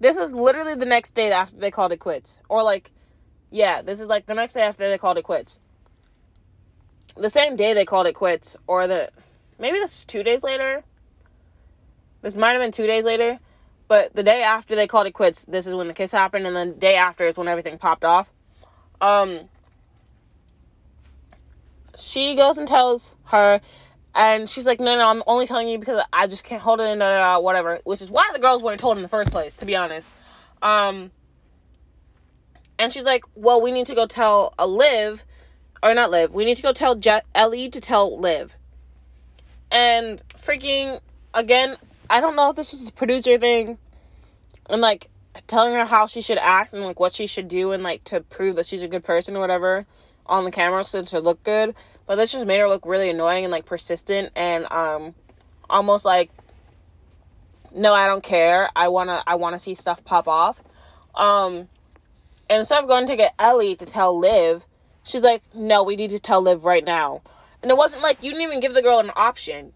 This 0.00 0.18
is 0.18 0.32
literally 0.32 0.74
the 0.74 0.86
next 0.86 1.14
day 1.14 1.30
after 1.30 1.56
they 1.56 1.70
called 1.70 1.92
it 1.92 1.98
quits. 1.98 2.36
Or 2.48 2.62
like 2.62 2.90
yeah, 3.50 3.82
this 3.82 4.00
is 4.00 4.08
like 4.08 4.26
the 4.26 4.34
next 4.34 4.54
day 4.54 4.62
after 4.62 4.88
they 4.88 4.98
called 4.98 5.18
it 5.18 5.22
quits 5.22 5.58
the 7.16 7.30
same 7.30 7.56
day 7.56 7.74
they 7.74 7.84
called 7.84 8.06
it 8.06 8.14
quits, 8.14 8.56
or 8.66 8.86
the 8.86 9.10
maybe 9.58 9.78
this 9.78 9.98
is 9.98 10.04
two 10.04 10.22
days 10.22 10.42
later. 10.42 10.84
This 12.22 12.36
might 12.36 12.52
have 12.52 12.60
been 12.60 12.72
two 12.72 12.86
days 12.86 13.04
later, 13.04 13.38
but 13.88 14.14
the 14.14 14.22
day 14.22 14.42
after 14.42 14.76
they 14.76 14.86
called 14.86 15.06
it 15.06 15.12
quits, 15.12 15.44
this 15.44 15.66
is 15.66 15.74
when 15.74 15.88
the 15.88 15.94
kiss 15.94 16.12
happened, 16.12 16.46
and 16.46 16.56
the 16.56 16.66
day 16.66 16.94
after 16.94 17.26
is 17.26 17.36
when 17.36 17.48
everything 17.48 17.78
popped 17.78 18.04
off. 18.04 18.32
Um, 19.00 19.48
she 22.02 22.34
goes 22.34 22.58
and 22.58 22.66
tells 22.66 23.14
her, 23.24 23.60
and 24.14 24.48
she's 24.48 24.66
like, 24.66 24.80
"No, 24.80 24.96
no, 24.96 25.08
I'm 25.08 25.22
only 25.26 25.46
telling 25.46 25.68
you 25.68 25.78
because 25.78 26.04
I 26.12 26.26
just 26.26 26.44
can't 26.44 26.62
hold 26.62 26.80
it 26.80 26.84
in, 26.84 27.00
uh, 27.00 27.38
whatever." 27.38 27.78
Which 27.84 28.02
is 28.02 28.10
why 28.10 28.28
the 28.32 28.38
girls 28.38 28.62
weren't 28.62 28.80
told 28.80 28.96
in 28.96 29.02
the 29.02 29.08
first 29.08 29.30
place, 29.30 29.54
to 29.54 29.64
be 29.64 29.76
honest. 29.76 30.10
Um, 30.60 31.10
and 32.78 32.92
she's 32.92 33.04
like, 33.04 33.24
"Well, 33.34 33.60
we 33.60 33.70
need 33.70 33.86
to 33.86 33.94
go 33.94 34.06
tell 34.06 34.54
a 34.58 34.66
Liv." 34.66 35.24
or 35.82 35.94
not 35.94 36.10
Liv. 36.10 36.32
We 36.32 36.44
need 36.44 36.56
to 36.56 36.62
go 36.62 36.72
tell 36.72 36.94
Je- 36.94 37.20
Ellie 37.34 37.68
to 37.68 37.80
tell 37.80 38.18
Liv. 38.18 38.54
And 39.70 40.22
freaking 40.28 41.00
again, 41.34 41.76
I 42.08 42.20
don't 42.20 42.36
know 42.36 42.50
if 42.50 42.56
this 42.56 42.72
was 42.72 42.88
a 42.88 42.92
producer 42.92 43.38
thing, 43.38 43.78
and 44.68 44.80
like 44.80 45.08
telling 45.46 45.74
her 45.74 45.84
how 45.84 46.06
she 46.06 46.20
should 46.20 46.38
act 46.38 46.74
and 46.74 46.84
like 46.84 47.00
what 47.00 47.12
she 47.12 47.26
should 47.26 47.48
do 47.48 47.72
and 47.72 47.82
like 47.82 48.04
to 48.04 48.20
prove 48.20 48.56
that 48.56 48.66
she's 48.66 48.82
a 48.82 48.88
good 48.88 49.02
person 49.02 49.34
or 49.34 49.40
whatever 49.40 49.86
on 50.26 50.44
the 50.44 50.50
camera 50.50 50.84
so 50.84 51.02
to 51.02 51.20
look 51.20 51.42
good. 51.42 51.74
But 52.06 52.16
this 52.16 52.32
just 52.32 52.46
made 52.46 52.58
her 52.58 52.68
look 52.68 52.84
really 52.84 53.10
annoying 53.10 53.44
and 53.44 53.52
like 53.52 53.64
persistent 53.64 54.32
and 54.36 54.70
um 54.70 55.14
almost 55.70 56.04
like 56.04 56.30
no, 57.74 57.94
I 57.94 58.06
don't 58.06 58.22
care. 58.22 58.68
I 58.76 58.88
wanna 58.88 59.22
I 59.26 59.36
wanna 59.36 59.58
see 59.58 59.74
stuff 59.74 60.04
pop 60.04 60.28
off. 60.28 60.62
Um 61.14 61.68
and 62.50 62.58
instead 62.58 62.82
of 62.82 62.88
going 62.88 63.06
to 63.06 63.16
get 63.16 63.34
Ellie 63.38 63.76
to 63.76 63.86
tell 63.86 64.18
Liv, 64.18 64.66
She's 65.04 65.22
like, 65.22 65.42
no, 65.54 65.82
we 65.82 65.96
need 65.96 66.10
to 66.10 66.20
tell 66.20 66.42
Liv 66.42 66.64
right 66.64 66.84
now. 66.84 67.22
And 67.60 67.70
it 67.70 67.76
wasn't 67.76 68.02
like 68.02 68.22
you 68.22 68.30
didn't 68.30 68.44
even 68.44 68.60
give 68.60 68.74
the 68.74 68.82
girl 68.82 68.98
an 68.98 69.10
option. 69.14 69.72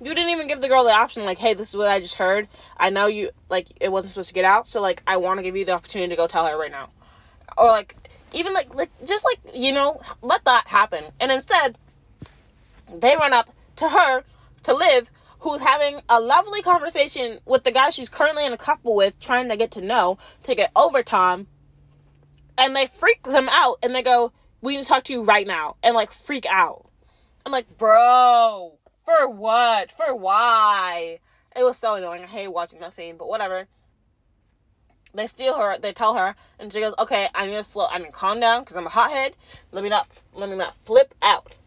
You 0.00 0.14
didn't 0.14 0.30
even 0.30 0.46
give 0.46 0.60
the 0.60 0.68
girl 0.68 0.84
the 0.84 0.92
option, 0.92 1.24
like, 1.24 1.38
hey, 1.38 1.54
this 1.54 1.70
is 1.70 1.76
what 1.76 1.88
I 1.88 1.98
just 1.98 2.14
heard. 2.14 2.46
I 2.76 2.88
know 2.88 3.06
you, 3.06 3.30
like, 3.48 3.66
it 3.80 3.90
wasn't 3.90 4.10
supposed 4.10 4.28
to 4.28 4.34
get 4.34 4.44
out, 4.44 4.68
so, 4.68 4.80
like, 4.80 5.02
I 5.08 5.16
want 5.16 5.38
to 5.38 5.42
give 5.42 5.56
you 5.56 5.64
the 5.64 5.72
opportunity 5.72 6.10
to 6.10 6.16
go 6.16 6.28
tell 6.28 6.46
her 6.46 6.56
right 6.56 6.70
now. 6.70 6.90
Or, 7.56 7.66
like, 7.66 7.96
even, 8.32 8.52
like, 8.52 8.74
like, 8.74 8.90
just, 9.04 9.24
like, 9.24 9.38
you 9.54 9.72
know, 9.72 10.00
let 10.22 10.44
that 10.44 10.68
happen. 10.68 11.04
And 11.20 11.30
instead, 11.32 11.78
they 12.92 13.16
run 13.16 13.32
up 13.32 13.50
to 13.76 13.88
her, 13.88 14.24
to 14.64 14.74
Liv, 14.74 15.10
who's 15.40 15.60
having 15.60 16.00
a 16.08 16.20
lovely 16.20 16.62
conversation 16.62 17.38
with 17.44 17.64
the 17.64 17.70
guy 17.70 17.90
she's 17.90 18.08
currently 18.08 18.44
in 18.44 18.52
a 18.52 18.58
couple 18.58 18.94
with, 18.94 19.18
trying 19.20 19.48
to 19.48 19.56
get 19.56 19.70
to 19.72 19.80
know 19.80 20.18
to 20.42 20.54
get 20.54 20.70
over 20.74 21.02
Tom. 21.02 21.46
And 22.56 22.74
they 22.74 22.86
freak 22.86 23.22
them 23.22 23.48
out 23.50 23.76
and 23.82 23.94
they 23.94 24.02
go, 24.02 24.32
We 24.60 24.76
need 24.76 24.82
to 24.82 24.88
talk 24.88 25.04
to 25.04 25.12
you 25.12 25.22
right 25.22 25.46
now. 25.46 25.76
And 25.82 25.94
like 25.94 26.10
freak 26.10 26.44
out. 26.50 26.86
I'm 27.46 27.52
like, 27.52 27.78
Bro, 27.78 28.78
for 29.04 29.28
what? 29.28 29.92
For 29.92 30.14
why? 30.14 31.20
It 31.54 31.62
was 31.62 31.78
so 31.78 31.94
annoying. 31.94 32.24
I 32.24 32.26
hate 32.26 32.48
watching 32.48 32.80
that 32.80 32.94
scene, 32.94 33.16
but 33.16 33.28
whatever. 33.28 33.68
They 35.18 35.26
steal 35.26 35.58
her. 35.58 35.76
They 35.76 35.92
tell 35.92 36.14
her, 36.14 36.36
and 36.60 36.72
she 36.72 36.78
goes, 36.78 36.94
"Okay, 36.96 37.28
I 37.34 37.44
need 37.44 37.56
to 37.56 37.64
slow. 37.64 37.86
I 37.86 37.98
need 37.98 38.06
to 38.06 38.12
calm 38.12 38.38
down 38.38 38.60
because 38.62 38.76
I'm 38.76 38.86
a 38.86 38.88
hothead. 38.88 39.34
Let 39.72 39.82
me 39.82 39.90
not. 39.90 40.06
Let 40.32 40.48
me 40.48 40.54
not 40.54 40.76
flip 40.84 41.12
out." 41.20 41.58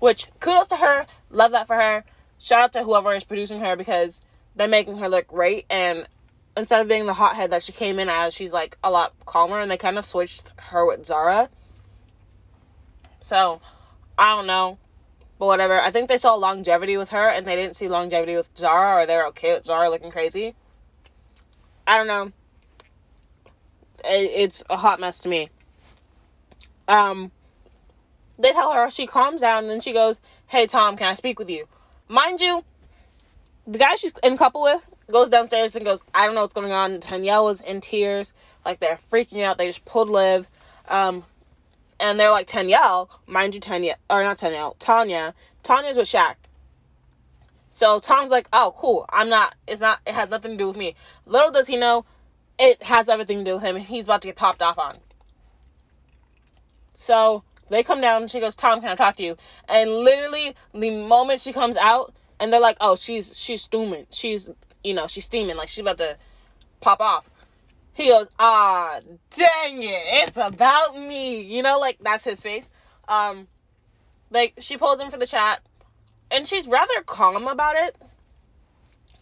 Which 0.00 0.28
kudos 0.40 0.68
to 0.68 0.76
her. 0.76 1.04
Love 1.28 1.50
that 1.50 1.66
for 1.66 1.76
her. 1.76 2.04
Shout 2.38 2.62
out 2.62 2.72
to 2.72 2.82
whoever 2.82 3.12
is 3.14 3.22
producing 3.22 3.58
her 3.60 3.76
because 3.76 4.22
they're 4.56 4.68
making 4.68 4.96
her 4.98 5.08
look 5.10 5.26
great. 5.26 5.66
And 5.68 6.06
instead 6.56 6.80
of 6.80 6.88
being 6.88 7.04
the 7.04 7.12
hothead 7.12 7.50
that 7.50 7.62
she 7.62 7.72
came 7.72 7.98
in 7.98 8.08
as, 8.08 8.32
she's 8.32 8.54
like 8.54 8.78
a 8.82 8.90
lot 8.90 9.12
calmer. 9.26 9.60
And 9.60 9.70
they 9.70 9.76
kind 9.76 9.98
of 9.98 10.06
switched 10.06 10.52
her 10.56 10.86
with 10.86 11.04
Zara. 11.04 11.50
So 13.20 13.60
I 14.16 14.34
don't 14.34 14.46
know. 14.46 14.78
But 15.38 15.46
whatever. 15.46 15.78
I 15.78 15.90
think 15.90 16.08
they 16.08 16.16
saw 16.16 16.36
longevity 16.36 16.96
with 16.96 17.10
her 17.10 17.28
and 17.28 17.46
they 17.46 17.56
didn't 17.56 17.76
see 17.76 17.88
longevity 17.88 18.34
with 18.34 18.56
Zara 18.56 19.02
or 19.02 19.06
they're 19.06 19.26
okay 19.26 19.52
with 19.54 19.66
Zara 19.66 19.90
looking 19.90 20.10
crazy. 20.10 20.54
I 21.86 21.98
don't 21.98 22.06
know. 22.06 22.32
It's 24.04 24.62
a 24.70 24.76
hot 24.76 25.00
mess 25.00 25.20
to 25.20 25.28
me. 25.28 25.50
Um, 26.88 27.30
they 28.38 28.52
tell 28.52 28.72
her 28.72 28.90
she 28.90 29.06
calms 29.06 29.40
down 29.40 29.64
and 29.64 29.70
then 29.70 29.80
she 29.80 29.92
goes, 29.92 30.20
Hey 30.46 30.66
Tom, 30.66 30.96
can 30.96 31.08
I 31.08 31.14
speak 31.14 31.38
with 31.38 31.50
you? 31.50 31.66
Mind 32.08 32.40
you, 32.40 32.64
the 33.66 33.78
guy 33.78 33.94
she's 33.94 34.12
in 34.22 34.36
couple 34.36 34.62
with 34.62 34.82
goes 35.10 35.30
downstairs 35.30 35.76
and 35.76 35.84
goes, 35.84 36.02
I 36.14 36.26
don't 36.26 36.34
know 36.34 36.42
what's 36.42 36.54
going 36.54 36.72
on. 36.72 36.98
Tanyel 37.00 37.44
was 37.44 37.60
in 37.60 37.80
tears, 37.80 38.32
like 38.64 38.80
they're 38.80 38.98
freaking 39.10 39.42
out. 39.42 39.58
They 39.58 39.66
just 39.66 39.84
pulled 39.84 40.10
Liv. 40.10 40.48
Um, 40.88 41.24
and 42.00 42.18
they're 42.18 42.30
like, 42.30 42.46
Tanyel, 42.46 43.08
mind 43.26 43.54
you, 43.54 43.60
Tanya, 43.60 43.96
or 44.10 44.22
not 44.22 44.38
Tanyel, 44.38 44.76
Tanya. 44.78 45.34
Tanya's 45.62 45.96
with 45.96 46.08
Shaq. 46.08 46.34
So 47.70 47.98
Tom's 47.98 48.30
like, 48.30 48.46
oh, 48.52 48.74
cool. 48.76 49.06
I'm 49.08 49.28
not, 49.28 49.54
it's 49.66 49.80
not, 49.80 50.00
it 50.06 50.14
has 50.14 50.28
nothing 50.28 50.52
to 50.52 50.56
do 50.56 50.68
with 50.68 50.76
me. 50.76 50.94
Little 51.26 51.50
does 51.50 51.66
he 51.66 51.76
know, 51.76 52.04
it 52.58 52.82
has 52.84 53.08
everything 53.08 53.38
to 53.38 53.44
do 53.44 53.54
with 53.54 53.62
him, 53.62 53.76
and 53.76 53.84
he's 53.84 54.04
about 54.04 54.22
to 54.22 54.28
get 54.28 54.36
popped 54.36 54.62
off 54.62 54.78
on. 54.78 54.98
So 56.94 57.42
they 57.68 57.82
come 57.82 58.00
down, 58.00 58.22
and 58.22 58.30
she 58.30 58.40
goes, 58.40 58.56
Tom, 58.56 58.80
can 58.80 58.90
I 58.90 58.94
talk 58.94 59.16
to 59.16 59.22
you? 59.22 59.36
And 59.68 59.90
literally, 59.90 60.54
the 60.72 60.90
moment 60.90 61.40
she 61.40 61.52
comes 61.52 61.76
out, 61.76 62.14
and 62.38 62.52
they're 62.52 62.60
like, 62.60 62.76
oh, 62.80 62.96
she's, 62.96 63.38
she's 63.38 63.62
steaming. 63.62 64.06
She's, 64.10 64.48
you 64.82 64.94
know, 64.94 65.06
she's 65.06 65.24
steaming, 65.24 65.56
like 65.56 65.68
she's 65.68 65.80
about 65.80 65.98
to 65.98 66.16
pop 66.80 67.00
off. 67.00 67.30
He 67.92 68.08
goes, 68.08 68.28
ah, 68.38 69.00
dang 69.30 69.82
it, 69.82 70.02
it's 70.04 70.36
about 70.36 70.98
me. 70.98 71.42
You 71.42 71.62
know, 71.62 71.78
like 71.78 71.98
that's 72.00 72.24
his 72.24 72.40
face. 72.40 72.68
Um, 73.08 73.46
like 74.30 74.54
she 74.58 74.76
pulls 74.76 75.00
him 75.00 75.10
for 75.10 75.16
the 75.16 75.26
chat, 75.26 75.60
and 76.30 76.46
she's 76.46 76.66
rather 76.66 77.02
calm 77.06 77.46
about 77.46 77.76
it. 77.76 77.96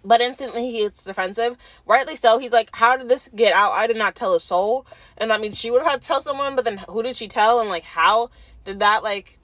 But 0.05 0.21
instantly 0.21 0.71
he 0.71 0.79
gets 0.79 1.05
defensive. 1.05 1.57
Rightly 1.87 2.17
so. 2.17 2.39
He's 2.39 2.53
like, 2.53 2.75
How 2.75 2.97
did 2.97 3.09
this 3.09 3.31
get 3.35 3.53
out? 3.55 3.73
I 3.73 3.87
did 3.87 3.97
not 3.97 4.15
tell 4.15 4.35
a 4.35 4.41
soul. 4.41 4.87
And 5.17 5.31
that 5.31 5.41
means 5.41 5.59
she 5.59 5.71
would 5.71 5.83
have 5.83 5.91
had 5.91 6.03
to 6.03 6.09
tell 6.09 6.21
someone, 6.21 6.57
but 6.57 6.65
then 6.65 6.79
who 6.89 7.03
did 7.03 7.17
she 7.17 7.29
tell? 7.29 7.61
And 7.61 7.69
like 7.69 7.85
how 7.85 8.31
did 8.65 8.81
that 8.81 9.03
like 9.03 9.39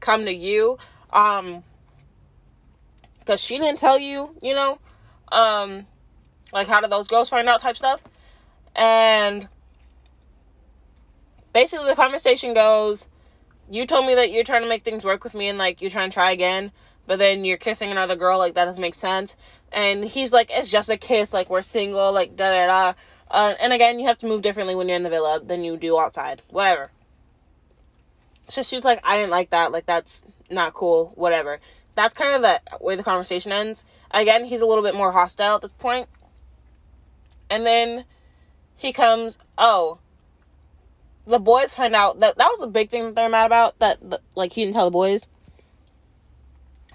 come 0.00 0.24
to 0.24 0.32
you? 0.32 0.78
Um 1.12 1.64
because 3.18 3.40
she 3.40 3.58
didn't 3.58 3.78
tell 3.78 3.98
you, 3.98 4.36
you 4.42 4.54
know? 4.54 4.78
Um 5.32 5.86
like 6.52 6.68
how 6.68 6.80
did 6.80 6.90
those 6.90 7.08
girls 7.08 7.28
find 7.28 7.48
out 7.48 7.60
type 7.60 7.76
stuff? 7.76 8.00
And 8.76 9.48
basically 11.52 11.86
the 11.86 11.96
conversation 11.96 12.54
goes, 12.54 13.08
You 13.68 13.86
told 13.86 14.06
me 14.06 14.14
that 14.14 14.30
you're 14.30 14.44
trying 14.44 14.62
to 14.62 14.68
make 14.68 14.84
things 14.84 15.02
work 15.02 15.24
with 15.24 15.34
me 15.34 15.48
and 15.48 15.58
like 15.58 15.82
you're 15.82 15.90
trying 15.90 16.10
to 16.10 16.14
try 16.14 16.30
again 16.30 16.70
but 17.06 17.18
then 17.18 17.44
you're 17.44 17.56
kissing 17.56 17.90
another 17.90 18.16
girl, 18.16 18.38
like 18.38 18.54
that 18.54 18.64
doesn't 18.64 18.80
make 18.80 18.94
sense. 18.94 19.36
And 19.74 20.04
he's 20.04 20.32
like, 20.32 20.50
it's 20.52 20.70
just 20.70 20.88
a 20.88 20.96
kiss, 20.96 21.34
like 21.34 21.50
we're 21.50 21.60
single, 21.60 22.12
like 22.12 22.36
da 22.36 22.50
da 22.50 22.66
da. 22.66 22.98
Uh, 23.28 23.54
and 23.60 23.72
again, 23.72 23.98
you 23.98 24.06
have 24.06 24.18
to 24.18 24.26
move 24.26 24.40
differently 24.40 24.76
when 24.76 24.88
you're 24.88 24.96
in 24.96 25.02
the 25.02 25.10
villa 25.10 25.40
than 25.44 25.64
you 25.64 25.76
do 25.76 25.98
outside. 25.98 26.42
Whatever. 26.48 26.92
So 28.48 28.62
she's 28.62 28.84
like, 28.84 29.00
I 29.02 29.16
didn't 29.16 29.32
like 29.32 29.50
that. 29.50 29.72
Like 29.72 29.84
that's 29.84 30.24
not 30.48 30.74
cool. 30.74 31.10
Whatever. 31.16 31.58
That's 31.96 32.14
kind 32.14 32.36
of 32.36 32.42
the 32.42 32.60
way 32.80 32.94
the 32.94 33.02
conversation 33.02 33.50
ends. 33.50 33.84
Again, 34.12 34.44
he's 34.44 34.60
a 34.60 34.66
little 34.66 34.84
bit 34.84 34.94
more 34.94 35.10
hostile 35.10 35.56
at 35.56 35.62
this 35.62 35.72
point. 35.72 36.08
And 37.50 37.66
then 37.66 38.04
he 38.76 38.92
comes. 38.92 39.38
Oh, 39.58 39.98
the 41.26 41.40
boys 41.40 41.74
find 41.74 41.96
out 41.96 42.20
that 42.20 42.38
that 42.38 42.48
was 42.48 42.62
a 42.62 42.68
big 42.68 42.90
thing 42.90 43.06
that 43.06 43.14
they're 43.16 43.28
mad 43.28 43.46
about. 43.46 43.76
That, 43.80 43.98
that 44.08 44.20
like 44.36 44.52
he 44.52 44.64
didn't 44.64 44.74
tell 44.74 44.84
the 44.84 44.92
boys 44.92 45.26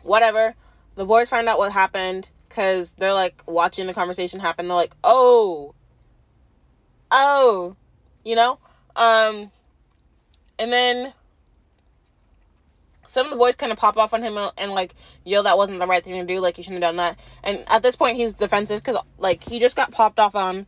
whatever. 0.01 0.55
The 0.95 1.05
boys 1.05 1.27
find 1.27 1.49
out 1.49 1.57
what 1.57 1.73
happened 1.73 2.29
because 2.49 2.91
they're 2.93 3.13
like 3.13 3.41
watching 3.45 3.87
the 3.87 3.93
conversation 3.93 4.39
happen. 4.39 4.67
They're 4.67 4.75
like, 4.75 4.95
oh, 5.03 5.73
oh, 7.11 7.75
you 8.25 8.35
know? 8.35 8.59
Um, 8.95 9.51
and 10.57 10.73
then 10.73 11.13
some 13.07 13.27
of 13.27 13.31
the 13.31 13.37
boys 13.37 13.55
kind 13.55 13.71
of 13.71 13.77
pop 13.77 13.97
off 13.97 14.13
on 14.13 14.21
him 14.21 14.37
and, 14.57 14.71
like, 14.71 14.93
yo, 15.23 15.41
that 15.43 15.57
wasn't 15.57 15.79
the 15.79 15.87
right 15.87 16.03
thing 16.03 16.13
to 16.13 16.31
do. 16.31 16.39
Like, 16.39 16.57
you 16.57 16.63
shouldn't 16.63 16.83
have 16.83 16.89
done 16.89 16.97
that. 16.97 17.17
And 17.43 17.63
at 17.67 17.81
this 17.81 17.95
point, 17.95 18.17
he's 18.17 18.33
defensive 18.33 18.83
because, 18.83 19.01
like, 19.17 19.43
he 19.43 19.59
just 19.59 19.75
got 19.75 19.91
popped 19.91 20.19
off 20.19 20.35
on 20.35 20.67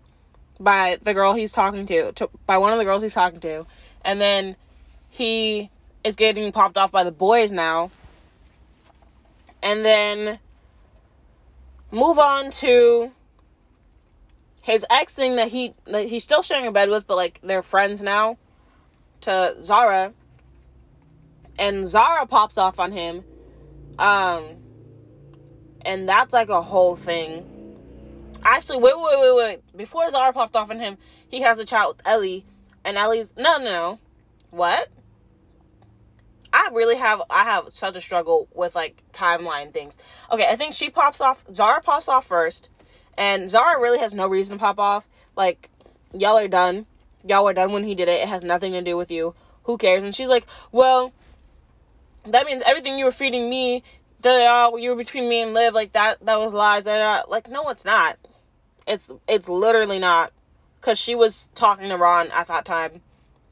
by 0.59 0.97
the 1.01 1.13
girl 1.13 1.33
he's 1.33 1.51
talking 1.51 1.85
to, 1.87 2.11
to, 2.13 2.29
by 2.45 2.57
one 2.57 2.71
of 2.71 2.79
the 2.79 2.85
girls 2.85 3.03
he's 3.03 3.13
talking 3.13 3.39
to. 3.41 3.65
And 4.03 4.21
then 4.21 4.55
he 5.09 5.69
is 6.03 6.15
getting 6.15 6.51
popped 6.51 6.77
off 6.77 6.91
by 6.91 7.03
the 7.03 7.11
boys 7.11 7.51
now 7.51 7.91
and 9.63 9.85
then 9.85 10.39
move 11.91 12.17
on 12.17 12.51
to 12.51 13.11
his 14.61 14.85
ex 14.89 15.13
thing 15.13 15.35
that 15.35 15.49
he 15.49 15.73
that 15.85 16.07
he's 16.07 16.23
still 16.23 16.41
sharing 16.41 16.67
a 16.67 16.71
bed 16.71 16.89
with, 16.89 17.07
but 17.07 17.17
like 17.17 17.39
they're 17.43 17.63
friends 17.63 18.01
now. 18.01 18.37
To 19.21 19.55
Zara, 19.61 20.13
and 21.59 21.87
Zara 21.87 22.25
pops 22.25 22.57
off 22.57 22.79
on 22.79 22.91
him, 22.91 23.23
um, 23.99 24.43
and 25.81 26.09
that's 26.09 26.33
like 26.33 26.49
a 26.49 26.61
whole 26.61 26.95
thing. 26.95 27.45
Actually, 28.43 28.79
wait, 28.79 28.97
wait, 28.97 29.19
wait, 29.19 29.35
wait. 29.35 29.77
Before 29.77 30.09
Zara 30.09 30.33
popped 30.33 30.55
off 30.55 30.71
on 30.71 30.79
him, 30.79 30.97
he 31.29 31.41
has 31.41 31.59
a 31.59 31.65
chat 31.65 31.87
with 31.87 32.01
Ellie, 32.03 32.45
and 32.83 32.97
Ellie's 32.97 33.31
no, 33.37 33.57
no, 33.57 33.63
no. 33.63 33.99
What? 34.49 34.89
I 36.61 36.69
really 36.73 36.95
have 36.95 37.23
I 37.27 37.43
have 37.45 37.69
such 37.73 37.95
a 37.95 38.01
struggle 38.01 38.47
with 38.53 38.75
like 38.75 39.01
timeline 39.13 39.73
things. 39.73 39.97
Okay, 40.31 40.47
I 40.47 40.55
think 40.55 40.73
she 40.73 40.91
pops 40.91 41.19
off 41.19 41.43
Zara 41.51 41.81
pops 41.81 42.07
off 42.07 42.27
first, 42.27 42.69
and 43.17 43.49
Zara 43.49 43.81
really 43.81 43.97
has 43.97 44.13
no 44.13 44.27
reason 44.27 44.57
to 44.57 44.61
pop 44.61 44.77
off. 44.77 45.09
Like, 45.35 45.71
y'all 46.13 46.37
are 46.37 46.47
done. 46.47 46.85
Y'all 47.27 47.45
were 47.45 47.53
done 47.53 47.71
when 47.71 47.83
he 47.83 47.95
did 47.95 48.07
it. 48.07 48.21
It 48.21 48.27
has 48.27 48.43
nothing 48.43 48.73
to 48.73 48.81
do 48.83 48.95
with 48.95 49.09
you. 49.09 49.33
Who 49.63 49.79
cares? 49.79 50.03
And 50.03 50.13
she's 50.13 50.27
like, 50.27 50.45
Well, 50.71 51.13
that 52.27 52.45
means 52.45 52.61
everything 52.63 52.99
you 52.99 53.05
were 53.05 53.11
feeding 53.11 53.49
me, 53.49 53.81
da 54.21 54.75
you 54.75 54.91
were 54.91 54.95
between 54.95 55.27
me 55.27 55.41
and 55.41 55.55
Liv, 55.55 55.73
like 55.73 55.93
that 55.93 56.23
that 56.23 56.37
was 56.37 56.53
lies. 56.53 56.83
Da, 56.83 56.97
da. 56.97 57.23
Like, 57.27 57.49
no, 57.49 57.69
it's 57.69 57.85
not. 57.85 58.19
It's 58.85 59.11
it's 59.27 59.49
literally 59.49 59.97
not. 59.97 60.31
Cause 60.81 60.99
she 60.99 61.15
was 61.15 61.49
talking 61.55 61.89
to 61.89 61.97
Ron 61.97 62.29
at 62.31 62.47
that 62.47 62.65
time 62.65 63.01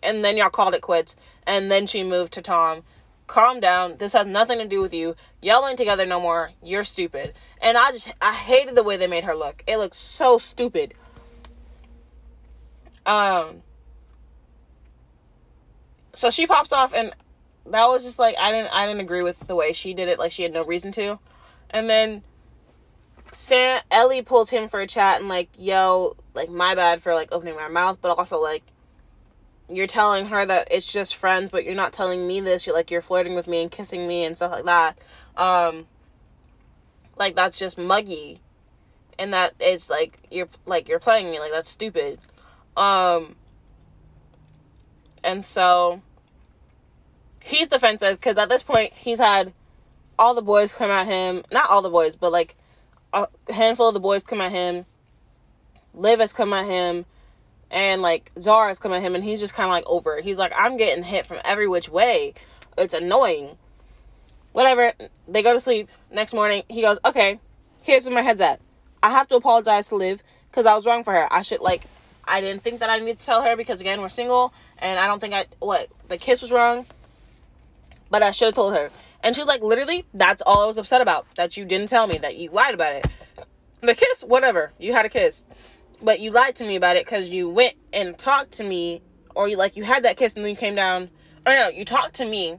and 0.01 0.23
then 0.23 0.37
y'all 0.37 0.49
called 0.49 0.73
it 0.73 0.81
quits 0.81 1.15
and 1.45 1.71
then 1.71 1.87
she 1.87 2.03
moved 2.03 2.33
to 2.33 2.41
Tom. 2.41 2.83
Calm 3.29 3.59
down. 3.59 3.97
This 3.97 4.13
has 4.13 4.25
nothing 4.25 4.57
to 4.57 4.67
do 4.67 4.81
with 4.81 4.91
you. 4.91 5.15
Y'all 5.39 5.67
ain't 5.67 5.77
together 5.77 6.03
no 6.03 6.19
more. 6.19 6.49
You're 6.63 6.83
stupid. 6.83 7.35
And 7.61 7.77
I 7.77 7.91
just 7.91 8.11
I 8.19 8.33
hated 8.33 8.73
the 8.73 8.81
way 8.81 8.97
they 8.97 9.05
made 9.05 9.23
her 9.23 9.35
look. 9.35 9.63
It 9.67 9.77
looked 9.77 9.97
so 9.97 10.39
stupid. 10.39 10.95
Um 13.05 13.61
so 16.11 16.31
she 16.31 16.47
pops 16.47 16.73
off 16.73 16.91
and 16.91 17.15
that 17.67 17.85
was 17.85 18.03
just 18.03 18.17
like 18.17 18.35
I 18.39 18.51
didn't 18.51 18.73
I 18.73 18.87
didn't 18.87 19.01
agree 19.01 19.21
with 19.21 19.39
the 19.45 19.55
way 19.55 19.73
she 19.73 19.93
did 19.93 20.09
it 20.09 20.17
like 20.17 20.31
she 20.31 20.41
had 20.41 20.51
no 20.51 20.65
reason 20.65 20.91
to. 20.93 21.19
And 21.69 21.87
then 21.87 22.23
Sam 23.31 23.79
Ellie 23.91 24.23
pulled 24.23 24.49
him 24.49 24.67
for 24.67 24.79
a 24.79 24.87
chat 24.87 25.19
and 25.19 25.29
like, 25.29 25.49
yo, 25.55 26.15
like 26.33 26.49
my 26.49 26.73
bad 26.73 27.03
for 27.03 27.13
like 27.13 27.31
opening 27.31 27.55
my 27.55 27.67
mouth, 27.67 27.99
but 28.01 28.17
also 28.17 28.39
like 28.39 28.63
you're 29.69 29.87
telling 29.87 30.27
her 30.27 30.45
that 30.45 30.67
it's 30.71 30.91
just 30.91 31.15
friends, 31.15 31.51
but 31.51 31.63
you're 31.63 31.75
not 31.75 31.93
telling 31.93 32.27
me 32.27 32.41
this. 32.41 32.65
You're 32.65 32.75
like 32.75 32.89
you're 32.89 33.01
flirting 33.01 33.35
with 33.35 33.47
me 33.47 33.61
and 33.61 33.71
kissing 33.71 34.07
me 34.07 34.25
and 34.25 34.35
stuff 34.35 34.51
like 34.51 34.65
that. 34.65 34.97
Um 35.37 35.87
like 37.17 37.35
that's 37.35 37.59
just 37.59 37.77
muggy. 37.77 38.41
And 39.17 39.33
that 39.33 39.53
it's 39.59 39.89
like 39.89 40.19
you're 40.31 40.49
like 40.65 40.89
you're 40.89 40.99
playing 40.99 41.29
me 41.29 41.39
like 41.39 41.51
that's 41.51 41.69
stupid. 41.69 42.19
Um 42.75 43.35
and 45.23 45.45
so 45.45 46.01
he's 47.41 47.69
defensive 47.69 48.19
cuz 48.19 48.37
at 48.37 48.49
this 48.49 48.63
point 48.63 48.93
he's 48.93 49.19
had 49.19 49.53
all 50.17 50.33
the 50.33 50.41
boys 50.41 50.73
come 50.73 50.89
at 50.89 51.05
him. 51.05 51.43
Not 51.51 51.69
all 51.69 51.81
the 51.81 51.89
boys, 51.89 52.15
but 52.15 52.31
like 52.31 52.55
a 53.13 53.27
handful 53.49 53.87
of 53.89 53.93
the 53.93 53.99
boys 53.99 54.23
come 54.23 54.41
at 54.41 54.51
him. 54.51 54.85
Liv 55.93 56.19
has 56.19 56.33
come 56.33 56.53
at 56.53 56.65
him. 56.65 57.05
And 57.71 58.01
like 58.01 58.31
Zara 58.39 58.69
has 58.69 58.79
come 58.79 58.93
at 58.93 59.01
him 59.01 59.15
and 59.15 59.23
he's 59.23 59.39
just 59.39 59.55
kinda 59.55 59.69
like 59.69 59.87
over 59.87 60.17
it. 60.17 60.23
He's 60.23 60.37
like, 60.37 60.51
I'm 60.55 60.77
getting 60.77 61.03
hit 61.03 61.25
from 61.25 61.39
every 61.45 61.67
which 61.67 61.89
way. 61.89 62.33
It's 62.77 62.93
annoying. 62.93 63.57
Whatever. 64.51 64.93
They 65.27 65.43
go 65.43 65.53
to 65.53 65.61
sleep. 65.61 65.89
Next 66.11 66.33
morning, 66.33 66.63
he 66.69 66.81
goes, 66.81 66.97
Okay, 67.05 67.39
here's 67.81 68.05
where 68.05 68.13
my 68.13 68.21
head's 68.21 68.41
at. 68.41 68.59
I 69.01 69.11
have 69.11 69.27
to 69.29 69.35
apologize 69.35 69.87
to 69.89 69.95
Liv 69.95 70.23
because 70.49 70.65
I 70.65 70.75
was 70.75 70.85
wrong 70.85 71.03
for 71.03 71.13
her. 71.13 71.27
I 71.31 71.41
should 71.41 71.61
like 71.61 71.83
I 72.25 72.41
didn't 72.41 72.63
think 72.63 72.79
that 72.79 72.89
I 72.89 72.99
needed 72.99 73.19
to 73.19 73.25
tell 73.25 73.43
her 73.43 73.55
because 73.55 73.79
again 73.81 74.01
we're 74.01 74.09
single 74.09 74.53
and 74.77 74.99
I 74.99 75.07
don't 75.07 75.19
think 75.19 75.33
I 75.33 75.45
what 75.59 75.87
the 76.07 76.17
kiss 76.17 76.41
was 76.41 76.51
wrong. 76.51 76.85
But 78.09 78.23
I 78.23 78.31
should 78.31 78.47
have 78.47 78.55
told 78.55 78.73
her. 78.73 78.89
And 79.21 79.35
she's 79.35 79.45
like, 79.45 79.61
literally, 79.61 80.05
that's 80.13 80.41
all 80.45 80.63
I 80.63 80.65
was 80.65 80.77
upset 80.77 81.01
about. 81.01 81.27
That 81.35 81.57
you 81.57 81.65
didn't 81.65 81.89
tell 81.89 82.07
me, 82.07 82.17
that 82.19 82.37
you 82.37 82.49
lied 82.51 82.73
about 82.73 82.93
it. 82.93 83.07
The 83.81 83.95
kiss, 83.95 84.23
whatever. 84.23 84.73
You 84.77 84.91
had 84.93 85.05
a 85.05 85.09
kiss. 85.09 85.45
But 86.01 86.19
you 86.19 86.31
lied 86.31 86.55
to 86.57 86.65
me 86.65 86.75
about 86.75 86.95
it 86.95 87.05
because 87.05 87.29
you 87.29 87.49
went 87.49 87.75
and 87.91 88.17
talked 88.17 88.53
to 88.53 88.63
me, 88.63 89.01
or 89.35 89.47
you 89.47 89.57
like 89.57 89.75
you 89.75 89.83
had 89.83 90.03
that 90.03 90.17
kiss 90.17 90.33
and 90.35 90.43
then 90.43 90.51
you 90.51 90.57
came 90.57 90.75
down. 90.75 91.09
Or 91.45 91.53
no, 91.53 91.69
you 91.69 91.85
talked 91.85 92.15
to 92.15 92.25
me 92.25 92.57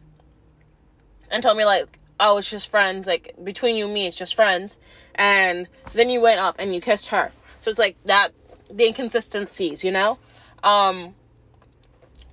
and 1.31 1.43
told 1.43 1.57
me 1.57 1.65
like, 1.65 1.99
oh, 2.19 2.39
it's 2.39 2.51
just 2.51 2.69
friends. 2.69 3.07
Like 3.07 3.35
between 3.43 3.77
you 3.77 3.87
and 3.87 3.95
me, 3.95 4.07
it's 4.07 4.17
just 4.17 4.35
friends. 4.35 4.79
And 5.15 5.69
then 5.95 6.11
you 6.11 6.21
went 6.21 6.41
up 6.41 6.57
and 6.59 6.75
you 6.75 6.81
kissed 6.81 7.09
her. 7.09 7.33
So 7.61 7.71
it's 7.71 7.79
like 7.79 7.97
that 8.05 8.33
the 8.71 8.87
inconsistencies, 8.87 9.85
you 9.85 9.91
know? 9.91 10.19
Um 10.63 11.15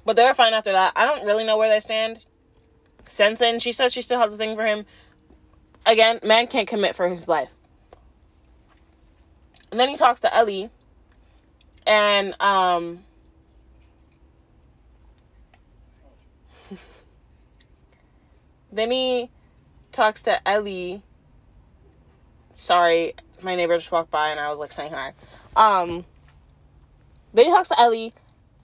but 0.05 0.15
they 0.15 0.23
were 0.23 0.33
fine 0.33 0.53
after 0.53 0.71
that. 0.71 0.93
I 0.95 1.05
don't 1.05 1.25
really 1.25 1.43
know 1.43 1.57
where 1.57 1.69
they 1.69 1.81
stand. 1.81 2.21
Since 3.07 3.39
then, 3.39 3.59
she 3.59 3.71
says 3.71 3.93
she 3.93 4.01
still 4.01 4.19
has 4.19 4.33
a 4.33 4.37
thing 4.37 4.55
for 4.55 4.65
him. 4.65 4.85
Again, 5.85 6.19
man 6.23 6.47
can't 6.47 6.67
commit 6.67 6.95
for 6.95 7.09
his 7.09 7.27
life. 7.27 7.49
And 9.71 9.79
then 9.79 9.89
he 9.89 9.97
talks 9.97 10.21
to 10.21 10.33
Ellie. 10.33 10.69
And 11.87 12.39
um 12.41 13.03
then 18.71 18.91
he 18.91 19.31
talks 19.91 20.21
to 20.23 20.47
Ellie. 20.47 21.01
Sorry, 22.53 23.13
my 23.41 23.55
neighbor 23.55 23.77
just 23.77 23.91
walked 23.91 24.11
by 24.11 24.29
and 24.29 24.39
I 24.39 24.51
was 24.51 24.59
like 24.59 24.71
saying 24.71 24.91
hi. 24.91 25.13
Um 25.55 26.05
then 27.33 27.45
he 27.45 27.51
talks 27.51 27.69
to 27.69 27.79
Ellie 27.79 28.13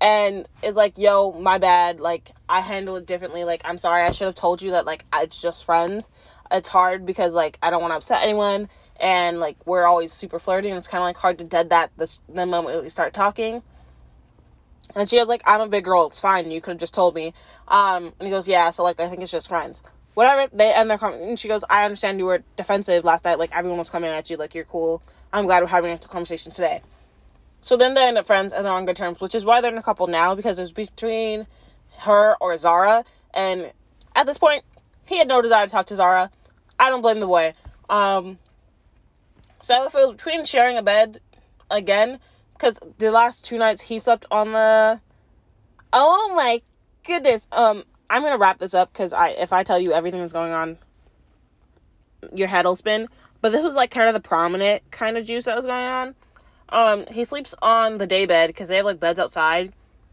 and 0.01 0.45
is 0.61 0.75
like, 0.75 0.97
yo, 0.97 1.31
my 1.31 1.57
bad. 1.57 2.01
Like, 2.01 2.31
I 2.49 2.59
handle 2.59 2.97
it 2.97 3.05
differently. 3.05 3.45
Like, 3.45 3.61
I'm 3.63 3.77
sorry. 3.77 4.03
I 4.03 4.11
should 4.11 4.25
have 4.25 4.35
told 4.35 4.61
you 4.61 4.71
that, 4.71 4.85
like, 4.85 5.05
it's 5.15 5.41
just 5.41 5.63
friends. 5.63 6.09
It's 6.51 6.67
hard 6.67 7.05
because, 7.05 7.33
like, 7.33 7.57
I 7.63 7.69
don't 7.69 7.81
want 7.81 7.93
to 7.93 7.97
upset 7.97 8.21
anyone. 8.21 8.67
And, 8.99 9.39
like, 9.39 9.57
we're 9.65 9.85
always 9.85 10.13
super 10.13 10.39
flirty. 10.39 10.69
And 10.69 10.77
it's 10.77 10.87
kind 10.87 11.01
of, 11.01 11.05
like, 11.05 11.17
hard 11.17 11.39
to 11.39 11.43
dead 11.43 11.69
that 11.71 11.91
the, 11.97 12.19
the 12.29 12.45
moment 12.45 12.83
we 12.83 12.89
start 12.89 13.13
talking. 13.13 13.61
And 14.95 15.09
she 15.09 15.17
was 15.17 15.27
like, 15.27 15.41
I'm 15.45 15.61
a 15.61 15.67
big 15.67 15.83
girl. 15.83 16.07
It's 16.07 16.19
fine. 16.19 16.51
You 16.51 16.61
could 16.61 16.71
have 16.71 16.79
just 16.79 16.93
told 16.93 17.15
me. 17.15 17.33
Um, 17.67 18.13
and 18.19 18.27
he 18.27 18.29
goes, 18.29 18.47
yeah. 18.47 18.71
So, 18.71 18.83
like, 18.83 18.99
I 18.99 19.07
think 19.07 19.21
it's 19.21 19.31
just 19.31 19.47
friends. 19.47 19.81
Whatever. 20.13 20.49
They 20.55 20.73
end 20.73 20.89
their 20.89 20.97
comment. 20.97 21.23
And 21.23 21.39
she 21.39 21.47
goes, 21.47 21.63
I 21.69 21.85
understand 21.85 22.19
you 22.19 22.25
were 22.25 22.43
defensive 22.55 23.03
last 23.03 23.25
night. 23.25 23.39
Like, 23.39 23.55
everyone 23.55 23.79
was 23.79 23.89
coming 23.89 24.11
at 24.11 24.29
you. 24.29 24.37
Like, 24.37 24.53
you're 24.53 24.65
cool. 24.65 25.01
I'm 25.31 25.45
glad 25.45 25.63
we're 25.63 25.69
having 25.69 25.91
a 25.91 25.97
conversation 25.97 26.51
today. 26.51 26.81
So 27.61 27.77
then 27.77 27.93
they 27.93 28.05
end 28.05 28.17
up 28.17 28.27
friends 28.27 28.51
and 28.51 28.65
they're 28.65 28.73
on 28.73 28.85
good 28.85 28.97
terms, 28.97 29.21
which 29.21 29.33
is 29.33 29.45
why 29.45 29.61
they're 29.61 29.71
in 29.71 29.77
a 29.77 29.83
couple 29.83 30.07
now 30.07 30.35
because 30.35 30.59
it 30.59 30.63
was 30.63 30.73
between 30.73 31.47
her 31.99 32.35
or 32.41 32.57
Zara. 32.57 33.05
And 33.33 33.71
at 34.15 34.27
this 34.27 34.37
point, 34.37 34.63
he 35.05 35.17
had 35.17 35.29
no 35.29 35.41
desire 35.41 35.65
to 35.65 35.71
talk 35.71 35.85
to 35.87 35.95
Zara. 35.95 36.29
I 36.77 36.89
don't 36.89 37.01
blame 37.01 37.21
the 37.21 37.25
boy. 37.25 37.53
Um, 37.89 38.37
so 39.63 39.85
if 39.85 39.95
it 39.95 39.97
was 39.97 40.15
between 40.17 40.43
sharing 40.43 40.77
a 40.77 40.83
bed 40.83 41.21
again, 41.71 42.19
because 42.53 42.79
the 42.97 43.11
last 43.11 43.45
two 43.45 43.57
nights 43.57 43.83
he 43.83 43.99
slept 43.99 44.25
on 44.29 44.51
the. 44.51 45.01
Oh 45.91 46.33
my 46.35 46.61
goodness. 47.05 47.47
Um, 47.51 47.83
I'm 48.09 48.21
gonna 48.23 48.37
wrap 48.37 48.59
this 48.59 48.73
up 48.73 48.91
because 48.91 49.13
I 49.13 49.29
if 49.29 49.53
I 49.53 49.63
tell 49.63 49.79
you 49.79 49.93
everything 49.93 50.19
that's 50.19 50.33
going 50.33 50.51
on, 50.51 50.77
your 52.35 52.49
head 52.49 52.65
will 52.65 52.75
spin. 52.75 53.07
But 53.41 53.51
this 53.51 53.63
was 53.63 53.73
like 53.73 53.91
kind 53.91 54.07
of 54.07 54.13
the 54.13 54.27
prominent 54.27 54.89
kind 54.91 55.17
of 55.17 55.25
juice 55.25 55.45
that 55.45 55.55
was 55.55 55.65
going 55.65 55.85
on 55.85 56.15
um 56.69 57.05
he 57.13 57.23
sleeps 57.23 57.53
on 57.61 57.99
the 57.99 58.07
day 58.07 58.25
bed 58.25 58.47
because 58.47 58.69
they 58.69 58.77
have 58.77 58.85
like 58.85 58.99
beds 58.99 59.19
outside 59.19 59.71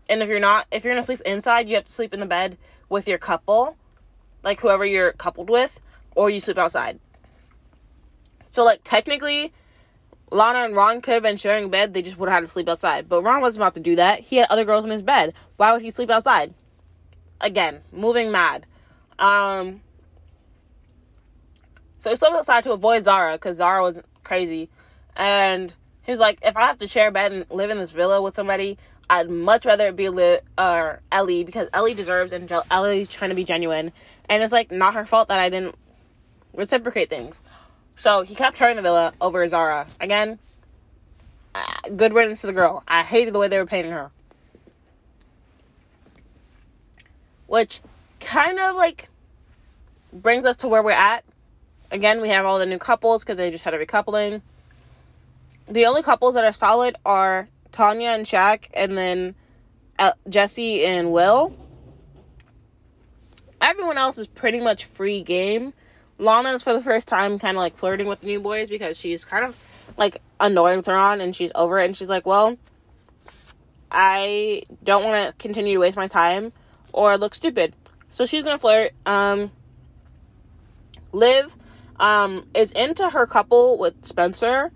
and 0.08 0.22
if 0.22 0.28
you're 0.28 0.40
not 0.40 0.66
if 0.70 0.84
you're 0.84 0.92
gonna 0.92 1.04
sleep 1.04 1.20
inside 1.22 1.68
you 1.68 1.74
have 1.74 1.84
to 1.84 1.92
sleep 1.92 2.12
in 2.12 2.20
the 2.20 2.26
bed 2.26 2.58
with 2.88 3.08
your 3.08 3.18
couple 3.18 3.76
like 4.42 4.60
whoever 4.60 4.84
you're 4.84 5.12
coupled 5.12 5.48
with 5.48 5.80
or 6.14 6.28
you 6.28 6.40
sleep 6.40 6.58
outside 6.58 6.98
so 8.50 8.64
like 8.64 8.80
technically 8.84 9.52
lana 10.30 10.60
and 10.60 10.76
ron 10.76 11.00
could 11.00 11.14
have 11.14 11.22
been 11.22 11.36
sharing 11.36 11.64
a 11.64 11.68
bed 11.68 11.92
they 11.92 12.02
just 12.02 12.18
would 12.18 12.28
have 12.28 12.36
had 12.36 12.40
to 12.40 12.46
sleep 12.46 12.68
outside. 12.68 13.08
But 13.08 13.22
ron 13.22 13.40
wasn't 13.40 13.62
about 13.62 13.74
to 13.74 13.80
do 13.80 13.96
that. 13.96 14.20
He 14.20 14.36
had 14.36 14.46
other 14.50 14.64
girls 14.64 14.84
in 14.84 14.90
his 14.90 15.02
bed. 15.02 15.34
Why 15.56 15.72
would 15.72 15.82
he 15.82 15.90
sleep 15.90 16.10
outside? 16.10 16.54
Again 17.40 17.80
moving 17.92 18.30
mad. 18.30 18.66
Um 19.18 19.80
so 21.98 22.10
he 22.10 22.16
slept 22.16 22.34
outside 22.34 22.64
to 22.64 22.72
avoid 22.72 23.02
zara 23.02 23.32
because 23.32 23.58
zara 23.58 23.82
was 23.82 24.00
crazy. 24.24 24.70
And 25.16 25.74
he 26.02 26.12
was 26.12 26.18
like, 26.18 26.38
if 26.42 26.56
I 26.56 26.62
have 26.66 26.78
to 26.78 26.86
share 26.86 27.08
a 27.08 27.12
bed 27.12 27.32
and 27.32 27.44
live 27.50 27.68
in 27.68 27.76
this 27.76 27.90
villa 27.90 28.22
with 28.22 28.34
somebody, 28.34 28.78
I'd 29.10 29.28
much 29.28 29.66
rather 29.66 29.88
it 29.88 29.96
be 29.96 30.08
li- 30.08 30.38
uh, 30.56 30.94
Ellie 31.12 31.44
because 31.44 31.68
Ellie 31.74 31.94
deserves 31.94 32.32
and 32.32 32.50
Ellie's 32.70 33.08
trying 33.08 33.30
to 33.30 33.34
be 33.34 33.44
genuine. 33.44 33.92
And 34.28 34.42
it's 34.42 34.52
like 34.52 34.70
not 34.70 34.94
her 34.94 35.04
fault 35.04 35.28
that 35.28 35.38
I 35.38 35.50
didn't 35.50 35.74
reciprocate 36.54 37.10
things. 37.10 37.42
So 38.00 38.22
he 38.22 38.34
kept 38.34 38.58
her 38.58 38.68
in 38.68 38.76
the 38.76 38.82
villa 38.82 39.12
over 39.20 39.46
Zara. 39.46 39.86
Again, 40.00 40.38
uh, 41.54 41.88
good 41.96 42.12
riddance 42.12 42.40
to 42.40 42.46
the 42.46 42.52
girl. 42.52 42.82
I 42.88 43.02
hated 43.02 43.34
the 43.34 43.38
way 43.38 43.48
they 43.48 43.58
were 43.58 43.66
painting 43.66 43.92
her. 43.92 44.10
Which 47.46 47.80
kind 48.20 48.58
of 48.58 48.76
like 48.76 49.08
brings 50.12 50.46
us 50.46 50.56
to 50.56 50.68
where 50.68 50.82
we're 50.82 50.92
at. 50.92 51.24
Again, 51.90 52.20
we 52.20 52.28
have 52.30 52.46
all 52.46 52.58
the 52.58 52.66
new 52.66 52.78
couples 52.78 53.22
because 53.22 53.36
they 53.36 53.50
just 53.50 53.64
had 53.64 53.74
a 53.74 53.84
recoupling 53.84 54.42
the 55.70 55.86
only 55.86 56.02
couples 56.02 56.34
that 56.34 56.44
are 56.44 56.52
solid 56.52 56.96
are 57.06 57.48
Tanya 57.72 58.10
and 58.10 58.26
Shaq, 58.26 58.64
and 58.74 58.98
then 58.98 59.34
uh, 59.98 60.12
Jessie 60.28 60.84
and 60.84 61.12
Will. 61.12 61.56
Everyone 63.60 63.96
else 63.96 64.18
is 64.18 64.26
pretty 64.26 64.60
much 64.60 64.84
free 64.84 65.22
game. 65.22 65.72
Lana 66.20 66.52
is 66.52 66.62
for 66.62 66.72
the 66.72 66.80
first 66.80 67.08
time 67.08 67.38
kind 67.38 67.56
of 67.56 67.60
like 67.60 67.76
flirting 67.76 68.06
with 68.06 68.20
the 68.20 68.26
new 68.26 68.40
boys 68.40 68.68
because 68.68 68.96
she's 68.98 69.24
kind 69.24 69.44
of 69.44 69.56
like 69.96 70.20
annoyed 70.38 70.76
with 70.76 70.88
Ron 70.88 71.20
and 71.20 71.34
she's 71.34 71.50
over 71.54 71.78
it 71.78 71.86
and 71.86 71.96
she's 71.96 72.08
like, 72.08 72.26
well, 72.26 72.56
I 73.90 74.62
don't 74.84 75.04
want 75.04 75.26
to 75.26 75.42
continue 75.42 75.74
to 75.74 75.80
waste 75.80 75.96
my 75.96 76.06
time 76.06 76.52
or 76.92 77.16
look 77.16 77.34
stupid. 77.34 77.74
So 78.10 78.26
she's 78.26 78.42
gonna 78.44 78.58
flirt. 78.58 78.92
Um, 79.06 79.50
Liv 81.12 81.54
um, 81.98 82.46
is 82.54 82.72
into 82.72 83.10
her 83.10 83.26
couple 83.26 83.78
with 83.78 84.04
Spencer 84.04 84.70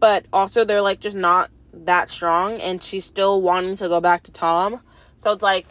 but 0.00 0.24
also 0.32 0.64
they're 0.64 0.80
like 0.82 0.98
just 0.98 1.16
not 1.16 1.50
that 1.72 2.10
strong 2.10 2.60
and 2.60 2.82
she's 2.82 3.04
still 3.04 3.40
wanting 3.40 3.76
to 3.76 3.88
go 3.88 4.00
back 4.00 4.24
to 4.24 4.32
Tom. 4.32 4.80
So 5.18 5.30
it's 5.32 5.42
like 5.42 5.66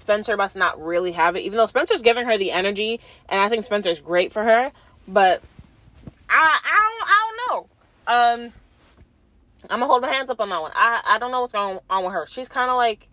Spencer 0.00 0.36
must 0.36 0.56
not 0.56 0.82
really 0.82 1.12
have 1.12 1.36
it, 1.36 1.40
even 1.40 1.56
though 1.56 1.66
Spencer's 1.66 2.02
giving 2.02 2.26
her 2.26 2.36
the 2.36 2.50
energy, 2.50 3.00
and 3.28 3.40
I 3.40 3.48
think 3.48 3.64
Spencer's 3.64 4.00
great 4.00 4.32
for 4.32 4.42
her. 4.42 4.72
But 5.06 5.42
I, 6.28 6.60
I 6.64 6.98
don't, 6.98 7.10
I 7.10 7.22
don't 7.26 7.40
know. 7.50 8.44
Um, 8.46 8.52
I'm 9.64 9.80
gonna 9.80 9.86
hold 9.86 10.02
my 10.02 10.08
hands 10.12 10.30
up 10.30 10.40
on 10.40 10.48
that 10.48 10.60
one. 10.60 10.72
I, 10.74 11.02
I 11.06 11.18
don't 11.18 11.30
know 11.30 11.42
what's 11.42 11.52
going 11.52 11.78
on 11.88 12.04
with 12.04 12.12
her. 12.12 12.26
She's 12.26 12.48
kind 12.48 12.70
of 12.70 12.76
like 12.76 13.08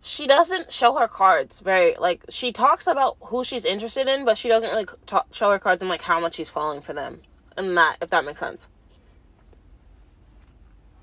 she 0.00 0.26
doesn't 0.26 0.72
show 0.72 0.94
her 0.98 1.08
cards 1.08 1.60
very 1.60 1.96
like 1.98 2.24
she 2.28 2.52
talks 2.52 2.86
about 2.86 3.16
who 3.20 3.42
she's 3.42 3.64
interested 3.64 4.06
in, 4.06 4.24
but 4.24 4.38
she 4.38 4.48
doesn't 4.48 4.68
really 4.68 4.86
talk, 5.06 5.26
show 5.32 5.50
her 5.50 5.58
cards 5.58 5.82
and 5.82 5.88
like 5.88 6.02
how 6.02 6.20
much 6.20 6.34
she's 6.34 6.50
falling 6.50 6.80
for 6.80 6.92
them, 6.92 7.20
and 7.56 7.76
that 7.76 7.96
if 8.00 8.10
that 8.10 8.24
makes 8.24 8.38
sense. 8.38 8.68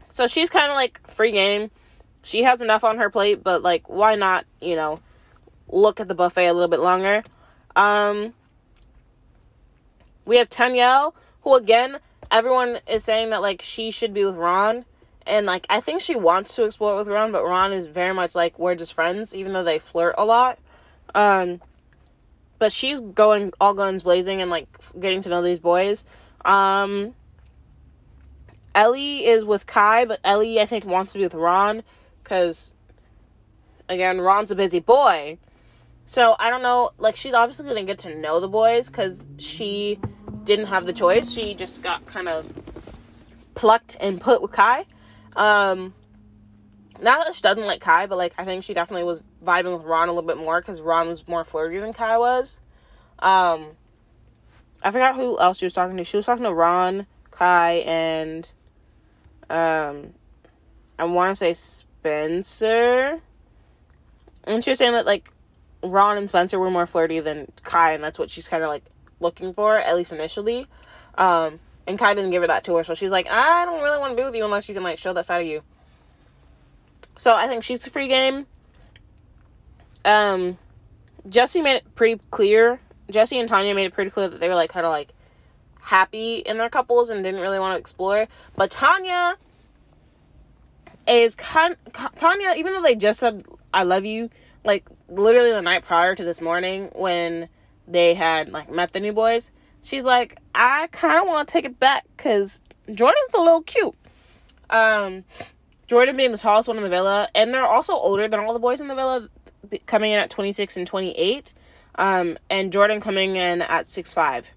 So 0.10 0.28
she's 0.28 0.50
kind 0.50 0.70
of 0.70 0.76
like 0.76 1.06
free 1.08 1.32
game. 1.32 1.72
She 2.24 2.44
has 2.44 2.62
enough 2.62 2.84
on 2.84 2.98
her 2.98 3.10
plate, 3.10 3.44
but 3.44 3.64
like, 3.64 3.90
why 3.90 4.16
not, 4.16 4.46
you 4.60 4.76
know, 4.76 5.00
look 5.68 6.00
at 6.00 6.08
the 6.08 6.16
buffet 6.16 6.48
a 6.48 6.54
little 6.54 6.68
bit 6.68 6.80
longer? 6.80 7.24
Um, 7.76 8.34
we 10.26 10.38
have 10.38 10.50
Tanyel, 10.50 11.14
who 11.42 11.56
again, 11.56 11.98
everyone 12.30 12.78
is 12.88 13.04
saying 13.04 13.32
that 13.32 13.42
like 13.42 13.62
she 13.62 13.92
should 13.92 14.14
be 14.14 14.26
with 14.26 14.36
Ron. 14.36 14.86
And 15.26 15.46
like, 15.46 15.66
I 15.70 15.80
think 15.80 16.02
she 16.02 16.16
wants 16.16 16.56
to 16.56 16.66
explore 16.66 16.98
with 16.98 17.08
Ron, 17.08 17.32
but 17.32 17.44
Ron 17.44 17.74
is 17.74 17.88
very 17.88 18.14
much 18.14 18.36
like, 18.36 18.58
we're 18.58 18.76
just 18.76 18.94
friends, 18.94 19.36
even 19.36 19.54
though 19.54 19.64
they 19.64 19.80
flirt 19.80 20.16
a 20.18 20.26
lot. 20.26 20.60
Um, 21.14 21.62
but 22.60 22.72
she's 22.72 23.02
going 23.02 23.54
all 23.60 23.74
guns 23.74 24.04
blazing 24.04 24.42
and 24.42 24.52
like 24.52 24.68
getting 25.00 25.22
to 25.24 25.30
know 25.30 25.42
these 25.42 25.60
boys. 25.60 26.06
Um, 26.46 27.16
Ellie 28.74 29.26
is 29.26 29.44
with 29.44 29.66
Kai, 29.66 30.06
but 30.06 30.20
Ellie, 30.24 30.62
I 30.62 30.66
think, 30.66 30.86
wants 30.86 31.12
to 31.14 31.18
be 31.18 31.24
with 31.24 31.34
Ron 31.34 31.84
because, 32.24 32.74
again, 33.90 34.22
Ron's 34.22 34.52
a 34.52 34.56
busy 34.56 34.80
boy. 34.80 35.38
So 36.06 36.36
I 36.40 36.50
don't 36.50 36.62
know. 36.62 36.92
Like 36.98 37.16
she's 37.16 37.34
obviously 37.34 37.68
gonna 37.68 37.86
get 37.86 38.00
to 38.00 38.14
know 38.14 38.40
the 38.40 38.50
boys 38.50 38.88
because 38.88 39.22
she 39.38 40.00
didn't 40.44 40.66
have 40.66 40.86
the 40.86 40.94
choice. 40.94 41.32
She 41.32 41.54
just 41.54 41.82
got 41.82 42.06
kind 42.06 42.28
of 42.28 42.52
plucked 43.56 43.96
and 44.00 44.20
put 44.20 44.42
with 44.42 44.52
Kai. 44.52 44.86
Um, 45.36 45.94
not 47.02 47.26
that 47.26 47.36
she 47.36 47.42
doesn't 47.42 47.66
like 47.66 47.80
Kai, 47.82 48.08
but 48.08 48.18
like 48.18 48.34
I 48.38 48.46
think 48.46 48.64
she 48.64 48.74
definitely 48.74 49.04
was 49.04 49.22
vibing 49.44 49.78
with 49.78 49.86
Ron 49.86 50.10
a 50.10 50.12
little 50.12 50.28
bit 50.28 50.38
more 50.38 50.60
because 50.60 50.82
Ron 50.82 51.08
was 51.08 51.28
more 51.28 51.44
flirty 51.44 51.80
than 51.80 51.94
Kai 51.94 52.18
was. 52.18 52.60
Um, 53.20 53.68
I 54.84 54.92
forgot 54.92 55.16
who 55.16 55.40
else 55.40 55.60
she 55.60 55.66
was 55.66 55.74
talking 55.74 55.98
to. 55.98 56.04
She 56.04 56.18
was 56.18 56.26
talking 56.26 56.44
to 56.44 56.54
Ron, 56.54 57.08
Kai, 57.30 57.84
and 57.86 58.52
um, 59.50 60.14
I 60.98 61.06
want 61.06 61.38
to 61.38 61.54
say 61.54 61.54
Spencer. 62.02 63.22
And 64.46 64.64
she 64.64 64.72
was 64.72 64.80
saying 64.80 64.94
that 64.94 65.06
like 65.06 65.32
Ron 65.84 66.18
and 66.18 66.28
Spencer 66.28 66.60
were 66.60 66.72
more 66.72 66.88
flirty 66.88 67.20
than 67.20 67.48
Kai, 67.64 67.94
and 67.94 68.04
that's 68.04 68.18
what 68.18 68.30
she's 68.30 68.48
kind 68.48 68.64
of 68.64 68.70
like 68.70 68.84
looking 69.20 69.54
for, 69.54 69.78
at 69.78 69.96
least 69.96 70.12
initially. 70.12 70.66
Um, 71.16 71.60
and 71.86 72.00
Kai 72.00 72.16
didn't 72.16 72.32
give 72.32 72.42
her 72.42 72.48
that 72.48 72.64
to 72.66 72.76
her, 72.76 72.84
so 72.84 72.96
she's 72.96 73.12
like, 73.12 73.28
I 73.30 73.66
don't 73.66 73.84
really 73.84 74.00
want 74.00 74.14
to 74.14 74.18
be 74.18 74.24
with 74.24 74.36
you 74.36 74.44
unless 74.44 74.68
you 74.68 74.74
can 74.74 74.84
like 74.84 74.98
show 74.98 75.14
that 75.14 75.28
side 75.28 75.42
of 75.42 75.48
you. 75.48 75.62
So 77.18 77.36
I 77.36 77.48
think 77.48 77.64
she's 77.64 77.86
a 77.86 77.92
free 77.92 78.08
game. 78.08 78.48
Um, 80.04 80.58
Jessie 81.30 81.62
made 81.62 81.76
it 81.76 81.96
pretty 81.96 82.20
clear. 82.32 82.80
Jessie 83.12 83.40
and 83.40 83.48
Tanya 83.48 83.76
made 83.76 83.86
it 83.86 83.94
pretty 83.94 84.10
clear 84.10 84.28
that 84.28 84.40
they 84.40 84.50
were 84.50 84.56
like 84.56 84.72
kind 84.72 84.88
of 84.88 84.92
like 84.92 85.10
happy 85.82 86.38
in 86.38 86.58
their 86.58 86.70
couples 86.70 87.12
and 87.12 87.24
didn't 87.24 87.42
really 87.42 87.60
want 87.60 87.76
to 87.76 87.80
explore. 87.80 88.28
But 88.56 88.72
Tanya 88.72 89.36
is 91.08 91.36
kind 91.36 91.76
Tanya, 92.18 92.54
even 92.58 92.74
though 92.74 92.82
they 92.82 92.96
just 92.96 93.20
said 93.20 93.46
I 93.74 93.84
love 93.84 94.06
you, 94.06 94.30
like 94.64 94.86
literally 95.10 95.52
the 95.52 95.62
night 95.62 95.86
prior 95.86 96.16
to 96.16 96.24
this 96.24 96.42
morning 96.42 96.90
when 96.96 97.50
they 97.88 98.14
had 98.14 98.52
like 98.52 98.72
met 98.72 98.94
the 98.94 99.00
new 99.00 99.14
boys, 99.14 99.52
she's 99.82 100.04
like, 100.04 100.40
I 100.54 100.88
kind 100.92 101.20
of 101.20 101.28
want 101.28 101.48
to 101.48 101.52
take 101.52 101.66
it 101.66 101.80
back 101.80 102.06
because 102.16 102.62
Jordan's 102.94 103.34
a 103.34 103.40
little 103.40 103.62
cute. 103.62 103.96
Um, 104.70 105.24
Jordan 105.88 106.16
being 106.16 106.32
the 106.32 106.38
tallest 106.38 106.68
one 106.68 106.78
in 106.78 106.84
the 106.84 106.90
villa, 106.90 107.28
and 107.36 107.54
they're 107.54 107.66
also 107.66 107.94
older 107.94 108.28
than 108.28 108.40
all 108.40 108.54
the 108.54 108.60
boys 108.60 108.80
in 108.80 108.88
the 108.88 108.96
villa, 108.96 109.28
coming 109.86 110.12
in 110.12 110.20
at 110.20 110.30
26 110.30 110.78
and 110.78 110.88
28, 110.88 111.54
um, 111.96 112.38
and 112.50 112.72
Jordan 112.72 113.02
coming 113.02 113.36
in 113.36 113.62
at 113.62 113.88
six 113.88 114.14
five. 114.14 114.50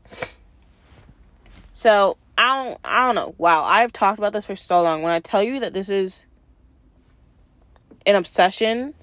So 1.72 2.16
I 2.38 2.64
don't, 2.64 2.80
I 2.84 3.06
don't 3.06 3.14
know. 3.16 3.34
Wow, 3.36 3.64
I've 3.64 3.92
talked 3.92 4.18
about 4.18 4.32
this 4.32 4.44
for 4.44 4.54
so 4.54 4.82
long. 4.82 5.02
When 5.02 5.12
I 5.12 5.18
tell 5.18 5.42
you 5.42 5.58
that 5.60 5.72
this 5.72 5.88
is 5.88 6.24
an 8.06 8.16
obsession, 8.16 8.94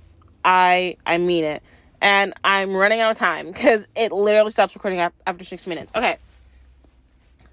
I 0.44 0.98
I 1.06 1.18
mean 1.18 1.44
it. 1.44 1.64
And 2.02 2.34
I'm 2.44 2.76
running 2.76 3.00
out 3.00 3.12
of 3.12 3.18
time 3.18 3.48
because 3.48 3.88
it 3.96 4.12
literally 4.12 4.52
stops 4.52 4.74
recording 4.74 5.00
after 5.00 5.44
six 5.44 5.68
minutes. 5.68 5.92
Okay. 5.96 6.18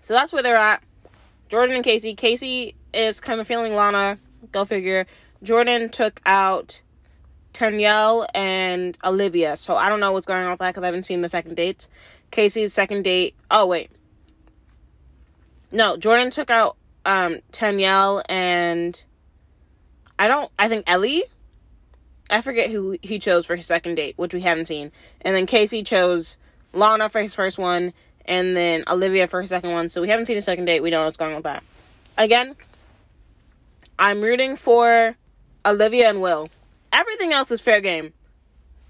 So 0.01 0.15
that's 0.15 0.33
where 0.33 0.43
they're 0.43 0.57
at. 0.57 0.83
Jordan 1.49 1.77
and 1.77 1.85
Casey. 1.85 2.15
Casey 2.15 2.75
is 2.95 3.21
kind 3.21 3.41
of 3.41 3.47
feeling 3.47 3.75
Lana. 3.75 4.19
Go 4.53 4.65
figure. 4.65 5.07
Jordan 5.43 5.91
took 5.91 6.21
out 6.25 6.81
Danielle 7.53 8.27
and 8.35 8.97
Olivia. 9.05 9.57
So 9.57 9.77
I 9.77 9.89
don't 9.89 10.01
know 10.01 10.13
what's 10.13 10.27
going 10.27 10.45
on 10.45 10.51
with 10.51 10.61
that 10.61 10.71
because 10.71 10.83
I 10.83 10.87
haven't 10.87 11.05
seen 11.05 11.21
the 11.21 11.29
second 11.29 11.57
dates. 11.57 11.89
Casey's 12.31 12.73
second 12.73 13.03
date. 13.03 13.35
Oh, 13.51 13.67
wait. 13.67 13.91
No, 15.71 15.97
Jordan 15.97 16.31
took 16.31 16.51
out 16.51 16.77
um 17.05 17.39
Danielle 17.53 18.23
and 18.29 19.03
I 20.19 20.29
don't 20.29 20.51
I 20.59 20.69
think 20.69 20.85
Ellie. 20.89 21.25
I 22.31 22.41
forget 22.41 22.71
who 22.71 22.99
he 23.03 23.19
chose 23.19 23.47
for 23.47 23.57
his 23.57 23.67
second 23.67 23.95
date, 23.95 24.15
which 24.17 24.35
we 24.35 24.41
haven't 24.41 24.67
seen. 24.67 24.93
And 25.23 25.35
then 25.35 25.47
Casey 25.47 25.83
chose 25.83 26.37
Lana 26.73 27.09
for 27.09 27.21
his 27.23 27.35
first 27.35 27.59
one 27.59 27.93
and 28.25 28.57
then 28.57 28.85
Olivia 28.89 29.27
for 29.27 29.41
her 29.41 29.47
second 29.47 29.73
one. 29.73 29.89
So 29.89 30.03
we 30.03 30.09
haven't 30.09 30.27
seen 30.27 30.37
a 30.37 30.43
second 30.43 30.67
date. 30.67 30.83
We 30.83 30.91
don't 30.91 31.01
know 31.01 31.07
what's 31.07 31.17
going 31.17 31.33
on 31.33 31.37
with 31.37 31.45
that. 31.45 31.65
Again, 32.19 32.55
I'm 33.99 34.21
rooting 34.21 34.57
for 34.57 35.17
Olivia 35.65 36.11
and 36.11 36.21
Will. 36.21 36.47
Everything 36.93 37.33
else 37.33 37.51
is 37.51 37.61
fair 37.61 37.81
game. 37.81 38.13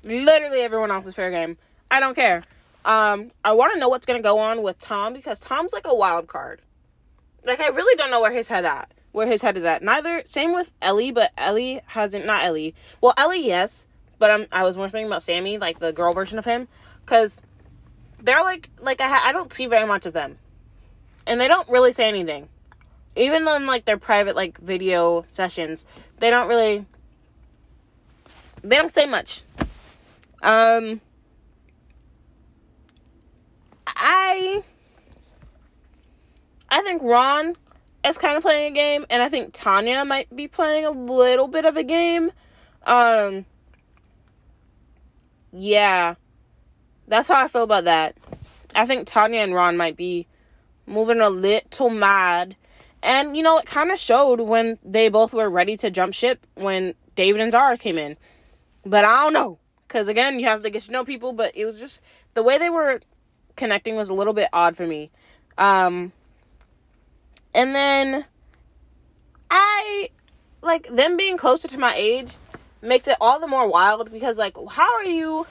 Literally 0.02 0.60
everyone 0.60 0.90
else 0.90 1.06
is 1.06 1.14
fair 1.14 1.30
game. 1.30 1.56
I 1.90 2.00
don't 2.00 2.14
care. 2.14 2.44
Um, 2.84 3.30
I 3.44 3.52
want 3.52 3.72
to 3.74 3.78
know 3.78 3.88
what's 3.88 4.06
gonna 4.06 4.22
go 4.22 4.38
on 4.38 4.62
with 4.62 4.80
Tom 4.80 5.12
because 5.12 5.40
Tom's 5.40 5.72
like 5.72 5.86
a 5.86 5.94
wild 5.94 6.26
card. 6.26 6.60
Like 7.44 7.60
I 7.60 7.68
really 7.68 7.96
don't 7.96 8.10
know 8.10 8.20
where 8.20 8.32
his 8.32 8.48
head 8.48 8.64
at. 8.64 8.90
Where 9.18 9.26
his 9.26 9.42
head 9.42 9.58
is 9.58 9.64
at. 9.64 9.82
Neither. 9.82 10.22
Same 10.26 10.52
with 10.52 10.72
Ellie, 10.80 11.10
but 11.10 11.32
Ellie 11.36 11.80
hasn't. 11.86 12.24
Not 12.24 12.44
Ellie. 12.44 12.76
Well, 13.00 13.14
Ellie, 13.18 13.44
yes, 13.44 13.88
but 14.20 14.30
I'm. 14.30 14.46
I 14.52 14.62
was 14.62 14.76
more 14.76 14.88
thinking 14.88 15.08
about 15.08 15.22
Samie, 15.22 15.60
like 15.60 15.80
the 15.80 15.92
girl 15.92 16.12
version 16.12 16.38
of 16.38 16.44
him, 16.44 16.68
because 17.04 17.42
they're 18.22 18.44
like 18.44 18.70
like 18.78 19.00
I 19.00 19.08
ha- 19.08 19.24
I 19.26 19.32
don't 19.32 19.52
see 19.52 19.66
very 19.66 19.88
much 19.88 20.06
of 20.06 20.12
them, 20.12 20.38
and 21.26 21.40
they 21.40 21.48
don't 21.48 21.68
really 21.68 21.90
say 21.90 22.06
anything. 22.06 22.48
Even 23.16 23.48
in 23.48 23.66
like 23.66 23.86
their 23.86 23.98
private 23.98 24.36
like 24.36 24.56
video 24.60 25.24
sessions, 25.26 25.84
they 26.20 26.30
don't 26.30 26.46
really. 26.46 26.86
They 28.62 28.76
don't 28.76 28.88
say 28.88 29.04
much. 29.04 29.42
Um. 30.42 31.00
I. 33.84 34.62
I 36.70 36.82
think 36.82 37.02
Ron 37.02 37.56
is 38.08 38.18
kind 38.18 38.36
of 38.36 38.42
playing 38.42 38.72
a 38.72 38.74
game, 38.74 39.06
and 39.10 39.22
I 39.22 39.28
think 39.28 39.50
Tanya 39.52 40.04
might 40.04 40.34
be 40.34 40.48
playing 40.48 40.84
a 40.84 40.90
little 40.90 41.48
bit 41.48 41.64
of 41.64 41.76
a 41.76 41.82
game. 41.82 42.30
Um. 42.84 43.44
Yeah. 45.52 46.14
That's 47.06 47.28
how 47.28 47.42
I 47.42 47.48
feel 47.48 47.62
about 47.62 47.84
that. 47.84 48.16
I 48.74 48.86
think 48.86 49.06
Tanya 49.06 49.40
and 49.40 49.54
Ron 49.54 49.76
might 49.76 49.96
be 49.96 50.26
moving 50.86 51.20
a 51.20 51.30
little 51.30 51.90
mad. 51.90 52.56
And, 53.02 53.36
you 53.36 53.42
know, 53.42 53.58
it 53.58 53.66
kind 53.66 53.90
of 53.90 53.98
showed 53.98 54.40
when 54.40 54.78
they 54.84 55.08
both 55.08 55.32
were 55.32 55.48
ready 55.48 55.76
to 55.78 55.90
jump 55.90 56.14
ship 56.14 56.46
when 56.54 56.94
David 57.14 57.40
and 57.40 57.50
Zara 57.50 57.78
came 57.78 57.96
in. 57.96 58.16
But 58.84 59.04
I 59.04 59.22
don't 59.24 59.32
know. 59.32 59.58
Because, 59.86 60.08
again, 60.08 60.38
you 60.38 60.46
have 60.46 60.62
to 60.64 60.70
get 60.70 60.82
to 60.82 60.92
know 60.92 61.04
people. 61.04 61.32
But 61.32 61.56
it 61.56 61.64
was 61.64 61.78
just 61.78 62.00
the 62.34 62.42
way 62.42 62.58
they 62.58 62.70
were 62.70 63.00
connecting 63.56 63.96
was 63.96 64.08
a 64.08 64.14
little 64.14 64.34
bit 64.34 64.48
odd 64.52 64.76
for 64.76 64.86
me. 64.86 65.10
Um, 65.56 66.12
and 67.58 67.74
then 67.74 68.24
I 69.50 70.08
like 70.62 70.88
them 70.88 71.18
being 71.18 71.36
closer 71.36 71.68
to 71.68 71.78
my 71.78 71.94
age 71.94 72.32
makes 72.80 73.06
it 73.08 73.16
all 73.20 73.38
the 73.38 73.46
more 73.46 73.68
wild 73.68 74.10
because, 74.10 74.38
like, 74.38 74.56
how 74.70 74.94
are 74.94 75.04
you 75.04 75.46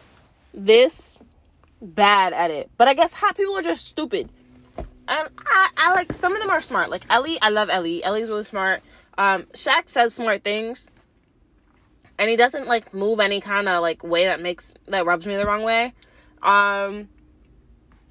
this 0.53 1.19
bad 1.81 2.33
at 2.33 2.51
it. 2.51 2.69
But 2.77 2.87
I 2.87 2.93
guess 2.93 3.13
hot 3.13 3.37
people 3.37 3.57
are 3.57 3.61
just 3.61 3.85
stupid. 3.85 4.29
And 5.07 5.29
I, 5.37 5.69
I 5.77 5.93
like 5.93 6.11
some 6.13 6.33
of 6.33 6.41
them 6.41 6.49
are 6.49 6.61
smart. 6.61 6.89
Like 6.89 7.03
Ellie, 7.09 7.37
I 7.41 7.49
love 7.49 7.69
Ellie. 7.69 8.03
Ellie's 8.03 8.29
really 8.29 8.43
smart. 8.43 8.81
Um, 9.17 9.43
Shaq 9.53 9.87
says 9.87 10.13
smart 10.13 10.43
things. 10.43 10.89
And 12.19 12.29
he 12.29 12.35
doesn't 12.35 12.65
like 12.65 12.93
move 12.93 13.19
any 13.19 13.39
kind 13.39 13.69
of 13.69 13.81
like 13.81 14.03
way 14.03 14.25
that 14.25 14.41
makes 14.41 14.73
that 14.87 15.05
rubs 15.05 15.25
me 15.25 15.35
the 15.35 15.45
wrong 15.45 15.61
way. 15.61 15.93
Um 16.41 17.09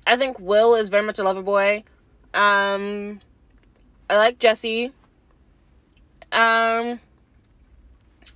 I 0.07 0.17
think 0.17 0.39
Will 0.39 0.77
is 0.77 0.89
very 0.89 1.05
much 1.05 1.19
a 1.19 1.25
lover 1.25 1.43
boy. 1.43 1.83
Um 2.33 3.21
I 4.09 4.17
like 4.17 4.39
Jessie. 4.39 4.93
Um 6.33 7.01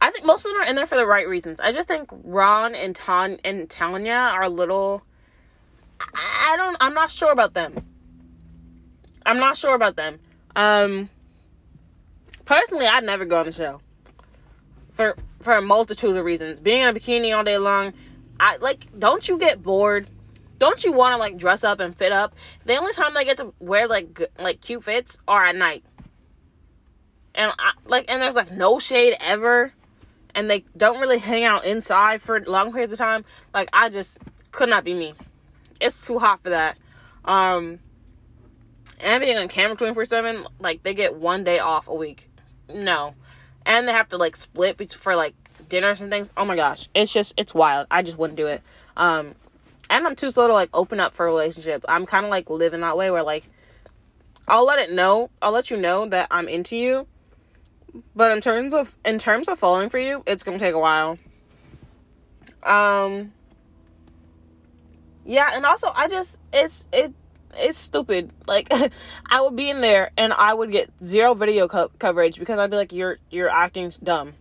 I 0.03 0.11
think 0.11 0.25
most 0.25 0.45
of 0.47 0.53
them 0.53 0.63
are 0.63 0.65
in 0.65 0.77
there 0.77 0.87
for 0.87 0.97
the 0.97 1.07
right 1.07 1.29
reasons. 1.29 1.61
I 1.61 1.73
just 1.73 1.87
think 1.87 2.09
Ron 2.25 2.75
and 2.75 2.97
Ton 2.97 3.39
and 3.45 3.69
Tanya 3.69 4.13
are 4.13 4.43
a 4.43 4.49
little 4.49 5.03
I 6.15 6.55
don't 6.57 6.77
I'm 6.81 6.95
not 6.95 7.11
sure 7.11 7.33
about 7.33 7.55
them. 7.55 7.75
I'm 9.25 9.39
not 9.39 9.57
sure 9.57 9.75
about 9.75 9.97
them. 9.97 10.19
Um 10.57 11.09
personally 12.45 12.87
I'd 12.87 13.05
never 13.05 13.25
go 13.25 13.41
on 13.41 13.47
the 13.47 13.53
show. 13.53 13.81
For 14.93 15.17
for 15.41 15.55
a 15.55 15.63
multitude 15.63 16.17
of 16.17 16.25
reasons. 16.25 16.61
Being 16.61 16.81
in 16.81 16.89
a 16.89 16.99
bikini 16.99 17.37
all 17.37 17.45
day 17.45 17.59
long, 17.59 17.93
I 18.39 18.57
like 18.57 18.87
don't 18.99 19.29
you 19.29 19.39
get 19.39 19.63
bored? 19.63 20.09
Don't 20.61 20.85
you 20.85 20.93
want 20.93 21.15
to 21.15 21.17
like 21.19 21.37
dress 21.37 21.65
up 21.65 21.81
and 21.81 21.97
fit 21.97 22.13
up? 22.13 22.37
The 22.65 22.77
only 22.77 22.93
time 22.93 23.17
I 23.17 23.25
get 23.25 23.39
to 23.39 23.53
wear 23.59 23.89
like 23.89 24.31
like 24.39 24.61
cute 24.61 24.85
fits 24.85 25.19
are 25.27 25.45
at 25.45 25.57
night. 25.57 25.83
And 27.35 27.53
I, 27.59 27.73
like 27.85 28.09
and 28.09 28.23
there's 28.23 28.37
like 28.37 28.53
no 28.53 28.79
shade 28.79 29.17
ever 29.21 29.73
and 30.37 30.49
they 30.49 30.65
don't 30.77 31.01
really 31.01 31.19
hang 31.19 31.43
out 31.43 31.65
inside 31.65 32.23
for 32.23 32.41
long 32.45 32.71
periods 32.71 32.93
of 32.93 33.01
time. 33.01 33.25
Like 33.53 33.69
I 33.73 33.89
just 33.89 34.19
could 34.53 34.69
not 34.69 34.85
be 34.85 34.95
me 34.95 35.15
it's 35.81 36.07
too 36.07 36.19
hot 36.19 36.43
for 36.43 36.51
that. 36.51 36.79
Um, 37.25 37.81
and 39.01 39.21
being 39.21 39.39
on 39.39 39.49
camera 39.49 39.77
24 39.77 40.05
7, 40.05 40.47
like, 40.61 40.83
they 40.83 40.95
get 40.95 41.17
one 41.17 41.43
day 41.43 41.59
off 41.59 41.89
a 41.89 41.95
week. 41.95 42.31
No. 42.73 43.15
And 43.67 43.89
they 43.89 43.93
have 43.93 44.09
to, 44.11 44.17
like, 44.17 44.37
split 44.37 44.93
for, 44.93 45.17
like, 45.17 45.35
dinners 45.69 46.01
and 46.01 46.11
things. 46.11 46.31
Oh 46.37 46.45
my 46.45 46.57
gosh. 46.57 46.89
It's 46.95 47.13
just, 47.13 47.35
it's 47.37 47.55
wild. 47.55 47.87
I 47.91 48.03
just 48.03 48.19
wouldn't 48.19 48.37
do 48.37 48.47
it. 48.47 48.63
Um, 48.97 49.35
and 49.91 50.07
I'm 50.07 50.17
too 50.17 50.31
slow 50.31 50.47
to, 50.47 50.55
like, 50.55 50.71
open 50.73 51.01
up 51.01 51.15
for 51.15 51.27
a 51.27 51.31
relationship. 51.31 51.85
I'm 51.89 52.07
kind 52.07 52.25
of, 52.25 52.31
like, 52.31 52.49
living 52.49 52.81
that 52.81 52.97
way 52.97 53.11
where, 53.11 53.23
like, 53.23 53.45
I'll 54.49 54.65
let 54.65 54.79
it 54.79 54.91
know, 54.93 55.31
I'll 55.43 55.53
let 55.53 55.71
you 55.71 55.77
know 55.77 56.07
that 56.07 56.29
I'm 56.31 56.49
into 56.49 56.77
you. 56.77 57.07
But 58.17 58.33
in 58.33 58.41
terms 58.41 58.73
of, 58.73 58.97
in 59.05 59.19
terms 59.19 59.49
of 59.49 59.59
falling 59.59 59.91
for 59.91 59.99
you, 59.99 60.23
it's 60.27 60.43
gonna 60.43 60.59
take 60.59 60.75
a 60.75 60.79
while. 60.79 61.19
Um, 62.63 63.33
Yeah, 65.25 65.51
and 65.53 65.65
also 65.65 65.89
I 65.95 66.09
just 66.09 66.39
it's 66.53 66.89
it 66.93 67.13
it's 67.57 67.79
stupid. 67.79 68.31
Like 68.49 68.73
I 69.31 69.41
would 69.41 69.57
be 69.57 69.71
in 69.71 69.81
there 69.81 70.11
and 70.17 70.33
I 70.33 70.55
would 70.55 70.73
get 70.73 70.91
zero 71.03 71.35
video 71.35 71.69
co- 71.69 71.91
coverage 72.01 72.39
because 72.39 72.59
I'd 72.59 72.71
be 72.71 72.77
like 72.77 72.93
you're 72.93 73.19
you're 73.31 73.51
acting 73.51 73.93
dumb. 74.03 74.35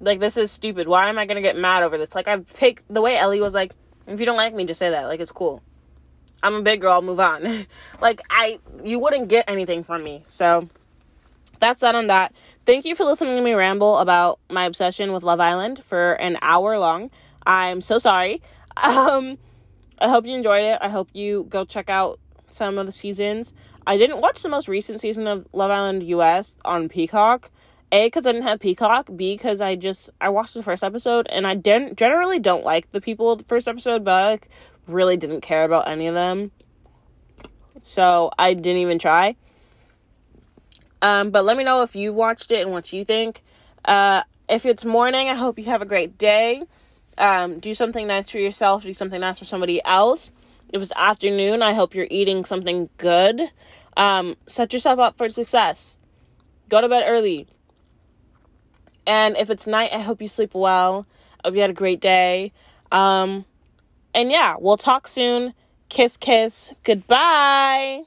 Like 0.00 0.20
this 0.20 0.38
is 0.38 0.50
stupid. 0.50 0.88
Why 0.88 1.08
am 1.10 1.18
I 1.18 1.26
going 1.26 1.36
to 1.36 1.42
get 1.42 1.56
mad 1.56 1.82
over 1.82 1.98
this? 1.98 2.14
Like 2.14 2.28
I 2.28 2.38
take 2.38 2.82
the 2.88 3.02
way 3.02 3.16
Ellie 3.16 3.40
was 3.40 3.54
like 3.54 3.74
if 4.06 4.20
you 4.20 4.26
don't 4.26 4.36
like 4.36 4.54
me 4.54 4.64
just 4.64 4.78
say 4.78 4.90
that. 4.90 5.06
Like 5.06 5.20
it's 5.20 5.32
cool. 5.32 5.62
I'm 6.42 6.54
a 6.54 6.62
big 6.62 6.80
girl, 6.80 6.92
I'll 6.92 7.02
move 7.02 7.20
on. 7.20 7.66
like 8.00 8.20
I 8.30 8.58
you 8.84 8.98
wouldn't 8.98 9.28
get 9.28 9.48
anything 9.48 9.82
from 9.82 10.02
me. 10.02 10.24
So 10.28 10.68
that's 11.60 11.80
that 11.80 11.94
on 11.94 12.08
that. 12.08 12.34
Thank 12.66 12.84
you 12.84 12.94
for 12.94 13.04
listening 13.04 13.36
to 13.36 13.42
me 13.42 13.54
ramble 13.54 13.98
about 13.98 14.40
my 14.50 14.64
obsession 14.64 15.12
with 15.12 15.22
Love 15.22 15.40
Island 15.40 15.82
for 15.82 16.14
an 16.14 16.36
hour 16.42 16.78
long. 16.78 17.10
I'm 17.46 17.80
so 17.80 17.98
sorry. 17.98 18.42
Um 18.84 19.36
I 19.98 20.08
hope 20.08 20.26
you 20.26 20.34
enjoyed 20.34 20.64
it. 20.64 20.78
I 20.80 20.88
hope 20.88 21.10
you 21.12 21.44
go 21.44 21.64
check 21.64 21.88
out 21.88 22.18
some 22.48 22.78
of 22.78 22.86
the 22.86 22.92
seasons. 22.92 23.54
I 23.86 23.96
didn't 23.96 24.20
watch 24.20 24.42
the 24.42 24.48
most 24.48 24.66
recent 24.66 25.00
season 25.00 25.26
of 25.26 25.46
Love 25.52 25.70
Island 25.70 26.02
US 26.04 26.56
on 26.64 26.88
Peacock. 26.88 27.50
A 27.92 28.06
because 28.06 28.26
I 28.26 28.32
didn't 28.32 28.48
have 28.48 28.58
Peacock. 28.58 29.10
B 29.14 29.34
because 29.34 29.60
I 29.60 29.76
just 29.76 30.10
I 30.20 30.30
watched 30.30 30.54
the 30.54 30.62
first 30.62 30.82
episode 30.82 31.26
and 31.30 31.46
I 31.46 31.54
didn't 31.54 31.98
generally 31.98 32.38
don't 32.38 32.64
like 32.64 32.90
the 32.90 33.00
people 33.00 33.36
the 33.36 33.44
first 33.44 33.68
episode, 33.68 34.02
but 34.02 34.12
I 34.12 34.30
like, 34.30 34.48
really 34.86 35.18
didn't 35.18 35.42
care 35.42 35.64
about 35.64 35.86
any 35.86 36.06
of 36.06 36.14
them. 36.14 36.50
So 37.82 38.30
I 38.38 38.54
didn't 38.54 38.78
even 38.78 38.98
try. 38.98 39.36
Um, 41.02 41.30
but 41.30 41.44
let 41.44 41.56
me 41.56 41.64
know 41.64 41.82
if 41.82 41.94
you 41.94 42.12
watched 42.12 42.50
it 42.50 42.62
and 42.62 42.70
what 42.70 42.92
you 42.92 43.04
think. 43.04 43.42
Uh, 43.84 44.22
if 44.48 44.64
it's 44.64 44.84
morning, 44.84 45.28
I 45.28 45.34
hope 45.34 45.58
you 45.58 45.66
have 45.66 45.82
a 45.82 45.86
great 45.86 46.16
day. 46.16 46.62
Um, 47.18 47.58
do 47.58 47.74
something 47.74 48.06
nice 48.06 48.30
for 48.30 48.38
yourself, 48.38 48.84
do 48.84 48.94
something 48.94 49.20
nice 49.20 49.38
for 49.38 49.44
somebody 49.44 49.84
else. 49.84 50.32
If 50.72 50.80
it's 50.80 50.92
afternoon, 50.96 51.60
I 51.60 51.74
hope 51.74 51.94
you're 51.94 52.06
eating 52.10 52.44
something 52.44 52.88
good. 52.96 53.42
Um, 53.96 54.36
set 54.46 54.72
yourself 54.72 54.98
up 54.98 55.18
for 55.18 55.28
success. 55.28 56.00
Go 56.70 56.80
to 56.80 56.88
bed 56.88 57.04
early. 57.06 57.46
And 59.06 59.36
if 59.36 59.50
it's 59.50 59.66
night, 59.66 59.90
I 59.92 59.98
hope 60.00 60.22
you 60.22 60.28
sleep 60.28 60.54
well. 60.54 61.06
I 61.42 61.48
hope 61.48 61.54
you 61.54 61.60
had 61.60 61.70
a 61.70 61.74
great 61.74 62.00
day. 62.00 62.52
Um, 62.90 63.44
and 64.14 64.30
yeah, 64.30 64.56
we'll 64.58 64.76
talk 64.76 65.08
soon. 65.08 65.54
Kiss, 65.88 66.16
kiss. 66.16 66.72
Goodbye. 66.84 68.04